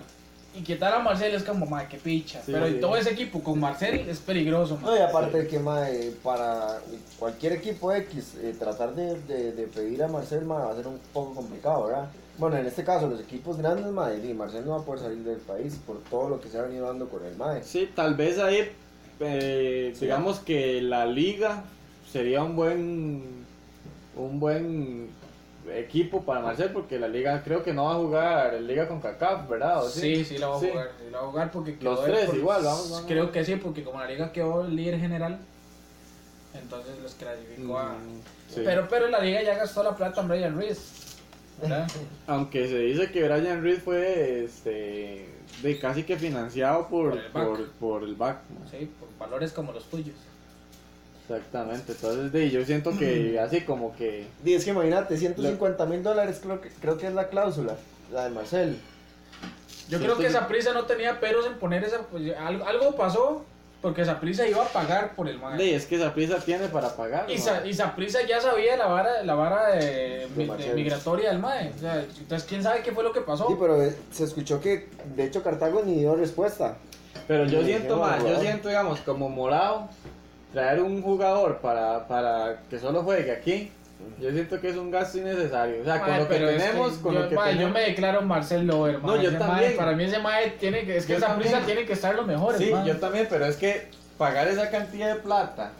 y 0.53 0.61
quitar 0.63 0.93
a 0.93 0.99
Marcel 0.99 1.33
es 1.33 1.43
como, 1.43 1.65
mae, 1.65 1.87
qué 1.87 1.97
picha. 1.97 2.41
Sí, 2.45 2.51
Pero 2.51 2.67
sí. 2.67 2.73
todo 2.81 2.97
ese 2.97 3.11
equipo 3.11 3.41
con 3.41 3.59
Marcel 3.59 4.01
es 4.09 4.19
peligroso, 4.19 4.77
mae. 4.81 4.91
No, 4.91 4.97
y 4.97 5.01
aparte 5.01 5.37
de 5.43 5.47
que 5.47 5.59
mae, 5.59 6.11
para 6.23 6.79
cualquier 7.19 7.53
equipo 7.53 7.91
X 7.93 8.35
eh, 8.41 8.55
tratar 8.59 8.93
de, 8.95 9.19
de, 9.21 9.51
de 9.53 9.67
pedir 9.67 10.03
a 10.03 10.07
Marcel 10.07 10.49
va 10.49 10.69
a 10.71 10.75
ser 10.75 10.87
un 10.87 10.99
poco 11.13 11.35
complicado, 11.35 11.85
¿verdad? 11.87 12.09
Bueno, 12.37 12.57
en 12.57 12.65
este 12.65 12.83
caso, 12.83 13.07
los 13.07 13.19
equipos 13.19 13.57
grandes, 13.57 13.85
y 14.25 14.33
Marcel 14.33 14.65
no 14.65 14.71
va 14.71 14.77
a 14.79 14.85
poder 14.85 15.01
salir 15.01 15.19
del 15.19 15.37
país 15.37 15.79
por 15.85 15.99
todo 16.09 16.27
lo 16.29 16.41
que 16.41 16.49
se 16.49 16.57
ha 16.57 16.63
venido 16.63 16.87
dando 16.87 17.07
con 17.07 17.23
el 17.25 17.35
mae. 17.35 17.61
Sí, 17.63 17.89
tal 17.95 18.15
vez 18.15 18.39
ahí, 18.39 18.71
eh, 19.19 19.91
Sí. 19.93 20.05
digamos 20.05 20.39
que 20.39 20.81
la 20.81 21.05
liga 21.05 21.63
sería 22.11 22.41
un 22.43 22.55
buen, 22.55 23.45
un 24.15 24.39
buen 24.39 25.09
equipo 25.75 26.23
para 26.23 26.39
Marcel 26.41 26.71
porque 26.71 26.97
la 26.99 27.07
liga 27.07 27.41
creo 27.43 27.63
que 27.63 27.73
no 27.73 27.85
va 27.85 27.91
a 27.93 27.95
jugar 27.97 28.53
liga 28.61 28.87
con 28.87 28.99
CACAF, 29.01 29.47
¿verdad? 29.49 29.83
¿O 29.83 29.89
Sí, 29.89 30.25
sí, 30.25 30.37
la 30.37 30.47
va 30.47 30.57
a 30.57 30.59
Sí. 30.59 30.69
jugar. 30.69 30.89
sí 30.99 31.09
la 31.11 31.19
va 31.19 31.23
a 31.27 31.29
jugar 31.31 31.51
porque 31.51 31.77
Los 31.81 32.03
tres 32.03 32.25
por- 32.25 32.35
igual, 32.37 32.63
vamos, 32.63 32.89
vamos. 32.91 33.05
Creo 33.07 33.31
que 33.31 33.45
sí, 33.45 33.55
porque 33.57 33.83
como 33.83 33.99
la 33.99 34.07
liga 34.07 34.31
quedó 34.31 34.65
el 34.65 34.75
líder 34.75 34.99
general, 34.99 35.39
entonces 36.53 36.99
los 37.01 37.13
clasificó 37.15 37.77
a. 37.79 37.93
Mm, 37.93 38.21
sí. 38.53 38.61
Pero, 38.65 38.87
pero 38.89 39.07
la 39.07 39.19
liga 39.19 39.41
ya 39.43 39.55
gastó 39.57 39.83
la 39.83 39.95
plata 39.95 40.21
en 40.21 40.27
Brian 40.27 40.57
Reese. 40.57 40.81
Aunque 42.27 42.67
se 42.67 42.77
dice 42.79 43.11
que 43.11 43.23
Brian 43.27 43.61
Reed 43.61 43.79
fue 43.81 44.45
este 44.45 45.29
de 45.61 45.79
casi 45.79 46.03
que 46.03 46.17
financiado 46.17 46.87
por, 46.87 47.11
Por 47.11 47.19
el 47.19 47.31
back. 47.31 47.45
por, 47.47 47.69
por 47.73 48.03
el 48.03 48.15
back. 48.15 48.37
¿no? 48.49 48.67
sí, 48.69 48.89
por 48.99 49.09
valores 49.19 49.51
como 49.51 49.71
los 49.71 49.83
tuyos. 49.85 50.15
Exactamente, 51.35 51.91
entonces 51.93 52.31
de, 52.31 52.49
yo 52.49 52.63
siento 52.65 52.91
que 52.97 53.39
así 53.39 53.61
como 53.61 53.95
que 53.95 54.27
Y 54.45 54.53
es 54.53 54.63
que 54.65 54.71
imagínate, 54.71 55.17
150 55.17 55.85
mil 55.85 56.03
dólares 56.03 56.39
creo 56.43 56.59
que, 56.61 56.69
creo 56.81 56.97
que 56.97 57.07
es 57.07 57.13
la 57.13 57.29
cláusula, 57.29 57.75
la 58.11 58.25
de 58.25 58.29
Marcel. 58.31 58.77
Yo 59.89 59.97
Sí, 59.97 60.03
creo 60.05 60.17
que 60.17 60.27
esa 60.27 60.47
prisa 60.47 60.73
no 60.73 60.85
tenía 60.85 61.19
peros 61.19 61.45
en 61.45 61.53
poner 61.55 61.83
esa. 61.83 61.99
Pues, 62.03 62.23
algo, 62.37 62.65
algo 62.65 62.95
pasó 62.95 63.43
porque 63.81 64.03
esa 64.03 64.19
prisa 64.19 64.47
iba 64.47 64.61
a 64.63 64.67
pagar 64.67 65.15
por 65.15 65.27
el 65.27 65.39
man. 65.39 65.57
de, 65.57 65.75
es 65.75 65.85
que 65.87 65.95
esa 65.95 66.13
prisa 66.13 66.37
tiene 66.37 66.67
para 66.67 66.95
pagar. 66.95 67.29
Y. 67.29 67.37
Sa- 67.37 67.65
y 67.65 67.73
Saprissa 67.73 68.19
ya 68.27 68.39
sabía 68.39 68.77
la 68.77 68.85
vara, 68.85 69.23
la 69.23 69.33
vara 69.35 69.71
de, 69.75 70.27
migratoria 70.75 71.29
del 71.29 71.39
MAE. 71.39 71.71
O 71.75 71.79
sea, 71.79 72.05
entonces, 72.17 72.47
¿quién 72.47 72.61
sabe 72.63 72.83
qué 72.83 72.91
fue 72.91 73.03
lo 73.03 73.11
que 73.11 73.21
pasó? 73.21 73.47
Sí, 73.47 73.55
pero 73.59 73.81
eh, 73.81 73.95
se 74.11 74.23
escuchó 74.23 74.61
que 74.61 74.87
de 75.15 75.23
hecho 75.25 75.41
Cartago 75.43 75.81
ni 75.83 75.95
dio 75.99 76.15
respuesta. 76.15 76.77
Pero 77.27 77.45
yo 77.45 77.59
Sí, 77.61 77.65
siento 77.67 77.97
más, 77.97 78.23
yo 78.23 78.39
siento, 78.39 78.67
digamos, 78.69 78.99
como 79.01 79.29
morado, 79.29 79.89
traer 80.51 80.81
un 80.81 81.01
jugador 81.01 81.57
para, 81.57 82.07
para 82.07 82.61
que 82.69 82.79
solo 82.79 83.03
juegue 83.03 83.31
aquí, 83.31 83.71
yo 84.19 84.31
siento 84.31 84.59
que 84.59 84.69
es 84.69 84.77
un 84.77 84.91
gasto 84.91 85.17
innecesario. 85.19 85.81
O 85.81 85.85
sea, 85.85 86.01
con 86.01 86.17
lo 86.17 86.27
que 86.27 86.35
es 86.35 86.63
tenemos, 86.63 86.93
con 86.97 87.13
yo, 87.13 87.19
lo 87.21 87.29
que 87.29 87.35
tenemos. 87.35 87.59
yo 87.59 87.69
me 87.69 87.81
declaro 87.81 88.21
Marcel 88.21 88.65
Lover, 88.65 89.01
No, 89.01 89.21
yo 89.21 89.37
también. 89.37 89.75
para 89.77 89.93
mí 89.93 90.03
ese 90.03 90.19
mae 90.19 90.51
tiene 90.51 90.85
que, 90.85 90.97
es 90.97 91.05
que 91.05 91.13
Yo 91.13 91.17
esa 91.17 91.35
prisa 91.35 91.61
tiene 91.65 91.85
que 91.85 91.93
estar 91.93 92.15
los 92.15 92.25
mejores. 92.25 92.59
Sí, 92.59 92.71
yo 92.85 92.97
también, 92.97 93.27
pero 93.29 93.45
es 93.45 93.55
que 93.55 93.87
pagar 94.17 94.47
esa 94.47 94.69
cantidad 94.69 95.15
de 95.15 95.21
plata 95.21 95.71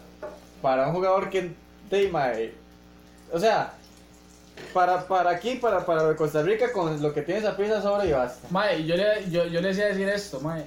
para 0.62 0.88
un 0.88 0.94
jugador 0.94 1.30
que 1.30 1.52
mae, 2.12 2.54
o 3.32 3.40
sea, 3.40 3.74
para, 4.74 5.02
para 5.08 5.32
aquí, 5.32 5.56
para, 5.56 5.86
para 5.86 6.16
Costa 6.16 6.42
Rica, 6.42 6.72
con 6.72 7.02
lo 7.02 7.14
que 7.14 7.22
tiene 7.22 7.42
esa 7.42 7.58
prisa 7.58 7.82
sobra 7.82 8.06
y 8.06 8.12
basta. 8.12 8.48
Mae, 8.50 8.86
yo 8.86 8.96
le, 8.96 9.30
yo, 9.30 9.46
yo 9.46 9.62
le 9.62 9.70
decía 9.70 9.88
decir 9.88 10.08
esto, 10.08 10.40
mae. 10.40 10.64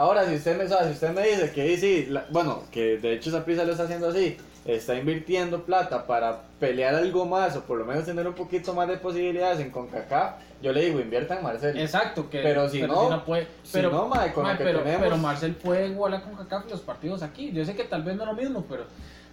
Ahora, 0.00 0.26
si 0.26 0.34
usted 0.36 0.56
me, 0.56 0.66
sea, 0.66 0.84
si 0.84 0.92
usted 0.92 1.10
me 1.10 1.20
dice 1.28 1.52
que 1.52 1.76
sí, 1.76 2.06
la- 2.08 2.24
bueno, 2.30 2.62
que 2.72 2.96
de 2.96 3.12
hecho 3.12 3.28
esa 3.28 3.44
prisa 3.44 3.64
lo 3.64 3.72
está 3.72 3.82
haciendo 3.84 4.08
así, 4.08 4.34
está 4.64 4.94
invirtiendo 4.94 5.62
plata 5.64 6.06
para 6.06 6.40
pelear 6.58 6.94
algo 6.94 7.26
más 7.26 7.54
o 7.56 7.64
por 7.64 7.76
lo 7.76 7.84
menos 7.84 8.06
tener 8.06 8.26
un 8.26 8.32
poquito 8.32 8.72
más 8.72 8.88
de 8.88 8.96
posibilidades 8.96 9.60
en 9.60 9.70
CONCACAF, 9.70 10.36
yo 10.62 10.72
le 10.72 10.86
digo, 10.86 11.00
invierta 11.00 11.36
en 11.36 11.42
Marcel. 11.44 11.78
Exacto, 11.78 12.30
que 12.30 12.40
Pero 12.40 12.66
si 12.70 12.80
no- 12.80 13.22
puede, 13.26 13.46
si 13.62 13.72
pero, 13.74 13.90
no, 13.90 14.08
mae, 14.08 14.32
con 14.32 14.48
lo 14.48 14.56
que 14.56 14.64
pero, 14.64 14.78
tenemos- 14.78 15.02
pero 15.02 15.16
Marcel 15.18 15.54
puede 15.56 15.88
igualar 15.88 16.22
con 16.22 16.34
CACAF 16.34 16.70
los 16.70 16.80
partidos 16.80 17.22
aquí. 17.22 17.52
Yo 17.52 17.62
sé 17.66 17.74
que 17.76 17.84
tal 17.84 18.02
vez 18.02 18.16
no 18.16 18.22
es 18.22 18.28
lo 18.30 18.34
mismo, 18.34 18.64
pero, 18.70 18.84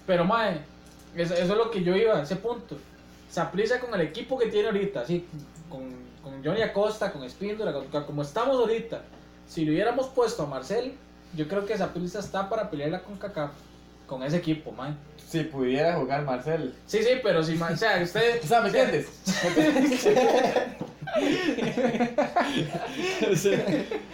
pero 0.06 0.26
mae, 0.26 0.58
eso, 1.16 1.34
eso 1.34 1.44
es 1.54 1.58
lo 1.58 1.72
que 1.72 1.82
yo 1.82 1.96
iba 1.96 2.18
a 2.20 2.24
ese 2.24 2.36
punto. 2.36 2.76
Saprissa 3.32 3.80
con 3.80 3.94
el 3.96 4.02
equipo 4.02 4.38
que 4.38 4.48
tiene 4.48 4.68
ahorita, 4.68 5.00
así, 5.00 5.26
con, 5.70 5.84
con 6.22 6.44
Johnny 6.44 6.62
Acosta, 6.62 7.14
con 7.14 7.24
Espíndola, 7.24 7.72
con- 7.72 8.04
como 8.04 8.22
estamos 8.22 8.58
ahorita. 8.58 9.00
Si 9.48 9.66
le 9.66 9.72
hubiéramos 9.72 10.08
puesto 10.08 10.44
a 10.44 10.46
Marcel, 10.46 10.94
yo 11.36 11.48
creo 11.48 11.66
que 11.66 11.78
Saprissa 11.78 12.20
está 12.20 12.50
para 12.50 12.70
pelearla 12.70 13.02
con 13.04 13.18
CACAF, 13.18 13.52
con 14.06 14.24
ese 14.24 14.38
equipo, 14.38 14.72
mae. 14.72 14.94
Si 15.28 15.44
pudiera 15.44 15.96
jugar 15.96 16.24
Marcel. 16.24 16.74
Sí, 16.86 17.04
sí, 17.04 17.20
pero 17.22 17.44
si, 17.44 17.56
mae, 17.56 17.74
o 17.74 17.78
sea, 17.78 18.02
usted... 18.02 18.42
O 18.44 18.48
sea, 18.48 18.62
¿me 18.62 18.68
entiendes? 18.68 19.08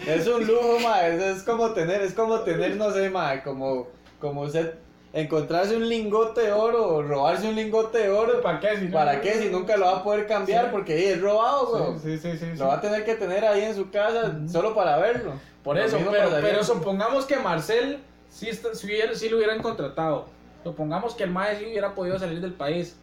es 0.06 0.26
un 0.26 0.46
lujo, 0.46 0.78
ma. 0.80 1.06
Es, 1.06 1.20
es 1.38 1.42
como 1.42 1.70
tener, 1.72 2.00
es 2.02 2.14
como 2.14 2.40
tener, 2.40 2.76
no 2.76 2.90
sé, 2.92 3.10
ma, 3.10 3.42
como, 3.42 3.88
como 4.20 4.42
usted 4.42 4.74
encontrarse 5.14 5.76
un 5.76 5.88
lingote 5.88 6.42
de 6.42 6.52
oro 6.52 6.88
o 6.96 7.02
robarse 7.02 7.48
un 7.48 7.54
lingote 7.54 7.98
de 7.98 8.10
oro. 8.10 8.42
¿Para 8.42 8.58
qué? 8.60 8.76
Si 8.76 8.84
no- 8.86 8.92
¿Para 8.92 9.20
qué? 9.20 9.34
Si 9.34 9.48
nunca 9.48 9.76
lo 9.76 9.86
va 9.86 9.98
a 9.98 10.02
poder 10.02 10.26
cambiar 10.26 10.64
Sí. 10.66 10.70
porque 10.72 10.92
ahí 10.94 11.04
es 11.04 11.20
robado, 11.20 11.70
weón. 11.72 12.00
Sí, 12.00 12.18
sí, 12.18 12.32
sí. 12.32 12.38
sí, 12.38 12.46
sí. 12.52 12.58
Lo 12.58 12.66
va 12.66 12.74
a 12.74 12.80
tener 12.80 13.04
que 13.04 13.14
tener 13.14 13.44
ahí 13.44 13.62
en 13.62 13.74
su 13.74 13.90
casa 13.90 14.34
solo 14.50 14.74
para 14.74 14.96
verlo. 14.98 15.32
Por 15.62 15.78
eso, 15.78 15.96
pero, 16.42 16.62
supongamos 16.64 17.24
que 17.24 17.36
Marcel 17.36 18.00
sí, 18.28 18.50
está- 18.50 18.74
sí, 18.74 18.88
sí 19.14 19.28
lo 19.28 19.36
hubieran 19.38 19.62
contratado. 19.62 20.26
Supongamos 20.64 21.14
que 21.14 21.24
el 21.24 21.30
Mae 21.30 21.56
sí 21.58 21.64
hubiera 21.66 21.94
podido 21.94 22.18
salir 22.18 22.40
del 22.40 22.52
país. 22.52 22.96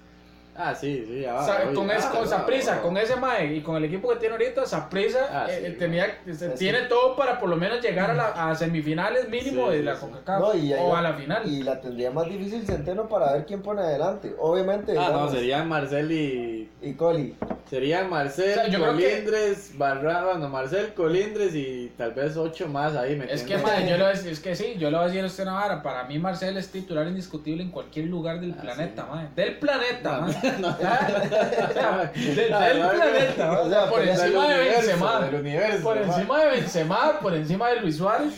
Ah, 0.56 0.76
sí, 0.76 1.06
sí, 1.08 1.22
ya 1.22 1.34
va. 1.34 1.42
O 1.42 1.46
sea, 1.46 1.64
oye, 1.66 1.74
con, 1.76 1.88
ya 1.88 1.94
ese, 1.96 2.08
va, 2.08 2.12
con 2.14 2.24
ya 2.24 2.28
Saprissa, 2.28 2.76
va. 2.76 2.82
con 2.82 2.98
ese 2.98 3.16
Mae 3.16 3.56
y 3.56 3.62
con 3.62 3.78
el 3.78 3.86
equipo 3.86 4.10
que 4.10 4.16
tiene 4.18 4.34
ahorita, 4.36 4.66
Saprissa 4.66 5.28
Ah, 5.32 5.48
eh, 5.50 5.70
sí, 5.72 5.78
tenía, 5.80 6.20
se- 6.26 6.48
Es 6.54 6.56
tiene 6.60 6.82
todo 6.84 7.16
para 7.16 7.40
por 7.40 7.50
lo 7.50 7.56
menos 7.56 7.82
llegar 7.82 8.12
a, 8.12 8.14
la, 8.14 8.50
a 8.50 8.56
semifinales 8.56 9.30
mínimo 9.30 9.72
Sí, 9.72 9.78
de 9.78 9.84
la 9.84 9.96
sí. 9.96 10.02
CONCACAF 10.02 10.40
No, 10.40 10.48
o 10.50 10.92
la- 10.94 11.00
a 11.00 11.02
la 11.02 11.14
final. 11.14 11.48
Y 11.48 11.64
la 11.64 11.80
tendría 11.80 12.12
más 12.12 12.28
difícil 12.28 12.66
Centeno 12.66 13.08
para 13.08 13.34
ver 13.34 13.46
quién 13.46 13.62
pone 13.62 13.82
adelante. 13.82 14.36
Obviamente. 14.40 14.94
Ah, 14.98 15.10
no, 15.14 15.30
serían 15.32 15.68
Marcel 15.70 16.12
y. 16.12 16.70
Y 16.84 16.94
Coli. 16.94 17.36
Serían 17.70 18.10
Marcel, 18.10 18.52
O 18.52 18.54
sea, 18.56 18.68
yo 18.68 18.80
creo 18.82 18.98
que- 18.98 19.04
Colindres, 19.10 19.78
Barra, 19.78 20.26
bueno, 20.26 20.50
Marcel, 20.50 20.94
Colindres 20.94 21.54
y 21.56 21.92
tal 21.98 22.12
vez 22.14 22.36
ocho 22.36 22.68
más 22.68 22.96
ahí, 22.96 23.16
¿me 23.16 23.32
Es 23.32 23.44
que, 23.44 23.58
mae, 23.58 23.88
yo 23.88 23.98
lo, 23.98 24.10
es, 24.12 24.26
es 24.26 24.40
que 24.42 24.56
sí, 24.56 24.76
yo 24.78 24.90
le 24.90 24.98
voy 24.98 25.06
a 25.06 25.08
decir 25.08 25.24
a 25.24 25.28
usted 25.28 25.44
una 25.44 25.54
vara. 25.54 25.82
Para 25.84 26.04
mí, 26.06 26.18
Marcel 26.20 26.58
es 26.58 26.70
titular 26.70 27.08
indiscutible 27.08 27.64
en 27.64 27.70
cualquier 27.72 28.08
lugar 28.08 28.42
del 28.42 28.56
Ah, 28.58 28.62
planeta, 28.62 29.04
sí. 29.04 29.10
mae. 29.16 29.28
Del 29.36 29.58
planeta, 29.60 30.18
No, 30.18 30.28
mae. 30.28 30.36
No. 30.60 30.78
Ya, 30.82 32.12
del, 32.14 32.36
del 32.36 32.50
no, 32.82 32.92
planeta, 32.92 33.48
mae. 33.52 33.62
o 33.62 33.70
sea, 33.70 33.90
por 33.90 34.02
encima 34.02 34.48
de 34.50 34.58
Benzema. 34.70 35.30
Por 35.84 35.98
encima 35.98 36.40
de 36.44 36.50
Benzema, 36.50 37.20
por 37.20 37.34
encima 37.34 37.70
de 37.70 37.82
Luis 37.82 37.98
Suárez. 37.98 38.34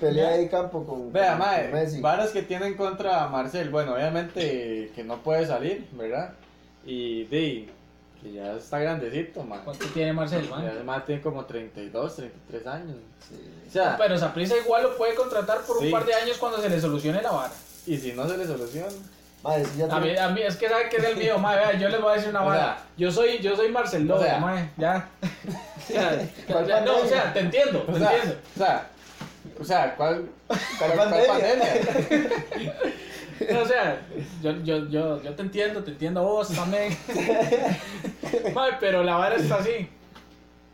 Pelea 0.00 0.30
ahí 0.30 0.48
campo 0.48 0.84
con, 0.84 1.12
Vea, 1.12 1.30
con 1.30 1.38
mae, 1.40 1.68
Messi. 1.68 2.00
varas 2.00 2.30
que 2.30 2.42
tienen 2.42 2.74
contra 2.74 3.28
Marcel, 3.28 3.70
bueno, 3.70 3.94
obviamente 3.94 4.90
que 4.94 5.04
no 5.04 5.22
puede 5.22 5.46
salir, 5.46 5.86
¿verdad? 5.92 6.32
Y 6.84 7.24
di, 7.24 7.70
que 8.20 8.32
ya 8.32 8.54
está 8.54 8.80
grandecito, 8.80 9.44
man. 9.44 9.60
¿Cuánto 9.64 9.86
tiene 9.86 10.12
Marcel, 10.12 10.44
Ya 10.48 10.56
mae? 10.56 10.70
el 10.76 10.84
man 10.84 11.04
tiene 11.06 11.20
como 11.22 11.44
32, 11.44 12.16
33 12.16 12.66
años. 12.66 12.96
Sí. 13.28 13.36
O 13.68 13.70
sea, 13.70 13.96
Pero 13.96 14.18
Saprissa 14.18 14.56
igual 14.56 14.82
lo 14.82 14.96
puede 14.96 15.14
contratar 15.14 15.60
por 15.60 15.78
un 15.78 15.90
par 15.90 16.04
de 16.04 16.14
años 16.14 16.36
cuando 16.38 16.60
se 16.60 16.68
le 16.68 16.80
solucione 16.80 17.22
la 17.22 17.30
vara. 17.30 17.52
y 17.86 17.96
si 17.96 18.12
no 18.12 18.28
se 18.28 18.36
le 18.36 18.44
soluciona. 18.46 18.88
Mae, 19.42 19.64
sí, 19.64 19.78
ya 19.78 19.86
A 19.86 19.98
mí, 19.98 20.16
a 20.16 20.28
mí 20.28 20.40
es 20.42 20.56
que 20.56 20.68
sabe 20.68 20.88
que 20.88 20.98
es 20.98 21.04
el 21.04 21.16
mío, 21.16 21.38
mae. 21.38 21.56
Vea, 21.56 21.72
yo 21.72 21.88
les 21.88 22.00
voy 22.00 22.12
a 22.12 22.14
decir 22.14 22.30
una 22.30 22.44
sea, 22.52 22.78
yo 22.96 23.10
soy, 23.10 23.38
yo 23.40 23.56
soy 23.56 23.70
Marcel 23.70 24.10
o 24.10 24.22
sea, 24.22 24.38
mae. 24.38 24.70
Ya. 24.76 25.08
Ya, 25.92 26.28
¿Cuál 26.46 26.66
ya, 26.66 26.80
no, 26.82 26.98
o 26.98 27.06
sea, 27.06 27.32
te 27.32 27.40
entiendo, 27.40 27.80
te 27.80 27.92
O 27.92 27.98
sea, 27.98 28.12
entiendo. 28.12 28.40
o 28.54 28.58
sea, 28.58 28.86
o 29.60 29.64
sea, 29.64 29.96
¿cuál, 29.96 30.28
cuál, 30.46 30.60
cuál 30.78 31.10
pandemia? 31.10 31.26
pandemia? 31.26 32.74
No, 33.52 33.62
o 33.62 33.66
sea, 33.66 34.00
yo, 34.40 34.52
yo, 34.62 34.88
yo, 34.88 35.20
yo 35.20 35.34
te 35.34 35.42
entiendo, 35.42 35.82
te 35.82 35.90
entiendo 35.90 36.22
vos 36.22 36.48
también. 36.54 36.96
Mae, 38.54 38.74
pero 38.78 39.02
la 39.02 39.16
vara 39.16 39.34
está 39.34 39.56
así. 39.56 39.88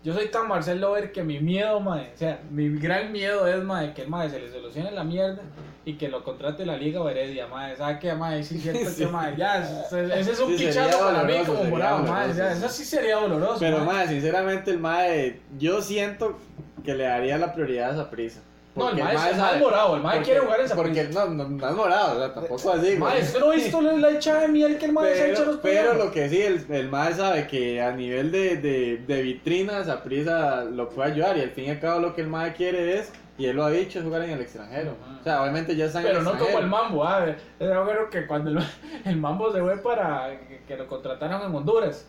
Yo 0.04 0.12
soy 0.12 0.28
tan 0.28 0.46
Marcel 0.46 0.78
Lover 0.78 1.10
que 1.10 1.22
mi 1.22 1.40
miedo, 1.40 1.80
mae, 1.80 2.12
o 2.14 2.18
sea, 2.18 2.38
mi 2.50 2.68
gran 2.78 3.10
miedo 3.10 3.46
es, 3.46 3.62
mae, 3.64 3.94
que 3.94 4.02
el 4.02 4.08
mae 4.08 4.28
se 4.28 4.38
le 4.38 4.52
solucione 4.52 4.90
la 4.90 5.02
mierda 5.02 5.40
y 5.88 5.94
que 5.96 6.08
lo 6.08 6.22
contrate 6.22 6.66
la 6.66 6.76
Liga 6.76 7.00
o 7.00 7.08
Heredia, 7.08 7.46
mae. 7.46 7.74
¿Sabes 7.76 7.98
qué, 7.98 8.12
mae? 8.14 8.42
Sí, 8.44 8.58
cierto 8.62 8.90
Sí. 8.90 9.04
que, 9.04 9.06
mae, 9.06 9.34
ya, 9.36 9.62
ese 9.62 10.32
es 10.32 10.40
un 10.40 10.56
Sí, 10.56 10.66
pichazo 10.66 10.98
para 10.98 11.22
mí 11.24 11.34
como 11.46 11.64
morado, 11.64 12.04
sí. 12.34 12.40
eso 12.40 12.68
sí 12.68 12.84
sería 12.84 13.16
doloroso, 13.16 13.56
Pero, 13.58 13.78
madre, 13.84 14.08
sinceramente, 14.08 14.70
el 14.70 14.78
mae, 14.78 15.40
yo 15.58 15.80
siento 15.80 16.36
que 16.84 16.94
le 16.94 17.04
daría 17.04 17.38
la 17.38 17.54
prioridad 17.54 17.90
a 17.90 17.92
esa 17.94 18.10
prisa. 18.10 18.40
No, 18.76 18.90
el 18.90 18.96
mae 19.02 19.30
es 19.30 19.36
mae 19.36 19.58
morado, 19.58 19.96
el 19.96 20.02
mae 20.02 20.22
quiere 20.22 20.40
jugar 20.40 20.60
en 20.60 20.68
Porque 20.76 21.02
Saprissa. 21.04 21.24
no, 21.24 21.30
no, 21.34 21.48
no 21.48 21.68
es 21.68 21.74
morado, 21.74 22.16
o 22.16 22.18
sea, 22.20 22.34
tampoco 22.34 22.70
así, 22.72 22.80
güey. 22.86 22.98
Mae, 22.98 23.22
¿usted 23.22 23.40
no 23.40 23.50
ha 23.50 23.54
visto 23.54 23.80
la 23.80 24.10
echada 24.10 24.40
de 24.42 24.48
miel 24.48 24.78
que 24.78 24.84
el 24.86 24.92
mae 24.92 25.14
se 25.16 25.30
echa 25.32 25.42
a 25.42 25.44
Pero, 25.44 25.52
los 25.52 25.60
pero 25.62 25.94
lo 25.94 26.12
que 26.12 26.28
sí, 26.28 26.40
el, 26.42 26.64
el 26.70 26.88
mae 26.88 27.12
sabe 27.14 27.46
que 27.48 27.80
a 27.82 27.90
nivel 27.92 28.30
de, 28.30 28.56
de, 28.58 28.98
de 29.06 29.22
vitrinas, 29.22 29.88
a 29.88 30.02
prisa 30.04 30.62
lo 30.64 30.88
puede 30.90 31.12
ayudar. 31.12 31.36
Y 31.38 31.40
al 31.40 31.50
fin 31.50 31.64
y 31.64 31.70
al 31.70 31.80
cabo, 31.80 31.98
lo 32.00 32.14
que 32.14 32.20
el 32.20 32.28
mae 32.28 32.52
quiere 32.52 32.98
es, 32.98 33.10
y 33.38 33.46
él 33.46 33.56
lo 33.56 33.64
ha 33.64 33.70
dicho, 33.70 33.98
es 34.00 34.04
jugar 34.04 34.22
en 34.22 34.30
el 34.30 34.40
extranjero. 34.40 34.94
O 35.20 35.24
sea, 35.24 35.40
obviamente 35.42 35.74
ya 35.76 35.86
está 35.86 36.00
en 36.00 36.06
Pero 36.06 36.18
el 36.18 36.24
no 36.24 36.36
como 36.38 36.58
el 36.58 36.66
mambo, 36.66 37.04
ah, 37.04 37.26
es 37.26 37.36
bueno 37.58 38.10
que 38.10 38.26
cuando 38.26 38.50
el, 38.50 38.58
el 39.04 39.16
mambo 39.16 39.50
se 39.52 39.60
fue 39.60 39.78
para 39.78 40.30
que, 40.48 40.60
que 40.66 40.76
lo 40.76 40.86
contrataron 40.86 41.42
en 41.48 41.54
Honduras. 41.54 42.06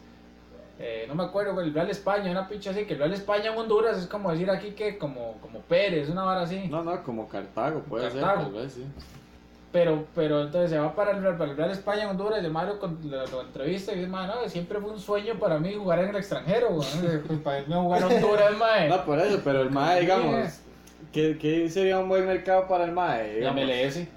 Eh, 0.82 1.06
no 1.10 1.16
me 1.16 1.24
acuerdo, 1.24 1.60
el 1.60 1.74
Real 1.74 1.90
España, 1.90 2.32
una 2.32 2.48
picha 2.48 2.72
así, 2.72 2.86
que 2.86 2.94
el 2.94 3.00
Real 3.00 3.14
España 3.14 3.52
en 3.52 3.58
Honduras 3.58 3.98
es 3.98 4.08
como 4.08 4.32
decir 4.32 4.50
aquí 4.50 4.72
que 4.72 4.98
como, 4.98 5.34
como 5.42 5.60
Pérez, 5.60 6.10
una 6.10 6.24
vara 6.24 6.42
así. 6.42 6.68
No, 6.70 6.84
no, 6.84 7.04
como 7.04 7.28
Cartago 7.28 7.82
puede 7.82 8.10
Cartago. 8.10 8.44
ser, 8.44 8.52
tal 8.52 8.62
vez, 8.62 8.74
sí. 8.74 8.86
Pero, 9.72 10.06
pero 10.16 10.42
entonces 10.42 10.72
se 10.72 10.80
va 10.80 10.96
para 10.96 11.12
el, 11.12 11.22
Real- 11.22 11.38
para 11.38 11.52
el 11.52 11.58
Real 11.58 11.70
España 11.70 12.04
en 12.04 12.10
Honduras, 12.10 12.42
y 12.42 12.46
el 12.46 12.52
Mario 12.52 12.80
lo, 13.04 13.28
lo 13.28 13.42
entrevista 13.42 13.92
y 13.92 13.98
dice, 13.98 14.08
"Mae, 14.08 14.26
no, 14.28 14.50
siempre 14.50 14.80
fue 14.80 14.90
un 14.92 15.00
sueño 15.00 15.36
para 15.36 15.60
mí 15.60 15.76
jugar 15.76 16.00
en 16.00 16.10
el 16.10 16.16
extranjero, 16.16 16.70
weón". 16.70 16.86
Pues, 17.28 17.40
para 17.42 17.60
irme 17.60 17.76
a 17.76 17.80
jugar 17.82 18.02
a 18.04 18.08
Honduras, 18.08 18.52
mae. 18.58 18.90
No, 18.90 19.06
por 19.06 19.20
eso, 19.20 19.42
pero 19.44 19.62
el 19.62 19.70
mae, 19.70 20.00
digamos, 20.00 20.62
¿qué, 21.12 21.38
qué 21.40 21.70
sería 21.70 22.00
un 22.00 22.10
buen 22.10 22.26
mercado 22.26 22.68
para 22.68 22.86
el 22.86 22.92
mae? 22.92 23.36
Digamos, 23.38 23.64
MLS, 23.64 24.08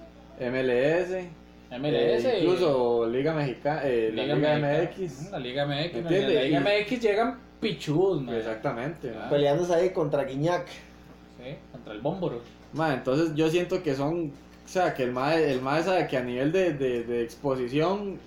MLS, 0.40 1.26
MLS, 1.70 2.24
eh, 2.24 2.38
y- 2.40 2.44
incluso 2.44 3.06
Liga 3.08 3.32
Mexicana, 3.34 3.80
eh, 3.84 4.10
la 4.14 4.22
Liga, 4.34 4.58
MX. 4.58 5.30
La 5.30 5.38
Liga 5.38 5.66
MX, 5.66 6.04
la 6.04 6.10
Liga 6.10 6.60
MX 6.60 7.00
llegan 7.00 7.38
pichudos, 7.60 8.22
mae. 8.22 8.38
Exactamente. 8.38 9.12
Ah. 9.16 9.28
Peleándose 9.30 9.74
ahí 9.74 9.90
contra 9.90 10.24
Guiñac. 10.24 10.66
Sí, 10.66 11.54
contra 11.72 11.94
el 11.94 12.00
Bómboro. 12.00 12.40
Mae, 12.72 12.94
entonces 12.94 13.34
yo 13.34 13.48
siento 13.50 13.82
que 13.82 13.94
son, 13.94 14.32
o 14.64 14.68
sea, 14.68 14.94
que 14.94 15.02
el 15.04 15.12
mae, 15.12 15.50
el 15.52 15.60
mae 15.60 15.82
sabe 15.82 16.06
que 16.08 16.16
a 16.16 16.22
nivel 16.22 16.52
de, 16.52 16.72
de, 16.72 17.04
de 17.04 17.22
exposición, 17.22 18.18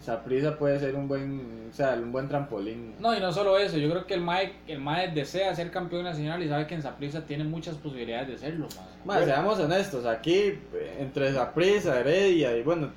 Saprisa 0.00 0.56
puede 0.56 0.78
ser 0.78 0.94
un 0.94 1.08
buen, 1.08 1.68
o 1.70 1.74
sea, 1.74 1.94
un 1.94 2.10
buen 2.10 2.26
trampolín. 2.26 2.94
No, 2.98 3.14
y 3.14 3.20
no 3.20 3.32
solo 3.32 3.58
eso, 3.58 3.76
yo 3.76 3.90
creo 3.90 4.06
que 4.06 4.14
el 4.14 4.22
Mae, 4.22 4.54
el 4.66 4.80
Mae 4.80 5.08
desea 5.08 5.54
ser 5.54 5.70
campeón 5.70 6.04
nacional 6.04 6.42
y 6.42 6.48
sabe 6.48 6.66
que 6.66 6.74
en 6.74 6.82
Saprissa 6.82 7.26
tiene 7.26 7.44
muchas 7.44 7.76
posibilidades 7.76 8.28
de 8.28 8.38
serlo, 8.38 8.66
mae. 9.04 9.18
Mae, 9.20 9.24
seamos 9.26 9.58
honestos, 9.58 10.06
aquí 10.06 10.34
eh, 10.34 10.96
entre 11.00 11.32
Saprisa, 11.32 12.00
Heredia 12.00 12.56
y 12.56 12.62
bueno, 12.62 12.90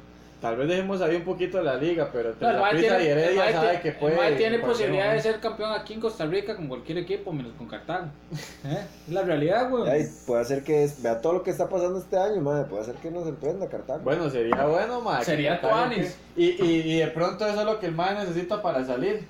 tal 0.44 0.58
vez 0.58 0.68
dejemos 0.68 1.02
ahí 1.02 1.16
un 1.16 1.24
poquito 1.24 1.58
de 1.58 1.64
la 1.64 1.76
liga, 1.78 2.10
pero 2.12 2.34
No, 2.38 2.52
Saprissa 2.52 2.98
tiene, 2.98 3.04
y 3.04 3.08
Heredia 3.08 3.52
sabe 3.54 3.68
tiene- 3.70 3.82
que 3.82 3.92
puede. 3.94 4.36
Tiene 4.36 4.60
posibilidades 4.60 5.24
de 5.24 5.32
ser 5.32 5.40
campeón 5.40 5.72
aquí 5.72 5.94
en 5.94 6.02
Costa 6.02 6.26
Rica 6.26 6.56
con 6.58 6.68
cualquier 6.68 6.98
equipo, 6.98 7.32
menos 7.32 7.54
con 7.54 7.68
Cartago. 7.68 8.08
¿Eh? 8.66 8.86
Es 9.08 9.14
la 9.14 9.22
realidad, 9.22 9.70
güey. 9.70 9.90
Ay, 9.90 10.04
puede 10.28 10.44
ser 10.44 10.64
que 10.66 10.84
es- 10.84 11.02
vea 11.02 11.22
todo 11.22 11.32
lo 11.34 11.44
que 11.44 11.50
está 11.52 11.70
pasando 11.70 11.98
este 11.98 12.18
año, 12.18 12.42
madre. 12.42 12.66
Puede 12.66 12.84
ser 12.84 12.96
que 12.96 13.10
nos 13.10 13.24
sorprenda 13.24 13.70
Cartago. 13.70 14.02
Bueno, 14.04 14.30
sería 14.30 14.66
bueno, 14.66 15.00
mae. 15.00 15.20
que 15.20 15.26
Sería 15.26 15.62
tuanis. 15.62 16.18
Y, 16.36 16.62
y, 16.62 16.82
y 16.94 17.00
de 17.00 17.08
pronto 17.08 17.48
eso 17.48 17.62
es 17.62 17.66
lo 17.66 17.80
que 17.80 17.86
el 17.86 17.96
mae 17.96 18.14
necesita 18.14 18.62
para 18.62 18.84
salir. 18.86 19.26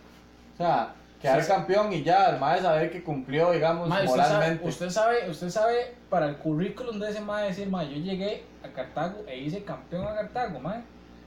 O 0.55 0.57
sea, 0.57 0.95
quedar 1.21 1.41
Sí, 1.43 1.47
campeón 1.47 1.93
y 1.93 2.01
ya, 2.03 2.31
el 2.31 2.39
mae 2.39 2.59
saber 2.59 2.89
que 2.91 3.03
cumplió, 3.03 3.51
digamos, 3.51 3.87
Mae, 3.87 4.05
usted, 4.05 4.17
sabe, 4.17 4.33
moralmente. 4.33 4.67
usted 4.67 4.89
sabe, 4.89 5.29
usted 5.29 5.49
sabe 5.49 5.93
para 6.09 6.27
el 6.27 6.37
currículum 6.37 6.99
de 6.99 7.11
ese 7.11 7.21
Mae 7.21 7.49
decir, 7.49 7.69
Mae, 7.69 7.87
yo 7.87 7.97
llegué 7.97 8.43
a 8.63 8.67
Cartago 8.69 9.23
e 9.27 9.37
hice 9.37 9.63
campeón 9.63 10.07
a 10.07 10.15
Cartago, 10.15 10.59
Mae. 10.59 10.81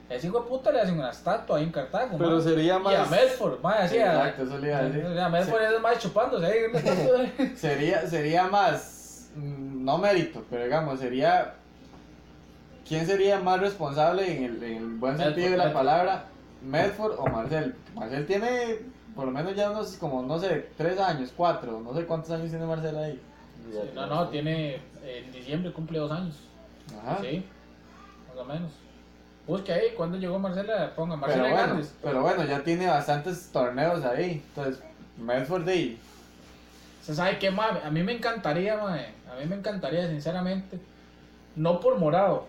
Ese 0.09 0.27
hijo 0.27 0.39
de 0.39 0.47
puta 0.47 0.71
le 0.71 0.79
hacen 0.81 0.97
una 0.97 1.09
estatua 1.11 1.57
ahí 1.57 1.63
en 1.63 1.71
Cartago, 1.71 2.17
Pero 2.17 2.39
sería 2.39 2.63
Y 2.65 2.69
a 2.69 2.79
más. 2.79 3.09
Medford, 3.11 3.59
Mae, 3.61 3.79
así 3.83 3.97
a- 3.97 4.13
Exacto, 4.13 4.43
eso 4.43 4.57
le 4.59 4.67
iba 4.69 4.77
a 4.77 4.83
decir. 4.83 5.05
O 5.05 5.13
sea, 5.13 5.29
Medford 5.29 5.61
es 5.61 5.81
Mae 5.81 5.97
chupándose 5.97 6.45
ahí. 6.45 7.53
Sería, 7.55 8.07
sería 8.07 8.47
más. 8.47 9.29
mm, 9.35 9.83
No 9.83 9.97
mérito, 9.97 10.43
pero 10.49 10.63
digamos, 10.63 10.99
sería. 10.99 11.53
¿Quién 12.87 13.05
sería 13.05 13.37
más 13.39 13.59
responsable 13.59 14.37
en 14.37 14.43
el, 14.45 14.63
en 14.63 14.77
el 14.77 14.85
buen 14.95 15.13
Medford, 15.17 15.33
sentido 15.33 15.51
de 15.51 15.57
la 15.57 15.63
Medford. 15.65 15.77
palabra? 15.85 16.23
¿Medford 16.61 17.19
o 17.19 17.25
Marcel? 17.27 17.75
Marcel 17.93 18.25
tiene 18.25 18.79
por 19.13 19.25
lo 19.25 19.31
menos 19.31 19.55
ya 19.55 19.71
unos, 19.71 19.97
como, 19.97 20.21
no 20.23 20.39
sé, 20.39 20.69
tres 20.77 20.97
años, 20.99 21.33
cuatro, 21.35 21.81
no 21.83 21.93
sé 21.93 22.05
cuántos 22.05 22.31
años 22.31 22.49
tiene 22.49 22.65
Marcel 22.65 22.95
ahí. 22.97 23.19
Sí, 23.71 23.77
no, 23.93 24.05
no, 24.07 24.29
tiene. 24.29 24.79
En 25.03 25.31
diciembre 25.33 25.73
cumple 25.73 25.99
dos 25.99 26.11
años. 26.11 26.35
Ajá. 27.03 27.17
Sí, 27.21 27.45
más 28.29 28.37
o 28.37 28.45
menos. 28.45 28.71
Busque 29.47 29.71
ahí, 29.71 29.93
cuando 29.95 30.17
llegó 30.17 30.37
Marcela, 30.37 30.93
ponga 30.93 31.15
Pero 31.15 31.21
Marcela 31.21 31.43
bueno, 31.43 31.59
Hernández. 31.63 31.93
pero 32.03 32.21
bueno, 32.21 32.43
ya 32.43 32.59
tiene 32.63 32.87
bastantes 32.87 33.49
torneos 33.51 34.03
ahí. 34.03 34.43
Entonces, 34.49 34.83
Medford 35.17 35.63
de 35.63 35.97
¿Se 37.01 37.15
sabe 37.15 37.39
qué, 37.39 37.49
mae? 37.49 37.81
A 37.85 37.89
mí 37.89 38.03
me 38.03 38.11
encantaría. 38.11 38.73
A 38.73 39.39
mí 39.39 39.45
me 39.47 39.55
encantaría, 39.55 40.09
sinceramente. 40.09 40.77
No 41.55 41.79
por 41.79 41.97
morado. 41.97 42.47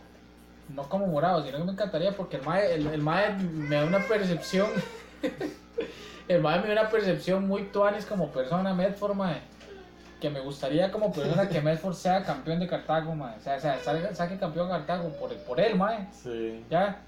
No 0.74 0.88
como 0.88 1.07
morado, 1.07 1.44
sino 1.44 1.59
que 1.59 1.64
me 1.64 1.72
encantaría 1.72 2.11
porque 2.11 2.38
el 2.38 2.42
mae, 2.42 2.74
el, 2.74 2.88
el 2.88 3.01
mae 3.01 3.34
me 3.34 3.76
da 3.76 3.84
una 3.84 4.01
percepción. 4.01 4.68
el 6.28 6.42
mae 6.42 6.61
me 6.61 6.66
da 6.66 6.80
una 6.80 6.90
percepción 6.90 7.46
muy 7.46 7.62
tuanis 7.66 8.05
como 8.05 8.32
persona, 8.32 8.74
Medford, 8.74 9.14
mae. 9.14 9.40
Que 10.20 10.30
me 10.30 10.40
gustaría 10.40 10.90
como 10.90 11.12
persona 11.12 11.48
que 11.48 11.60
Medford 11.60 11.94
sea 11.94 12.24
campeón 12.24 12.58
de 12.58 12.66
Cartago, 12.66 13.14
mae. 13.14 13.36
O 13.36 13.40
sea, 13.40 13.56
o 13.56 13.60
sea 13.60 13.78
salga- 13.80 14.12
saque 14.14 14.36
campeón 14.36 14.66
de 14.68 14.74
Cartago 14.74 15.08
por, 15.10 15.32
por 15.36 15.60
él, 15.60 15.76
mae. 15.76 16.06
Sí. 16.12 16.64
Ya. 16.68 16.98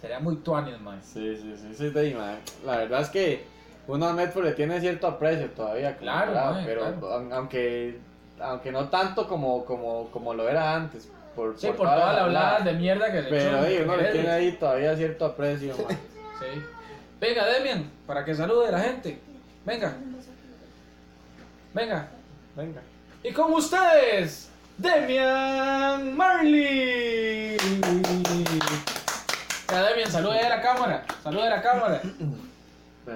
Sería 0.00 0.18
muy 0.20 0.36
tuanis, 0.36 0.78
mae. 0.80 0.98
Sí, 1.02 1.36
sí, 1.40 1.54
sí, 1.56 1.74
sí, 1.74 1.90
de 1.90 2.00
ahí, 2.00 2.14
mae. 2.14 2.36
La 2.64 2.76
verdad 2.78 3.00
es 3.00 3.08
que 3.08 3.44
uno 3.86 4.06
a 4.06 4.12
Medford 4.12 4.44
le 4.44 4.52
tiene 4.52 4.78
cierto 4.80 5.06
aprecio 5.06 5.50
todavía, 5.50 5.96
Claro, 5.96 6.32
claro, 6.32 6.54
mae, 6.54 6.64
pero 6.66 6.80
claro. 6.98 7.28
aunque 7.34 7.98
aunque 8.38 8.72
no 8.72 8.88
tanto 8.88 9.26
como 9.28 9.64
como 9.64 10.08
como 10.10 10.32
lo 10.34 10.48
era 10.48 10.74
antes, 10.74 11.08
por, 11.34 11.58
Sí, 11.58 11.68
por 11.68 11.86
toda 11.86 12.12
la 12.12 12.24
hablada 12.24 12.60
de 12.60 12.72
mierda 12.74 13.10
que 13.12 13.22
se 13.22 13.28
Pero 13.28 13.60
ahí 13.60 13.78
uno 13.82 13.96
le 13.96 14.12
tiene 14.12 14.30
ahí 14.30 14.52
todavía 14.52 14.94
cierto 14.96 15.24
aprecio, 15.26 15.74
man. 15.76 15.96
Sí. 16.38 16.62
Venga, 17.20 17.46
Demian, 17.46 17.90
para 18.06 18.24
que 18.24 18.34
salude 18.34 18.68
a 18.68 18.72
la 18.72 18.80
gente. 18.80 19.18
Venga. 19.64 19.94
Venga. 21.74 22.08
Venga. 22.56 22.80
Y 23.22 23.32
con 23.32 23.52
ustedes, 23.52 24.48
Demian 24.78 26.16
Marley. 26.16 27.56
Ya, 29.70 29.82
Demian, 29.84 30.10
salude 30.10 30.40
a 30.40 30.48
la 30.48 30.60
cámara. 30.62 31.04
Salude 31.22 31.46
a 31.46 31.50
la 31.50 31.62
cámara. 31.62 32.02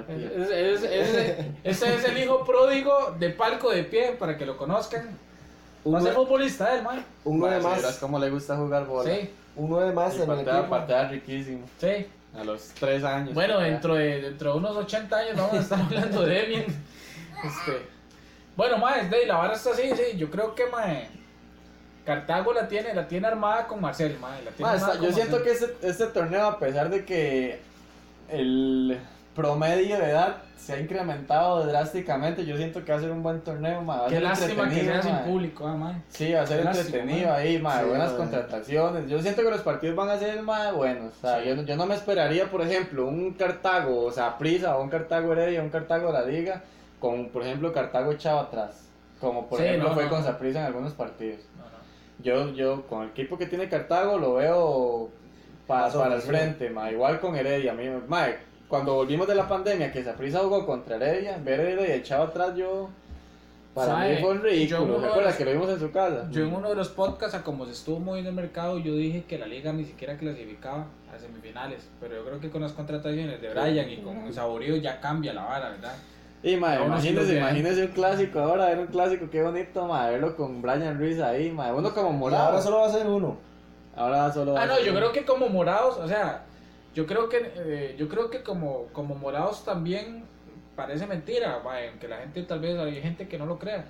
Es- 0.09 0.51
es- 0.51 0.83
es- 0.83 1.47
Ese 1.65 1.95
es 1.95 2.05
el 2.05 2.19
hijo 2.19 2.45
pródigo 2.45 3.15
de 3.19 3.31
Palco 3.31 3.71
de 3.71 3.85
Pie, 3.85 4.13
para 4.19 4.37
que 4.37 4.47
lo 4.47 4.57
conozcan. 4.57 5.17
Va 5.87 5.99
a 5.99 6.03
ser 6.03 6.15
futbolista, 6.15 6.75
él, 6.77 6.83
man. 6.83 7.05
Un 7.25 7.39
9 7.39 7.57
Mae, 7.57 7.63
si 7.63 7.77
vieras 7.77 7.93
más. 7.93 7.99
cómo 8.01 8.19
le 8.19 8.31
gusta 8.31 8.57
jugar 8.57 8.87
bola. 8.87 9.11
Sí, 9.11 9.31
Un 9.57 9.71
9 9.71 9.93
más 9.93 10.15
Y 10.15 10.17
en 10.17 10.23
el 10.23 10.37
patea, 10.39 10.55
equipo. 10.59 10.71
patea 10.71 11.09
riquísimo. 11.09 11.67
sí. 11.81 12.07
A 12.37 12.43
los 12.43 12.69
3 12.81 13.05
años. 13.05 13.33
Bueno, 13.35 13.55
patea. 13.55 13.71
dentro 13.71 13.95
de, 13.95 14.21
dentro 14.23 14.53
de 14.53 14.59
unos 14.59 14.77
80 14.77 15.17
años 15.17 15.37
vamos 15.37 15.55
a 15.55 15.61
estar 15.61 15.79
hablando 15.83 16.23
de 16.23 16.35
Demian. 16.35 16.65
Este, 17.45 17.87
bueno, 18.57 18.79
mae, 18.79 19.09
de, 19.09 19.27
la 19.27 19.37
vara 19.37 19.55
está 19.55 19.71
así, 19.71 19.91
sí. 19.95 20.17
Yo 20.17 20.31
creo 20.31 20.55
que 20.55 20.65
Cartago 22.05 22.53
la 22.53 22.69
tiene, 22.69 22.93
la 22.95 23.09
tiene 23.09 23.27
armada 23.27 23.67
con 23.67 23.81
Marcel, 23.81 24.19
mae. 24.21 24.43
La 24.45 24.51
tiene 24.51 24.63
Ma, 24.71 24.73
armada 24.73 24.93
está- 24.93 24.99
con 24.99 25.09
yo 25.09 25.15
siento 25.15 25.37
Marcel. 25.37 25.59
que 25.59 25.65
este, 25.65 25.89
este 25.89 26.07
torneo, 26.09 26.47
a 26.47 26.59
pesar 26.59 26.91
de 26.91 27.05
que 27.05 27.61
el 28.29 28.99
promedio 29.35 29.99
de 29.99 30.11
edad 30.11 30.37
se 30.57 30.73
ha 30.75 30.79
incrementado 30.81 31.67
drásticamente, 31.67 32.47
yo 32.47 32.57
siento 32.57 32.85
que 32.85 32.93
va 32.93 32.99
a 32.99 33.01
ser 33.01 33.11
un 33.11 33.23
buen 33.23 33.41
torneo. 33.41 33.83
Ma. 33.83 34.05
Qué 34.09 34.21
lástima 34.21 34.69
que 34.69 34.83
sea 34.83 35.03
sin 35.03 35.13
ma. 35.13 35.25
público, 35.25 35.67
ah. 35.67 35.95
Sí, 36.09 36.33
va 36.33 36.43
a 36.43 36.47
ser 36.47 36.59
Qué 36.59 36.65
lástima, 36.65 36.87
entretenido 36.87 37.29
ma. 37.31 37.37
ahí, 37.37 37.59
ma, 37.59 37.81
Sí, 37.81 37.87
buenas 37.87 38.13
ma. 38.13 38.17
contrataciones. 38.19 39.09
Yo 39.11 39.21
siento 39.21 39.43
que 39.43 39.51
los 39.51 39.61
partidos 39.63 39.97
van 39.97 40.11
a 40.11 40.19
ser 40.19 40.41
más 40.43 40.73
buenos. 40.75 41.13
O 41.17 41.21
sea, 41.21 41.41
Sí. 41.43 41.49
yo, 41.49 41.57
no- 41.57 41.63
yo 41.63 41.77
no 41.77 41.87
me 41.87 41.95
esperaría, 41.95 42.51
por 42.51 42.63
ejemplo, 42.63 43.07
un 43.07 43.33
Cartago, 43.35 44.05
o 44.05 44.13
sea, 44.13 44.39
Prisa, 44.39 44.77
o 44.77 44.83
un 44.83 44.89
Cartago 44.91 45.33
Heredia, 45.33 45.61
un 45.63 45.71
Cartago 45.71 46.13
la 46.13 46.23
Liga, 46.23 46.63
con, 47.05 47.29
por 47.29 47.43
ejemplo, 47.43 47.71
Cartago 47.71 48.13
echado 48.13 48.41
atrás. 48.41 48.89
Como 49.21 49.47
por 49.47 49.59
Sí, 49.61 49.67
ejemplo 49.67 49.91
no, 49.91 49.95
fue 49.95 50.05
no, 50.05 50.09
con 50.11 50.21
no. 50.21 50.25
Saprissa 50.25 50.61
en 50.61 50.67
algunos 50.67 50.95
partidos. 50.95 51.41
No, 51.59 51.65
no. 51.65 51.75
Yo, 52.49 52.55
yo, 52.55 52.87
con 52.87 53.03
el 53.03 53.11
equipo 53.11 53.37
que 53.37 53.45
tiene 53.45 53.69
Cartago, 53.69 54.17
lo 54.19 54.35
veo 54.35 55.11
pa- 55.67 55.93
para 55.93 56.15
el 56.15 56.23
frente, 56.23 56.71
ma, 56.71 56.91
igual 56.91 57.21
con 57.21 57.37
Heredia. 57.37 57.73
A 57.73 57.75
mí, 57.75 57.85
ma, 58.09 58.29
cuando 58.69 58.95
volvimos 58.95 59.29
de 59.29 59.35
la 59.35 59.47
pandemia, 59.47 59.93
que 59.93 60.03
Saprissa 60.03 60.39
jugó 60.39 60.65
contra 60.65 60.97
Heredia, 60.97 61.37
ver 61.45 61.61
Heredia 61.61 61.95
echado 61.95 62.25
atrás, 62.25 62.57
yo. 62.57 62.89
Para 63.75 63.93
¿Sabe? 63.93 64.15
mí 64.15 64.21
fue 64.23 64.31
un 64.31 64.43
ridículo. 64.43 64.83
uno 64.85 64.93
de 65.01 65.07
¿Recuerdas 65.09 65.33
los- 65.33 65.37
que 65.37 65.45
lo 65.45 65.51
vimos 65.51 65.69
en 65.69 65.81
su 65.81 65.91
casa? 65.91 66.29
Yo 66.31 66.45
en 66.45 66.55
uno 66.55 66.69
de 66.71 66.75
los 66.77 66.89
podcasts, 66.89 67.35
a 67.37 67.43
como 67.43 67.67
se 67.67 67.73
estuvo 67.73 67.99
moviendo 67.99 68.31
el 68.31 68.37
mercado, 68.37 68.79
yo 68.79 68.95
dije 68.95 69.25
que 69.29 69.37
la 69.37 69.47
liga 69.47 69.73
ni 69.73 69.85
siquiera 69.85 70.17
clasificaba 70.17 70.87
a 71.15 71.19
semifinales. 71.19 71.87
Pero 72.01 72.15
yo 72.15 72.25
creo 72.25 72.41
que 72.41 72.51
con 72.51 72.63
las 72.63 72.73
contrataciones 72.73 73.41
de 73.43 73.51
Brian 73.51 73.91
y 73.91 73.97
con 73.99 74.33
Saborío 74.33 74.77
ya 74.77 75.01
cambia 75.01 75.33
la 75.35 75.45
vara, 75.45 75.71
¿verdad? 75.71 75.93
Y 76.45 76.57
ma, 76.59 76.77
Aún 76.77 76.93
así 76.93 77.11
los 77.11 77.25
imagínese, 77.25 77.39
imagínese 77.39 77.85
un 77.87 77.93
clásico 77.93 78.39
ahora, 78.39 78.67
ver 78.67 78.79
un 78.81 78.87
clásico, 78.89 79.31
qué 79.31 79.43
bonito, 79.43 79.87
ma, 79.87 80.11
verlo 80.11 80.37
con 80.37 80.61
Brian 80.61 80.99
Ruiz 80.99 81.19
ahí, 81.21 81.51
ma, 81.51 81.73
uno 81.73 81.93
como 81.95 82.11
Y 82.11 82.13
morado. 82.13 82.45
ahora 82.49 82.61
solo 82.61 82.81
va 82.81 82.87
a 82.87 82.91
ser 82.93 83.07
uno. 83.07 83.39
Ahora 83.97 84.31
solo 84.33 84.53
va 84.53 84.61
Ah, 84.61 84.65
a 84.65 84.67
no, 84.67 84.75
ser 84.77 84.85
yo 84.85 84.91
uno. 84.93 85.01
creo 85.01 85.13
que 85.13 85.25
como 85.25 85.49
morados, 85.49 85.97
o 85.97 86.07
sea, 86.07 86.45
yo 86.95 87.07
creo 87.07 87.29
que 87.31 87.51
eh, 87.57 87.97
yo 87.99 88.09
creo 88.09 88.29
que 88.31 88.43
como, 88.43 88.89
como 88.93 89.15
morados 89.15 89.65
también 89.65 90.25
parece 90.77 91.07
mentira, 91.07 91.61
mae, 91.65 91.89
aunque 91.89 92.09
la 92.09 92.19
gente 92.19 92.43
tal 92.43 92.61
vez 92.61 92.79
hay 92.79 93.01
gente 93.01 93.27
que 93.27 93.39
no 93.39 93.47
lo 93.47 93.59
crea. 93.59 93.87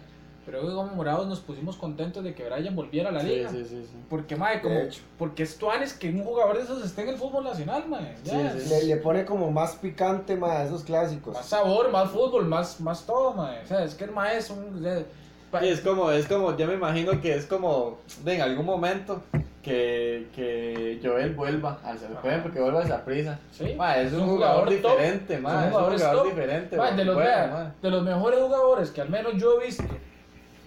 Pero 0.46 0.60
como 0.62 0.84
morados 0.94 1.26
nos 1.26 1.40
pusimos 1.40 1.76
contentos 1.76 2.22
de 2.22 2.34
que 2.34 2.44
Brian 2.48 2.76
volviera 2.76 3.08
a 3.08 3.12
la 3.12 3.20
Sí, 3.20 3.26
liga. 3.26 3.48
sí, 3.50 3.64
sí, 3.64 3.82
sí. 3.82 3.96
Porque, 4.10 4.36
mae, 4.36 4.60
como, 4.60 4.80
porque 5.18 5.42
es 5.44 5.56
tuanes 5.56 5.94
que 5.94 6.10
un 6.10 6.22
jugador 6.22 6.56
de 6.58 6.64
esos 6.64 6.84
esté 6.84 7.02
en 7.02 7.08
el 7.10 7.16
fútbol 7.16 7.44
nacional, 7.44 7.84
ya. 8.24 8.52
Sí, 8.52 8.60
sí. 8.60 8.68
Le, 8.68 8.82
le 8.84 8.96
pone 8.98 9.24
como 9.24 9.50
más 9.50 9.76
picante, 9.76 10.36
ma, 10.36 10.58
a 10.58 10.64
esos 10.64 10.82
clásicos. 10.84 11.34
Más 11.34 11.46
sabor, 11.46 11.90
más 11.90 12.10
fútbol, 12.10 12.44
más, 12.46 12.80
más 12.80 13.04
todo, 13.06 13.32
mae. 13.34 13.62
O 13.62 13.66
sea, 13.66 13.84
es 13.84 13.94
que 13.94 14.04
el 14.04 14.10
mae 14.12 14.36
es 14.36 14.50
un... 14.50 14.76
o 14.78 14.82
sea, 14.82 15.02
pa- 15.50 15.60
Sí, 15.60 15.68
es 15.68 15.80
como, 15.80 16.10
es 16.10 16.26
como, 16.26 16.56
yo 16.56 16.66
me 16.66 16.74
imagino 16.74 17.20
que 17.20 17.34
es 17.34 17.46
como, 17.46 17.98
de 18.24 18.34
en 18.34 18.40
algún 18.42 18.66
momento, 18.66 19.22
que, 19.62 20.28
que 20.34 21.00
Joel 21.02 21.34
vuelva 21.34 21.78
al 21.82 21.96
CFP, 21.96 22.42
porque 22.42 22.60
vuelva 22.60 22.80
a 22.80 22.84
esa 22.84 23.02
prisa. 23.02 23.38
Sí. 23.50 23.74
Ma, 23.74 23.96
es 23.96 24.12
un, 24.12 24.18
Es 24.18 24.22
un 24.24 24.28
jugador, 24.34 24.68
diferente, 24.68 25.38
ma, 25.38 25.60
es 25.68 25.74
un 25.74 25.80
jugador 25.90 26.26
diferente. 26.26 26.76
De, 26.76 27.04
los, 27.06 27.16
vea, 27.16 27.74
de 27.80 27.90
los 27.90 28.02
mejores 28.02 28.40
jugadores 28.40 28.90
que 28.90 29.00
al 29.00 29.08
menos 29.08 29.32
yo 29.36 29.58
he 29.58 29.64
visto, 29.66 29.84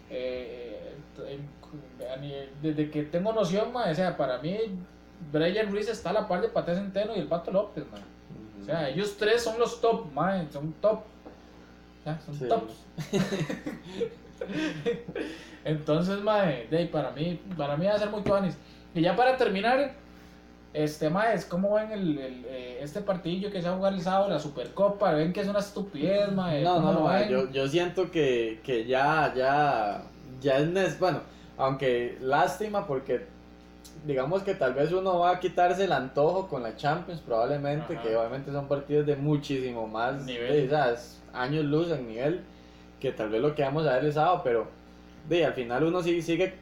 eh, 0.10 0.96
nivel- 2.22 2.50
desde 2.62 2.90
que 2.90 3.04
tengo 3.04 3.34
noción, 3.34 3.72
mae, 3.74 3.92
o 3.92 3.96
sea, 3.96 4.16
para 4.18 4.38
mí, 4.40 4.58
Brian 5.32 5.70
Ruiz 5.72 5.90
está 5.90 6.12
a 6.12 6.14
la 6.14 6.28
par 6.28 6.42
de 6.42 6.48
Pate 6.50 6.74
Centeno 6.76 7.16
y 7.16 7.20
el 7.20 7.28
Pato 7.28 7.52
López, 7.52 7.84
mae. 7.92 8.02
O 8.62 8.66
sea, 8.66 8.90
ellos 8.90 9.16
tres 9.18 9.44
son 9.44 9.60
los 9.60 9.80
top, 9.82 10.12
mae, 10.14 10.48
son 10.52 10.74
top. 10.82 11.02
Ya, 12.06 12.20
son 12.20 12.36
Sí. 12.36 12.48
tops. 12.48 12.74
Entonces, 15.66 16.22
mae, 16.22 16.68
de 16.70 16.86
para 16.86 17.12
mí, 17.12 17.40
para 17.58 17.76
mí 17.78 17.86
va 17.86 17.94
a 17.94 18.00
ser 18.00 18.10
muy 18.10 18.22
tuanis. 18.22 18.58
Y 18.94 19.02
ya 19.02 19.16
para 19.16 19.36
terminar, 19.38 19.94
este, 20.74 21.10
mae, 21.10 21.34
es 21.36 21.46
como 21.46 21.74
ven 21.74 21.92
el, 21.92 22.18
el, 22.20 22.46
eh, 22.48 22.80
este 22.82 23.02
partidillo 23.02 23.50
que 23.52 23.62
se 23.62 23.68
ha 23.68 23.74
jugado 23.74 23.96
el 23.96 24.02
sábado, 24.02 24.30
la 24.30 24.40
Supercopa, 24.40 25.12
ven 25.14 25.34
que 25.34 25.42
es 25.42 25.48
una 25.48 25.60
estupidez, 25.60 26.32
mae. 26.32 26.64
No, 26.64 26.76
¿cómo 26.76 26.94
no, 26.94 27.04
ven? 27.08 27.30
yo, 27.30 27.50
yo 27.52 27.68
siento 27.68 28.12
que, 28.12 28.60
que 28.64 28.86
ya, 28.86 29.34
ya, 29.36 30.04
ya 30.42 30.58
es, 30.58 31.00
bueno, 31.00 31.22
aunque 31.58 32.18
lástima 32.22 32.86
porque 32.86 33.26
digamos 34.06 34.44
que 34.44 34.54
tal 34.54 34.74
vez 34.74 34.92
uno 34.92 35.20
va 35.20 35.32
a 35.32 35.40
quitarse 35.40 35.86
el 35.86 35.92
antojo 35.92 36.48
con 36.48 36.64
la 36.64 36.76
Champions 36.76 37.22
probablemente, 37.22 37.96
Ajá. 37.96 38.04
que 38.04 38.16
obviamente 38.16 38.52
son 38.52 38.68
partidos 38.68 39.06
de 39.06 39.16
muchísimo 39.16 39.88
más 39.88 40.24
Nivel. 40.26 40.70
años 41.34 41.66
luz 41.66 41.92
en 41.92 42.08
nivel, 42.08 42.42
que 43.00 43.12
tal 43.12 43.30
vez 43.30 43.42
lo 43.42 43.56
que 43.56 43.64
vamos 43.64 43.86
a 43.88 43.94
ver 43.94 44.06
el 44.06 44.14
sábado, 44.14 44.42
pero 44.44 44.68
de, 45.28 45.46
al 45.46 45.54
final 45.54 45.84
uno 45.84 46.02
sí, 46.02 46.22
sigue 46.22 46.54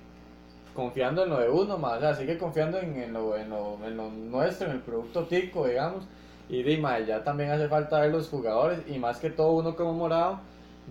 confiando 0.76 1.24
en 1.24 1.30
lo 1.30 1.40
de 1.40 1.50
uno, 1.50 1.78
más, 1.78 1.98
o 1.98 2.00
sea, 2.02 2.14
sigue 2.16 2.38
confiando 2.38 2.80
en, 2.80 2.96
en 2.98 3.14
lo, 3.14 3.36
en, 3.38 3.50
lo, 3.50 3.78
en 3.86 3.98
lo 3.98 4.10
nuestro, 4.10 4.68
en 4.68 4.74
el 4.74 4.82
producto 4.82 5.24
tico, 5.26 5.66
digamos. 5.68 6.04
Y 6.50 6.62
de, 6.62 6.78
ma, 6.78 7.00
ya 7.00 7.24
también 7.24 7.50
hace 7.50 7.68
falta 7.68 8.00
ver 8.02 8.12
los 8.12 8.28
jugadores 8.30 8.80
y 8.88 9.00
más 9.00 9.18
que 9.20 9.30
todo 9.32 9.54
uno 9.54 9.76
como 9.76 9.94
morado, 9.94 10.40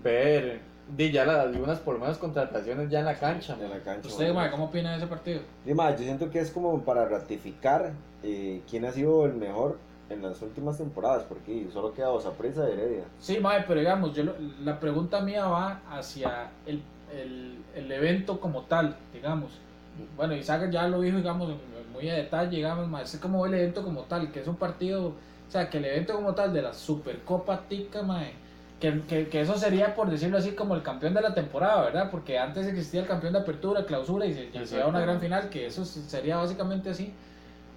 ver 0.03 0.61
di, 0.97 1.13
ya 1.13 1.25
las, 1.25 1.39
algunas 1.39 1.79
por 1.79 1.95
lo 1.95 2.01
menos 2.01 2.19
contrataciones 2.19 2.91
ya 2.91 2.99
en 3.01 3.05
la 3.05 3.15
cancha. 3.15 3.55
De 3.57 3.69
la 3.69 3.79
cancha. 3.79 4.09
¿Usted, 4.09 4.35
ma. 4.35 4.51
cómo 4.51 4.65
opina 4.65 4.91
de 4.93 4.97
ese 4.99 5.07
partido? 5.07 5.41
Sí, 5.65 5.73
ma, 5.75 5.91
yo 5.93 5.99
siento 5.99 6.31
que 6.31 6.41
es 6.41 6.51
como 6.51 6.81
para 6.83 7.05
ratificar 7.07 7.93
eh, 8.23 8.63
quién 8.69 8.85
ha 8.85 8.91
sido 8.91 9.27
el 9.27 9.35
mejor 9.35 9.79
en 10.11 10.23
las 10.23 10.43
últimas 10.43 10.77
temporadas, 10.77 11.23
porque 11.29 11.67
solo 11.73 11.95
queda 11.95 12.11
Osaprisa 12.11 12.69
y 12.69 12.73
Heredia. 12.73 13.05
Sí, 13.19 13.39
mae, 13.41 13.65
pero 13.67 13.81
digamos, 13.81 14.13
yo 14.15 14.25
lo- 14.25 14.35
la 14.63 14.79
pregunta 14.81 15.21
mía 15.21 15.47
va 15.47 15.81
hacia 15.91 16.51
el, 16.67 16.83
el, 17.13 17.59
el 17.75 17.93
evento 17.93 18.41
como 18.41 18.63
tal, 18.63 18.97
digamos. 19.13 19.53
Bueno, 20.17 20.35
Isaac 20.35 20.71
ya 20.71 20.89
lo 20.89 21.01
dijo, 21.01 21.19
digamos, 21.19 21.55
muy 21.95 22.11
a 22.11 22.15
detalle, 22.15 22.57
digamos, 22.57 22.89
mae, 22.89 23.05
es 23.05 23.17
como 23.17 23.47
el 23.47 23.55
evento 23.55 23.83
como 23.83 24.03
tal, 24.03 24.31
que 24.31 24.41
es 24.41 24.49
un 24.49 24.57
partido, 24.57 25.09
o 25.09 25.51
sea, 25.51 25.71
que 25.71 25.79
el 25.79 25.85
evento 25.87 26.15
como 26.15 26.35
tal 26.35 26.53
de 26.53 26.63
la 26.63 26.73
Supercopa 26.75 27.63
Tica, 27.69 28.03
mae, 28.03 28.33
que, 28.81 29.01
que, 29.03 29.29
que 29.29 29.41
eso 29.41 29.57
sería, 29.57 29.95
por 29.95 30.11
decirlo 30.11 30.37
así, 30.37 30.53
como 30.53 30.75
el 30.75 30.83
campeón 30.83 31.15
de 31.15 31.23
la 31.23 31.33
temporada, 31.33 31.83
¿verdad? 31.83 32.11
Porque 32.11 32.39
antes 32.39 32.67
existía 32.67 33.01
el 33.01 33.07
campeón 33.07 33.33
de 33.33 33.39
apertura, 33.39 33.87
clausura 33.87 34.27
y 34.27 34.35
se, 34.35 34.77
da 34.77 34.87
una 34.87 35.01
gran 35.01 35.21
final, 35.21 35.49
que 35.49 35.67
eso 35.67 35.85
sería 35.85 36.37
básicamente 36.37 36.91
así. 36.91 37.13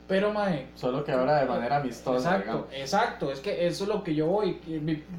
Pero, 0.07 0.33
mae, 0.33 0.67
Solo 0.75 1.03
que 1.03 1.11
ahora 1.11 1.39
de 1.39 1.45
manera 1.45 1.77
amistosa. 1.77 2.29
Exacto, 2.29 2.45
digamos. 2.45 2.67
exacto, 2.73 3.31
es 3.31 3.39
que 3.39 3.67
eso 3.67 3.83
es 3.83 3.89
lo 3.89 4.03
que 4.03 4.15
yo 4.15 4.25
voy, 4.25 4.59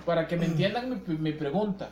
para 0.04 0.26
que 0.26 0.36
me 0.36 0.46
entiendan 0.46 1.02
mi, 1.06 1.14
mi 1.14 1.32
pregunta. 1.32 1.88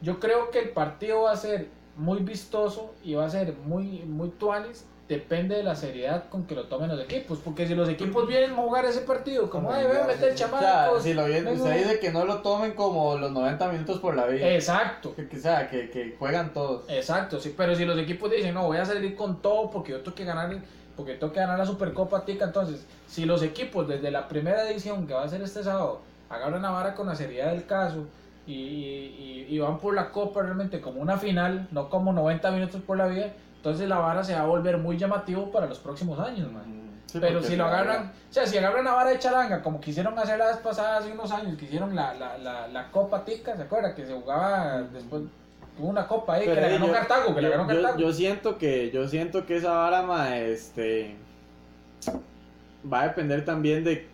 Yo 0.00 0.18
creo 0.18 0.50
que 0.50 0.60
el 0.60 0.70
partido 0.70 1.22
va 1.22 1.32
a 1.32 1.36
ser 1.36 1.68
muy 1.98 2.20
vistoso 2.20 2.94
y 3.04 3.14
va 3.14 3.26
a 3.26 3.30
ser 3.30 3.54
muy, 3.66 4.02
muy 4.06 4.30
tuanis, 4.30 4.86
depende 5.08 5.56
de 5.56 5.62
la 5.62 5.74
seriedad 5.74 6.28
con 6.28 6.46
que 6.46 6.54
lo 6.54 6.64
tomen 6.64 6.88
los 6.88 7.00
equipos, 7.00 7.38
porque 7.42 7.66
si 7.66 7.74
los 7.74 7.88
equipos 7.88 8.26
vienen 8.28 8.52
a 8.52 8.56
jugar 8.56 8.84
ese 8.84 9.00
partido, 9.00 9.50
como, 9.50 9.72
ay, 9.72 9.84
ve, 9.84 9.90
enviarse, 9.90 10.14
mete 10.14 10.30
el 10.30 10.38
sí. 10.38 10.44
O 10.44 10.58
sea, 10.60 10.90
si 11.00 11.14
lo 11.14 11.24
bien, 11.24 11.44
venga". 11.44 11.62
usted 11.62 11.76
dice 11.78 11.98
que 11.98 12.12
no 12.12 12.24
lo 12.24 12.38
tomen 12.42 12.72
como 12.72 13.16
los 13.16 13.32
90 13.32 13.68
minutos 13.72 13.98
por 14.00 14.14
la 14.14 14.26
vida. 14.26 14.48
Exacto, 14.48 15.14
Que, 15.16 15.26
que, 15.28 15.36
o 15.38 15.40
sea, 15.40 15.68
que, 15.68 15.90
que 15.90 16.14
juegan 16.18 16.52
todos. 16.52 16.84
exacto, 16.88 17.40
sí, 17.40 17.54
pero 17.56 17.74
si 17.74 17.84
los 17.84 17.98
equipos 17.98 18.30
dicen, 18.30 18.54
no, 18.54 18.66
voy 18.66 18.76
a 18.76 18.84
salir 18.84 19.16
con 19.16 19.42
todo 19.42 19.70
porque 19.70 19.92
yo 19.92 20.00
tengo 20.02 20.14
que 20.14 20.24
ganar, 20.24 20.56
porque 20.94 21.14
tengo 21.14 21.32
que 21.32 21.40
ganar 21.40 21.58
la 21.58 21.66
Supercopa 21.66 22.24
Tica, 22.24 22.44
entonces, 22.44 22.86
si 23.08 23.24
los 23.24 23.42
equipos 23.42 23.88
desde 23.88 24.10
la 24.10 24.28
primera 24.28 24.68
edición 24.70 25.06
que 25.06 25.14
va 25.14 25.24
a 25.24 25.28
ser 25.28 25.40
este 25.42 25.64
sábado, 25.64 26.00
agarran 26.28 26.64
a 26.64 26.70
vara 26.70 26.94
con 26.94 27.06
la 27.06 27.16
seriedad 27.16 27.50
del 27.50 27.64
caso 27.64 28.06
y, 28.52 29.46
y- 29.50 29.58
van 29.58 29.78
por 29.78 29.94
la 29.94 30.10
Copa 30.10 30.42
realmente 30.42 30.80
como 30.80 31.00
una 31.00 31.16
final, 31.18 31.66
no 31.72 31.88
como 31.90 32.12
90 32.12 32.50
minutos 32.52 32.80
por 32.82 32.96
la 32.96 33.06
vida, 33.08 33.32
entonces 33.56 33.88
la 33.88 33.98
vara 33.98 34.22
se 34.22 34.34
va 34.34 34.40
a 34.40 34.46
volver 34.46 34.78
muy 34.78 34.96
llamativo 34.96 35.50
para 35.50 35.66
los 35.66 35.78
próximos 35.78 36.18
años, 36.20 36.50
man. 36.52 36.62
Sí, 37.06 37.18
Pero 37.20 37.42
si 37.42 37.56
lo 37.56 37.64
agarran, 37.64 38.12
o 38.30 38.32
sea, 38.32 38.46
si 38.46 38.58
agarran 38.58 38.86
a 38.86 38.92
vara 38.92 39.10
de 39.10 39.18
charanga, 39.18 39.62
como 39.62 39.80
quisieron 39.80 40.18
hacer 40.18 40.38
la 40.38 40.48
vez 40.48 40.58
pasada 40.58 40.98
hace 40.98 41.10
unos 41.10 41.30
años, 41.32 41.56
que 41.56 41.64
hicieron 41.64 41.96
la, 41.96 42.12
la, 42.14 42.36
la, 42.38 42.68
la 42.68 42.90
Copa 42.90 43.24
Tica, 43.24 43.56
¿se 43.56 43.62
acuerda? 43.62 43.94
Que 43.94 44.04
se 44.06 44.12
jugaba 44.12 44.82
después, 44.82 45.22
tuvo 45.76 45.88
una 45.88 46.06
copa 46.06 46.34
ahí, 46.34 46.44
que 46.44 46.54
la 46.54 46.66
ahí 46.66 46.72
ganó 46.74 46.86
yo- 46.88 46.92
Cartago, 46.92 47.34
que 47.34 47.40
la 47.42 47.48
yo- 47.48 47.56
ganó 47.56 47.72
yo- 47.72 47.82
Cartago. 47.82 47.98
Yo, 47.98 48.12
siento 48.12 48.58
que, 48.58 48.90
yo 48.90 49.08
siento 49.08 49.46
que 49.46 49.56
esa 49.56 49.72
vara, 49.72 50.02
ma, 50.02 50.36
este, 50.36 51.16
va 52.92 53.00
a 53.00 53.08
depender 53.08 53.44
también 53.44 53.84
de, 53.84 54.06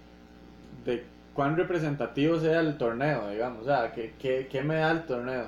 de 0.84 1.04
cuán 1.34 1.56
representativo 1.56 2.38
sea 2.38 2.60
el 2.60 2.76
torneo, 2.78 3.28
digamos, 3.30 3.62
o 3.62 3.64
sea, 3.66 3.92
¿qué, 3.92 4.14
qué, 4.18 4.48
qué 4.50 4.62
me 4.62 4.76
da 4.76 4.90
el 4.92 5.02
torneo? 5.04 5.46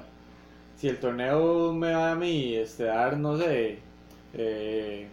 Si 0.77 0.89
el 0.89 0.99
torneo 0.99 1.73
me 1.73 1.93
va 1.95 2.13
a 2.13 2.15
mí, 2.15 2.55
este, 2.55 2.85
dar, 2.85 3.17
no 3.17 3.37
sé, 3.39 3.79
eh, 4.35 5.09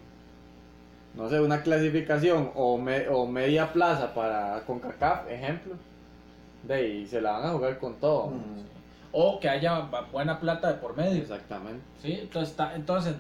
no 1.15 1.29
sé, 1.29 1.39
una 1.39 1.61
clasificación 1.61 2.51
o, 2.55 2.77
me- 2.77 3.07
o 3.07 3.25
media 3.27 3.71
plaza 3.71 4.13
para 4.13 4.61
CONCACAF, 4.65 5.29
ejemplo, 5.29 5.75
de 6.63 6.73
ahí 6.73 7.07
se 7.07 7.21
la 7.21 7.33
van 7.33 7.45
a 7.45 7.49
jugar 7.51 7.77
con 7.77 7.95
todo. 7.95 8.27
Mm. 8.31 8.63
O 9.11 9.39
que 9.39 9.47
haya 9.47 9.87
buena 10.11 10.39
plata 10.39 10.69
de 10.69 10.73
por 10.79 10.97
medio. 10.97 11.21
Exactamente. 11.21 11.81
¿sí? 12.01 12.13
Entonces, 12.19 12.49
está, 12.49 12.75
entonces 12.75 13.13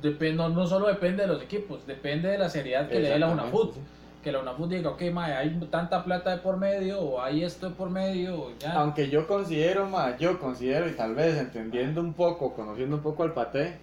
depende, 0.00 0.36
no, 0.36 0.48
no 0.48 0.66
solo 0.66 0.86
depende 0.88 1.22
de 1.24 1.28
los 1.28 1.42
equipos, 1.42 1.86
depende 1.86 2.28
de 2.30 2.38
la 2.38 2.48
seriedad 2.48 2.88
que 2.88 2.98
le 3.00 3.10
dé 3.10 3.18
la 3.18 3.28
UNAFUT. 3.28 3.74
sí. 3.74 3.80
Que 4.24 4.32
la 4.32 4.40
UNAFUT 4.40 4.70
diga, 4.70 4.88
ok, 4.90 5.02
mae, 5.12 5.34
hay 5.34 5.50
tanta 5.70 6.02
plata 6.02 6.30
de 6.30 6.38
por 6.38 6.56
medio, 6.56 6.98
o 6.98 7.20
hay 7.20 7.44
esto 7.44 7.68
de 7.68 7.74
por 7.74 7.90
medio, 7.90 8.34
o 8.44 8.50
ya. 8.58 8.72
Aunque 8.72 9.10
yo 9.10 9.26
considero, 9.28 9.86
ma, 9.86 10.16
yo 10.16 10.40
considero, 10.40 10.88
y 10.88 10.92
tal 10.92 11.14
vez 11.14 11.36
entendiendo 11.36 12.00
un 12.00 12.14
poco, 12.14 12.54
conociendo 12.54 12.96
un 12.96 13.02
poco 13.02 13.22
al 13.22 13.34
Paté, 13.34 13.76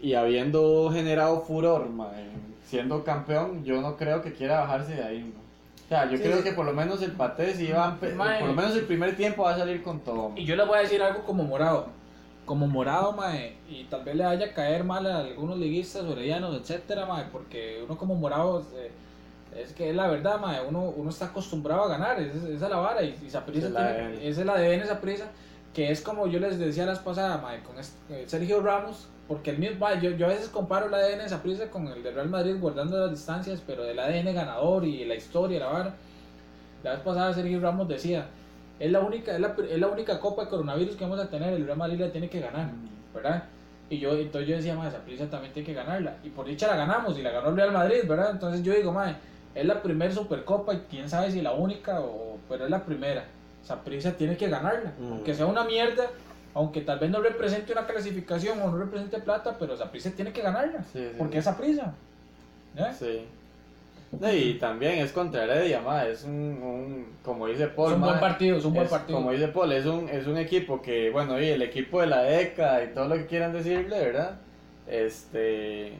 y 0.00 0.14
habiendo 0.14 0.90
generado 0.90 1.42
furor, 1.42 1.90
ma, 1.90 2.08
en- 2.18 2.54
siendo 2.64 3.04
campeón, 3.04 3.64
yo 3.64 3.80
no 3.82 3.96
creo 3.98 4.22
que 4.22 4.32
quiera 4.32 4.60
bajarse 4.60 4.94
de 4.94 5.04
ahí, 5.04 5.20
ma. 5.24 5.40
O 5.84 5.88
sea, 5.88 6.10
yo 6.10 6.16
Sí, 6.16 6.22
creo 6.24 6.38
sí. 6.38 6.42
que 6.44 6.52
por 6.52 6.64
lo 6.64 6.72
menos 6.72 7.00
el 7.02 7.12
Paté 7.12 7.54
sí 7.54 7.70
va, 7.70 7.96
Mae. 8.16 8.40
por 8.40 8.48
lo 8.48 8.54
menos 8.54 8.74
el 8.76 8.86
primer 8.86 9.14
tiempo 9.14 9.42
va 9.44 9.54
a 9.54 9.58
salir 9.58 9.82
con 9.82 10.00
todo. 10.00 10.30
ma. 10.30 10.38
Y 10.40 10.44
yo 10.46 10.56
les 10.56 10.66
voy 10.66 10.78
a 10.78 10.80
decir 10.80 11.02
algo 11.02 11.22
como 11.24 11.44
morado. 11.44 11.88
Como 12.46 12.66
morado, 12.66 13.12
mae, 13.12 13.56
y 13.68 13.84
tal 13.84 14.04
vez 14.04 14.14
le 14.16 14.24
vaya 14.24 14.46
a 14.46 14.52
caer 14.54 14.84
mal 14.84 15.06
a 15.06 15.18
algunos 15.18 15.58
liguistas, 15.58 16.02
oredianos, 16.04 16.56
etcétera, 16.60 17.04
mae, 17.04 17.24
porque 17.30 17.82
uno 17.84 17.96
como 17.98 18.14
morado, 18.14 18.64
eh, 18.76 18.90
es 19.58 19.72
que 19.72 19.90
es 19.90 19.96
la 19.96 20.06
verdad, 20.08 20.38
mae, 20.40 20.60
uno, 20.66 20.82
uno 20.96 21.10
está 21.10 21.26
acostumbrado 21.26 21.84
a 21.84 21.88
ganar, 21.88 22.20
esa, 22.20 22.36
esa 22.48 22.64
es 22.66 22.70
la 22.70 22.76
vara, 22.76 23.02
y, 23.02 23.16
y 23.24 23.30
Saprissa 23.30 23.66
Es 24.22 24.38
el 24.38 24.48
ADN. 24.50 24.86
Saprissa, 24.86 25.26
que 25.74 25.90
es 25.90 26.00
como 26.00 26.26
yo 26.26 26.38
les 26.40 26.58
decía 26.58 26.86
las 26.86 26.98
pasadas, 27.00 27.42
mae, 27.42 27.62
con 27.62 27.78
este- 27.78 28.28
Sergio 28.28 28.60
Ramos, 28.60 29.08
porque 29.28 29.50
el 29.50 29.58
mismo, 29.58 29.78
mae, 29.80 30.00
yo, 30.00 30.10
yo 30.10 30.26
a 30.26 30.30
veces 30.30 30.48
comparo 30.48 30.86
el 30.86 30.94
ADN 30.94 31.18
de 31.24 31.28
Saprissa 31.28 31.70
con 31.70 31.88
el 31.88 32.02
de 32.02 32.10
Real 32.12 32.28
Madrid, 32.28 32.56
guardando 32.60 32.98
las 32.98 33.10
distancias, 33.10 33.62
pero 33.66 33.84
el 33.84 33.98
ADN 33.98 34.32
ganador 34.34 34.84
y 34.84 35.04
la 35.04 35.14
historia, 35.14 35.58
la 35.60 35.66
vara. 35.66 35.94
La 36.84 36.92
vez 36.92 37.00
pasada 37.00 37.32
Sergio 37.34 37.60
Ramos 37.60 37.88
decía, 37.88 38.26
es 38.78 38.90
la 38.92 39.00
única, 39.00 39.34
es 39.34 39.40
la, 39.40 39.56
es 39.68 39.78
la 39.78 39.88
única 39.88 40.20
copa 40.20 40.44
de 40.44 40.48
coronavirus 40.50 40.94
que 40.96 41.04
vamos 41.04 41.18
a 41.18 41.28
tener, 41.28 41.54
el 41.54 41.64
Real 41.66 41.78
Madrid 41.78 41.98
la 42.00 42.12
tiene 42.12 42.28
que 42.28 42.40
ganar, 42.40 42.68
¿verdad? 43.14 43.44
Y 43.88 43.98
yo, 43.98 44.12
entonces 44.16 44.48
yo 44.48 44.56
decía, 44.56 44.74
madre, 44.74 44.90
esa 44.90 44.98
prisa 45.04 45.30
también 45.30 45.52
tiene 45.52 45.66
que 45.66 45.72
ganarla. 45.74 46.16
Y 46.24 46.28
por 46.30 46.44
dicha 46.46 46.66
la 46.66 46.76
ganamos 46.76 47.16
y 47.18 47.22
la 47.22 47.30
ganó 47.30 47.50
el 47.50 47.56
Real 47.56 47.72
Madrid, 47.72 47.98
¿verdad? 48.06 48.30
Entonces 48.32 48.62
yo 48.62 48.74
digo, 48.74 48.92
madre, 48.92 49.14
es 49.56 49.64
la 49.66 49.82
primera 49.82 50.12
supercopa 50.12 50.74
y 50.74 50.84
quién 50.90 51.08
sabe 51.08 51.30
si 51.32 51.40
la 51.42 51.52
única, 51.52 52.00
o, 52.00 52.38
pero 52.48 52.64
es 52.64 52.70
la 52.70 52.84
primera. 52.84 53.24
Esa 53.64 53.82
prisa 53.82 54.12
tiene 54.12 54.36
que 54.36 54.48
ganarla. 54.48 54.92
Mm. 55.00 55.12
Aunque 55.12 55.34
sea 55.34 55.46
una 55.46 55.64
mierda, 55.64 56.04
aunque 56.54 56.82
tal 56.82 56.98
vez 56.98 57.10
no 57.10 57.20
represente 57.20 57.72
una 57.72 57.86
clasificación 57.86 58.60
o 58.62 58.70
no 58.70 58.78
represente 58.78 59.18
plata, 59.18 59.56
pero 59.58 59.74
esa 59.74 59.90
prisa 59.90 60.10
tiene 60.14 60.32
que 60.32 60.42
ganarla. 60.42 60.82
Sí, 60.92 61.00
sí, 61.00 61.08
Porque 61.18 61.34
sí. 61.34 61.38
esa 61.38 61.56
prisa. 61.56 61.92
¿eh? 62.76 62.92
Sí. 62.98 63.24
Y 64.32 64.54
también 64.54 65.00
es 65.00 65.10
contra 65.12 65.44
Heredia, 65.44 65.80
ma, 65.80 66.06
es 66.06 66.22
un, 66.24 66.32
un- 66.32 67.06
como 67.24 67.48
dice 67.48 67.66
Paul, 67.66 67.88
es 67.88 67.94
un 67.96 68.00
ma, 68.00 68.06
buen 68.08 68.20
partido, 68.20 68.56
es 68.56 68.64
un 68.64 68.72
buen 68.72 68.84
es- 68.86 68.90
partido. 68.90 69.18
Como 69.18 69.32
dice 69.32 69.48
Paul, 69.48 69.72
es 69.72 69.84
un, 69.84 70.08
es 70.08 70.26
un 70.28 70.38
equipo 70.38 70.80
que, 70.80 71.10
bueno, 71.10 71.40
y 71.40 71.48
el 71.48 71.60
equipo 71.62 72.00
de 72.00 72.06
la 72.06 72.40
ECA 72.40 72.84
y 72.84 72.94
todo 72.94 73.08
lo 73.08 73.16
que 73.16 73.26
quieran 73.26 73.52
decirle, 73.52 73.98
¿verdad? 73.98 74.36
Este. 74.86 75.94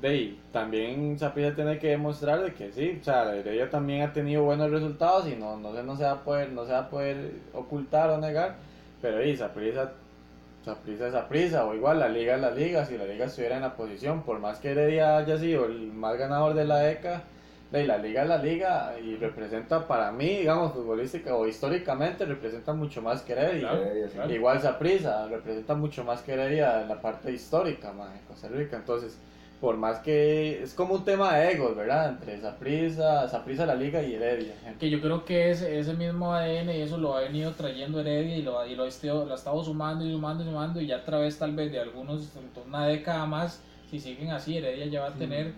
De 0.00 0.08
ahí, 0.08 0.40
también 0.50 1.18
Zapilla 1.18 1.54
tiene 1.54 1.78
que 1.78 1.88
demostrar 1.88 2.42
de 2.42 2.54
que 2.54 2.72
sí, 2.72 2.98
o 3.00 3.04
sea, 3.04 3.24
la 3.24 3.36
Heredia 3.36 3.68
también 3.68 4.02
ha 4.02 4.12
tenido 4.12 4.44
buenos 4.44 4.70
resultados 4.70 5.28
y 5.28 5.36
no, 5.36 5.58
no, 5.58 5.74
se, 5.74 5.82
no, 5.82 5.96
se 5.96 6.04
va 6.04 6.12
a 6.12 6.24
poder, 6.24 6.52
no 6.52 6.64
se 6.64 6.72
va 6.72 6.78
a 6.78 6.88
poder 6.88 7.32
ocultar 7.52 8.08
o 8.10 8.18
negar, 8.18 8.56
pero 9.02 9.18
ahí 9.18 9.36
Zaprisa 9.36 9.92
Saprissa 10.64 11.06
es 11.06 11.12
Saprissa, 11.12 11.64
o 11.64 11.74
igual 11.74 12.00
la 12.00 12.08
liga 12.08 12.34
es 12.34 12.40
la 12.40 12.50
liga, 12.50 12.84
si 12.84 12.98
la 12.98 13.06
liga 13.06 13.26
estuviera 13.26 13.56
en 13.56 13.62
la 13.62 13.74
posición, 13.76 14.22
por 14.22 14.38
más 14.40 14.58
que 14.58 14.72
Heredia 14.72 15.16
haya 15.16 15.38
sido 15.38 15.64
el 15.64 15.92
más 15.92 16.18
ganador 16.18 16.54
de 16.54 16.66
la 16.66 16.90
ECA, 16.90 17.22
de 17.70 17.86
la 17.86 17.96
liga 17.96 18.22
es 18.22 18.28
la 18.28 18.38
liga 18.38 18.94
y 19.02 19.16
representa 19.16 19.86
para 19.86 20.12
mí, 20.12 20.38
digamos, 20.38 20.72
futbolística 20.72 21.34
o 21.34 21.46
históricamente 21.46 22.26
representa 22.26 22.74
mucho 22.74 23.00
más 23.00 23.22
que 23.22 23.32
Heredia. 23.32 23.70
Claro, 23.70 23.84
claro. 24.12 24.34
Igual 24.34 24.60
Saprissa 24.60 25.28
representa 25.28 25.74
mucho 25.74 26.04
más 26.04 26.20
que 26.20 26.32
Heredia 26.32 26.82
en 26.82 26.88
la 26.88 27.00
parte 27.00 27.32
histórica, 27.32 27.92
ma, 27.92 28.12
de 28.12 28.20
Costa 28.26 28.48
Rica. 28.48 28.76
Entonces, 28.76 29.18
por 29.60 29.76
más 29.76 29.98
que 29.98 30.62
es 30.62 30.72
como 30.72 30.94
un 30.94 31.04
tema 31.04 31.34
de 31.36 31.52
egos, 31.52 31.76
¿verdad? 31.76 32.08
Entre 32.08 32.40
Saprissa, 32.40 33.28
Saprissa 33.28 33.66
la 33.66 33.74
liga 33.74 34.02
y 34.02 34.14
Heredia. 34.14 34.54
que 34.78 34.88
yo 34.88 35.00
creo 35.02 35.24
que 35.26 35.50
ese, 35.50 35.78
ese 35.78 35.92
mismo 35.92 36.32
ADN 36.32 36.70
y 36.70 36.80
eso 36.80 36.96
lo 36.96 37.14
ha 37.16 37.20
venido 37.20 37.52
trayendo 37.52 38.00
Heredia 38.00 38.36
y 38.36 38.42
lo, 38.42 38.58
ha- 38.58 38.66
y 38.66 38.74
lo, 38.74 38.84
ha 38.84 38.88
estado, 38.88 39.26
lo 39.26 39.32
ha 39.32 39.36
estado 39.36 39.62
sumando 39.62 40.06
y 40.06 40.12
sumando 40.12 40.42
y 40.42 40.46
sumando 40.46 40.80
y 40.80 40.86
ya 40.86 40.96
a 40.96 41.04
través 41.04 41.38
tal 41.38 41.54
vez 41.54 41.70
de 41.72 41.78
algunos, 41.80 42.28
una 42.66 42.86
década 42.86 43.26
más, 43.26 43.60
si 43.90 44.00
siguen 44.00 44.30
así, 44.30 44.56
Heredia 44.56 44.86
ya 44.86 45.00
va 45.02 45.08
a 45.08 45.14
tener 45.14 45.52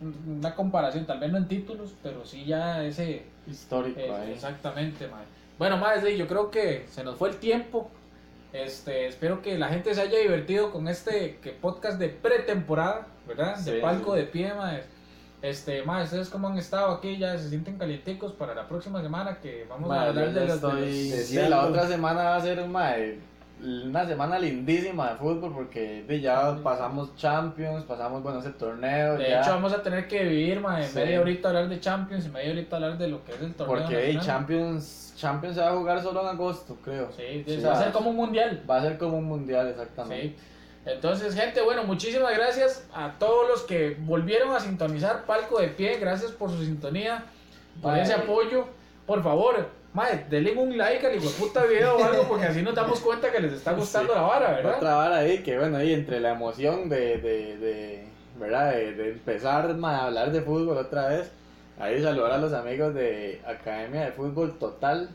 un- 0.00 0.36
una 0.38 0.54
comparación, 0.54 1.06
tal 1.06 1.18
vez 1.18 1.32
no 1.32 1.38
en 1.38 1.48
títulos, 1.48 1.94
pero 2.02 2.24
sí 2.26 2.44
ya 2.44 2.84
ese... 2.84 3.22
Histórico 3.46 3.98
eh, 3.98 4.12
ahí. 4.12 4.32
exactamente, 4.32 5.08
mae. 5.08 5.24
Bueno, 5.58 5.76
más 5.78 6.04
yo 6.16 6.26
creo 6.26 6.50
que 6.50 6.84
se 6.90 7.02
nos 7.02 7.16
fue 7.16 7.30
el 7.30 7.36
tiempo. 7.36 7.90
Este, 8.52 9.06
espero 9.06 9.40
que 9.40 9.56
la 9.58 9.68
gente 9.68 9.94
se 9.94 10.00
haya 10.02 10.18
divertido 10.18 10.70
con 10.70 10.86
este 10.86 11.38
que 11.42 11.50
podcast 11.52 11.98
de 11.98 12.08
pretemporada, 12.10 13.06
¿verdad? 13.26 13.56
de 13.58 13.74
Sí, 13.76 13.78
palco 13.80 14.12
sí. 14.14 14.20
de 14.20 14.26
pie, 14.26 14.54
mae. 14.54 14.82
Este, 15.42 15.82
más, 15.82 16.04
ustedes 16.04 16.28
cómo 16.28 16.48
han 16.48 16.56
estado 16.58 16.92
aquí, 16.92 17.18
ya 17.18 17.36
se 17.36 17.48
sienten 17.48 17.76
calienticos 17.76 18.32
para 18.32 18.54
la 18.54 18.68
próxima 18.68 19.02
semana 19.02 19.38
que 19.42 19.66
vamos 19.68 19.90
a 19.90 20.02
hablar 20.02 20.14
de 20.14 20.24
los, 20.26 20.34
de 20.34 20.46
los- 20.46 20.54
estoy- 20.56 20.92
sí, 20.92 21.10
deseando. 21.10 21.50
la 21.50 21.66
otra 21.66 21.86
semana 21.88 22.22
va 22.22 22.36
a 22.36 22.40
ser 22.40 22.64
ma, 22.68 22.96
eh, 22.96 23.18
una 23.60 24.06
semana 24.06 24.38
lindísima 24.38 25.10
de 25.10 25.16
fútbol 25.16 25.52
porque 25.52 26.04
de, 26.06 26.20
ya 26.20 26.56
pasamos 26.62 27.16
Champions, 27.16 27.84
pasamos 27.84 28.22
bueno 28.22 28.38
ese 28.38 28.50
torneo. 28.50 29.16
De 29.16 29.30
ya, 29.30 29.40
hecho, 29.40 29.50
vamos 29.50 29.72
a 29.72 29.82
tener 29.82 30.06
que 30.06 30.22
vivir, 30.24 30.60
mae, 30.60 30.84
Sí. 30.84 30.96
media 30.98 31.20
horita 31.20 31.48
hablar 31.48 31.68
de 31.68 31.80
Champions 31.80 32.26
y 32.26 32.28
media 32.28 32.52
horita 32.52 32.76
hablar 32.76 32.96
de 32.98 33.08
lo 33.08 33.24
que 33.24 33.32
es 33.32 33.40
el 33.40 33.54
torneo. 33.54 33.78
porque 33.78 33.96
de, 33.96 34.14
nacional. 34.14 34.26
Champions, 34.26 35.14
Champions 35.16 35.54
se 35.56 35.60
va 35.60 35.70
a 35.70 35.76
jugar 35.76 36.00
solo 36.02 36.20
en 36.22 36.26
agosto, 36.28 36.76
creo. 36.84 37.08
Sí, 37.16 37.44
Sí, 37.46 37.56
va 37.62 37.72
a 37.72 37.82
ser 37.82 37.92
como 37.92 38.10
un 38.10 38.16
mundial. 38.16 38.62
Va 38.68 38.76
a 38.78 38.82
ser 38.82 38.96
como 38.98 39.18
un 39.18 39.24
mundial, 39.24 39.68
exactamente. 39.68 40.28
Sí. 40.28 40.36
Entonces, 40.84 41.34
gente, 41.34 41.60
bueno, 41.60 41.84
muchísimas 41.84 42.34
gracias 42.36 42.84
a 42.92 43.12
todos 43.18 43.48
los 43.48 43.62
que 43.62 43.96
volvieron 44.00 44.54
a 44.54 44.60
sintonizar 44.60 45.24
Palco 45.26 45.60
de 45.60 45.68
Pie. 45.68 45.98
Gracias 45.98 46.32
por 46.32 46.50
su 46.50 46.64
sintonía, 46.64 47.24
por 47.80 47.96
ese 47.96 48.14
apoyo. 48.14 48.66
Por 49.06 49.22
favor, 49.22 49.68
mae, 49.92 50.26
denle 50.28 50.52
un 50.56 50.76
like 50.76 51.06
al 51.06 51.18
puta 51.38 51.64
video 51.64 51.96
o 51.96 52.04
algo, 52.04 52.24
porque 52.28 52.46
así 52.46 52.62
nos 52.62 52.74
damos 52.74 53.00
cuenta 53.00 53.30
que 53.30 53.40
les 53.40 53.52
está 53.52 53.72
gustando 53.72 54.12
Sí. 54.12 54.18
la 54.18 54.24
vara, 54.26 54.50
¿verdad? 54.52 54.76
Otra 54.76 54.94
vara 54.96 55.16
ahí 55.18 55.38
que 55.42 55.56
bueno, 55.58 55.76
ahí 55.78 55.92
entre 55.92 56.18
la 56.20 56.30
emoción 56.32 56.88
de, 56.88 57.18
de, 57.18 57.56
de 57.58 58.04
¿verdad? 58.38 58.72
De, 58.72 58.94
de 58.94 59.08
empezar 59.10 59.74
ma, 59.74 59.98
a 59.98 60.06
hablar 60.06 60.32
de 60.32 60.40
fútbol 60.40 60.76
otra 60.78 61.08
vez. 61.08 61.30
Ahí 61.82 62.00
saludar 62.00 62.30
a 62.30 62.38
los 62.38 62.52
amigos 62.52 62.94
de 62.94 63.40
Academia 63.44 64.02
de 64.04 64.12
Fútbol 64.12 64.56
Total, 64.56 65.08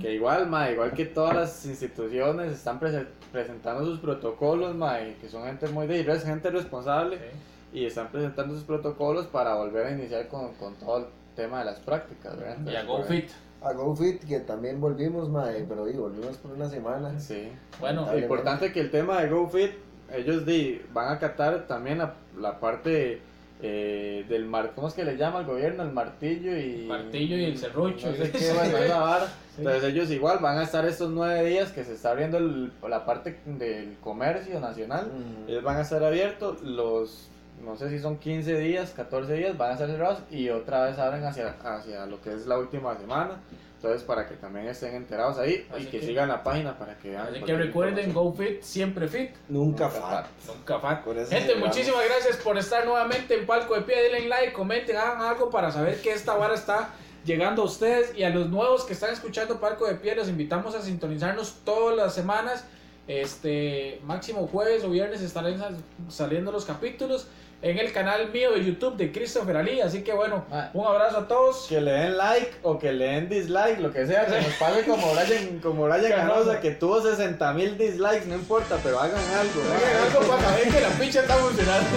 que 0.00 0.14
igual, 0.14 0.48
ma, 0.48 0.70
igual 0.70 0.92
que 0.92 1.04
todas 1.04 1.36
las 1.36 1.66
instituciones 1.66 2.52
están 2.52 2.80
prese- 2.80 3.06
presentando 3.30 3.84
sus 3.84 3.98
protocolos, 4.00 4.74
ma, 4.74 4.98
y 5.02 5.12
que 5.20 5.28
son 5.28 5.44
gente 5.44 5.68
muy 5.68 5.86
de 5.86 6.00
es 6.00 6.24
gente 6.24 6.48
responsable 6.50 7.18
Sí. 7.18 7.80
y 7.80 7.84
están 7.84 8.08
presentando 8.08 8.54
sus 8.54 8.64
protocolos 8.64 9.26
para 9.26 9.54
volver 9.56 9.88
a 9.88 9.90
iniciar 9.90 10.26
con, 10.28 10.54
con 10.54 10.74
todo 10.76 10.98
el 11.00 11.04
tema 11.36 11.58
de 11.58 11.66
las 11.66 11.80
prácticas, 11.80 12.34
¿verdad? 12.38 12.56
Y 12.66 12.74
a 12.76 12.84
GoFit. 12.84 13.28
A 13.62 13.72
GoFit, 13.74 14.24
que 14.24 14.40
también 14.40 14.80
volvimos, 14.80 15.28
mae, 15.28 15.66
pero 15.68 15.84
digo, 15.84 16.04
volvimos 16.04 16.38
por 16.38 16.52
una 16.52 16.70
semana. 16.70 17.20
Sí. 17.20 17.52
Bueno, 17.78 18.06
Dale, 18.06 18.20
Importante 18.20 18.72
que 18.72 18.80
el 18.80 18.90
tema 18.90 19.20
de 19.20 19.28
GoFit, 19.28 19.72
ellos 20.14 20.46
di, 20.46 20.80
van 20.94 21.08
a 21.08 21.12
acatar 21.12 21.66
también 21.66 21.98
la, 21.98 22.14
la 22.40 22.58
parte 22.58 23.20
eh, 23.62 24.24
del 24.28 24.44
mar, 24.44 24.72
¿cómo 24.74 24.88
es 24.88 24.94
que 24.94 25.04
le 25.04 25.16
llama 25.16 25.40
el 25.40 25.46
gobierno? 25.46 25.82
El 25.82 25.92
martillo 25.92 26.56
y... 26.58 26.84
Martillo 26.86 27.36
y 27.36 27.44
el 27.44 27.58
serrucho. 27.58 28.08
No 28.10 28.16
sé 28.16 28.30
qué, 28.30 28.52
bueno, 28.52 28.76
esa 28.78 28.98
vara. 28.98 29.26
Entonces 29.58 29.84
ellos 29.84 30.10
igual 30.10 30.38
van 30.40 30.58
a 30.58 30.64
estar 30.64 30.84
estos 30.86 31.10
nueve 31.10 31.42
días 31.48 31.72
que 31.72 31.82
se 31.84 31.94
está 31.94 32.10
abriendo 32.10 32.36
el- 32.38 32.70
la 32.88 33.04
parte 33.06 33.38
del 33.46 33.96
comercio 34.02 34.60
nacional. 34.60 35.10
Ellos 35.48 35.62
van 35.62 35.78
a 35.78 35.80
estar 35.82 36.04
abiertos 36.04 36.60
los, 36.62 37.28
no 37.64 37.76
sé 37.76 37.88
si 37.88 37.98
son 37.98 38.18
15 38.18 38.58
días, 38.58 38.90
14 38.94 39.32
días, 39.32 39.56
van 39.56 39.70
a 39.70 39.72
estar 39.72 39.88
cerrados 39.88 40.18
y 40.30 40.50
otra 40.50 40.84
vez 40.84 40.98
abren 40.98 41.24
hacia, 41.24 41.54
hacia 41.64 42.04
lo 42.04 42.20
que 42.20 42.34
es 42.34 42.46
la 42.46 42.58
última 42.58 42.94
semana. 42.98 43.40
Entonces 43.76 44.02
para 44.04 44.26
que 44.26 44.34
también 44.36 44.66
estén 44.68 44.94
enterados 44.94 45.38
ahí 45.38 45.66
Así 45.70 45.82
y 45.82 45.86
que, 45.86 46.00
que- 46.00 46.06
sigan 46.06 46.28
la 46.28 46.42
página 46.42 46.78
para 46.78 46.96
que 46.98 47.10
vean. 47.10 47.26
Así 47.28 47.40
que 47.42 47.54
recuerden. 47.56 48.12
GoFit, 48.12 48.62
siempre 48.62 49.06
fit. 49.06 49.30
Nunca 49.48 49.84
Nunca 49.84 49.90
fat. 49.90 50.26
Nunca 50.46 50.78
fat. 50.80 51.04
Gente, 51.28 51.54
muchísimas 51.56 52.04
gracias 52.06 52.36
por 52.38 52.56
estar 52.58 52.84
nuevamente 52.86 53.34
en 53.38 53.46
Palco 53.46 53.74
de 53.74 53.82
Pie. 53.82 54.02
Denle 54.02 54.28
like, 54.28 54.52
comenten, 54.54 54.96
hagan 54.96 55.20
algo 55.20 55.50
para 55.50 55.70
saber 55.70 56.00
que 56.00 56.10
esta 56.12 56.34
vara 56.34 56.54
está 56.54 56.88
llegando 57.26 57.62
a 57.62 57.64
ustedes. 57.66 58.16
Y 58.16 58.22
a 58.24 58.30
los 58.30 58.48
nuevos 58.48 58.84
que 58.84 58.94
están 58.94 59.12
escuchando 59.12 59.60
Palco 59.60 59.86
de 59.86 59.94
Pie, 59.96 60.16
los 60.16 60.28
invitamos 60.28 60.74
a 60.74 60.80
sintonizarnos 60.80 61.56
todas 61.64 61.94
las 61.96 62.14
semanas. 62.14 62.64
Este 63.08 64.00
máximo 64.04 64.46
jueves 64.48 64.82
o 64.84 64.90
viernes 64.90 65.20
estarán 65.22 65.58
sal- 65.58 65.76
saliendo 66.08 66.50
los 66.50 66.64
capítulos 66.64 67.28
en 67.62 67.78
el 67.78 67.92
canal 67.92 68.30
mío 68.32 68.52
de 68.52 68.64
YouTube 68.64 68.96
de 68.96 69.10
Christopher 69.10 69.56
Ali. 69.56 69.80
Así 69.80 70.02
que 70.02 70.12
bueno, 70.12 70.44
Ah. 70.52 70.70
un 70.74 70.86
abrazo 70.86 71.18
a 71.18 71.28
todos. 71.28 71.66
Que 71.68 71.80
le 71.80 71.90
den 71.92 72.16
like 72.16 72.52
o 72.62 72.78
que 72.78 72.92
le 72.92 73.06
den 73.06 73.28
dislike, 73.28 73.78
lo 73.80 73.92
que 73.92 74.06
sea, 74.06 74.26
que 74.26 74.40
nos 74.40 74.54
pase 74.54 74.84
como 74.84 75.12
Brian, 75.14 75.58
como 75.60 75.84
Brian 75.84 76.12
Canosa, 76.12 76.60
que 76.60 76.72
tuvo 76.72 77.00
60 77.00 77.52
mil 77.54 77.76
dislikes, 77.78 78.26
no 78.26 78.34
importa, 78.34 78.78
pero 78.82 79.00
hagan 79.00 79.16
algo. 79.18 79.60
Oigan, 79.62 80.02
algo 80.24 80.36
para 80.36 80.56
ver 80.56 80.68
que 80.68 80.80
la 80.80 80.88
pincha 80.90 81.20
está 81.20 81.34
funcionando. 81.34 81.88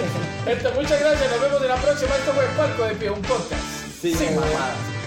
Gente, 0.44 0.70
muchas 0.70 1.00
gracias. 1.00 1.30
Nos 1.30 1.40
vemos 1.40 1.62
en 1.62 1.68
la 1.68 1.76
próxima. 1.76 2.16
Esto 2.16 2.32
fue 2.32 2.44
Palco 2.56 2.84
de 2.84 2.94
Pie, 2.94 3.10
un 3.10 3.22
podcast. 3.22 3.62
Sí, 4.00 4.14
sin 4.14 4.34
mamadas. 4.34 4.99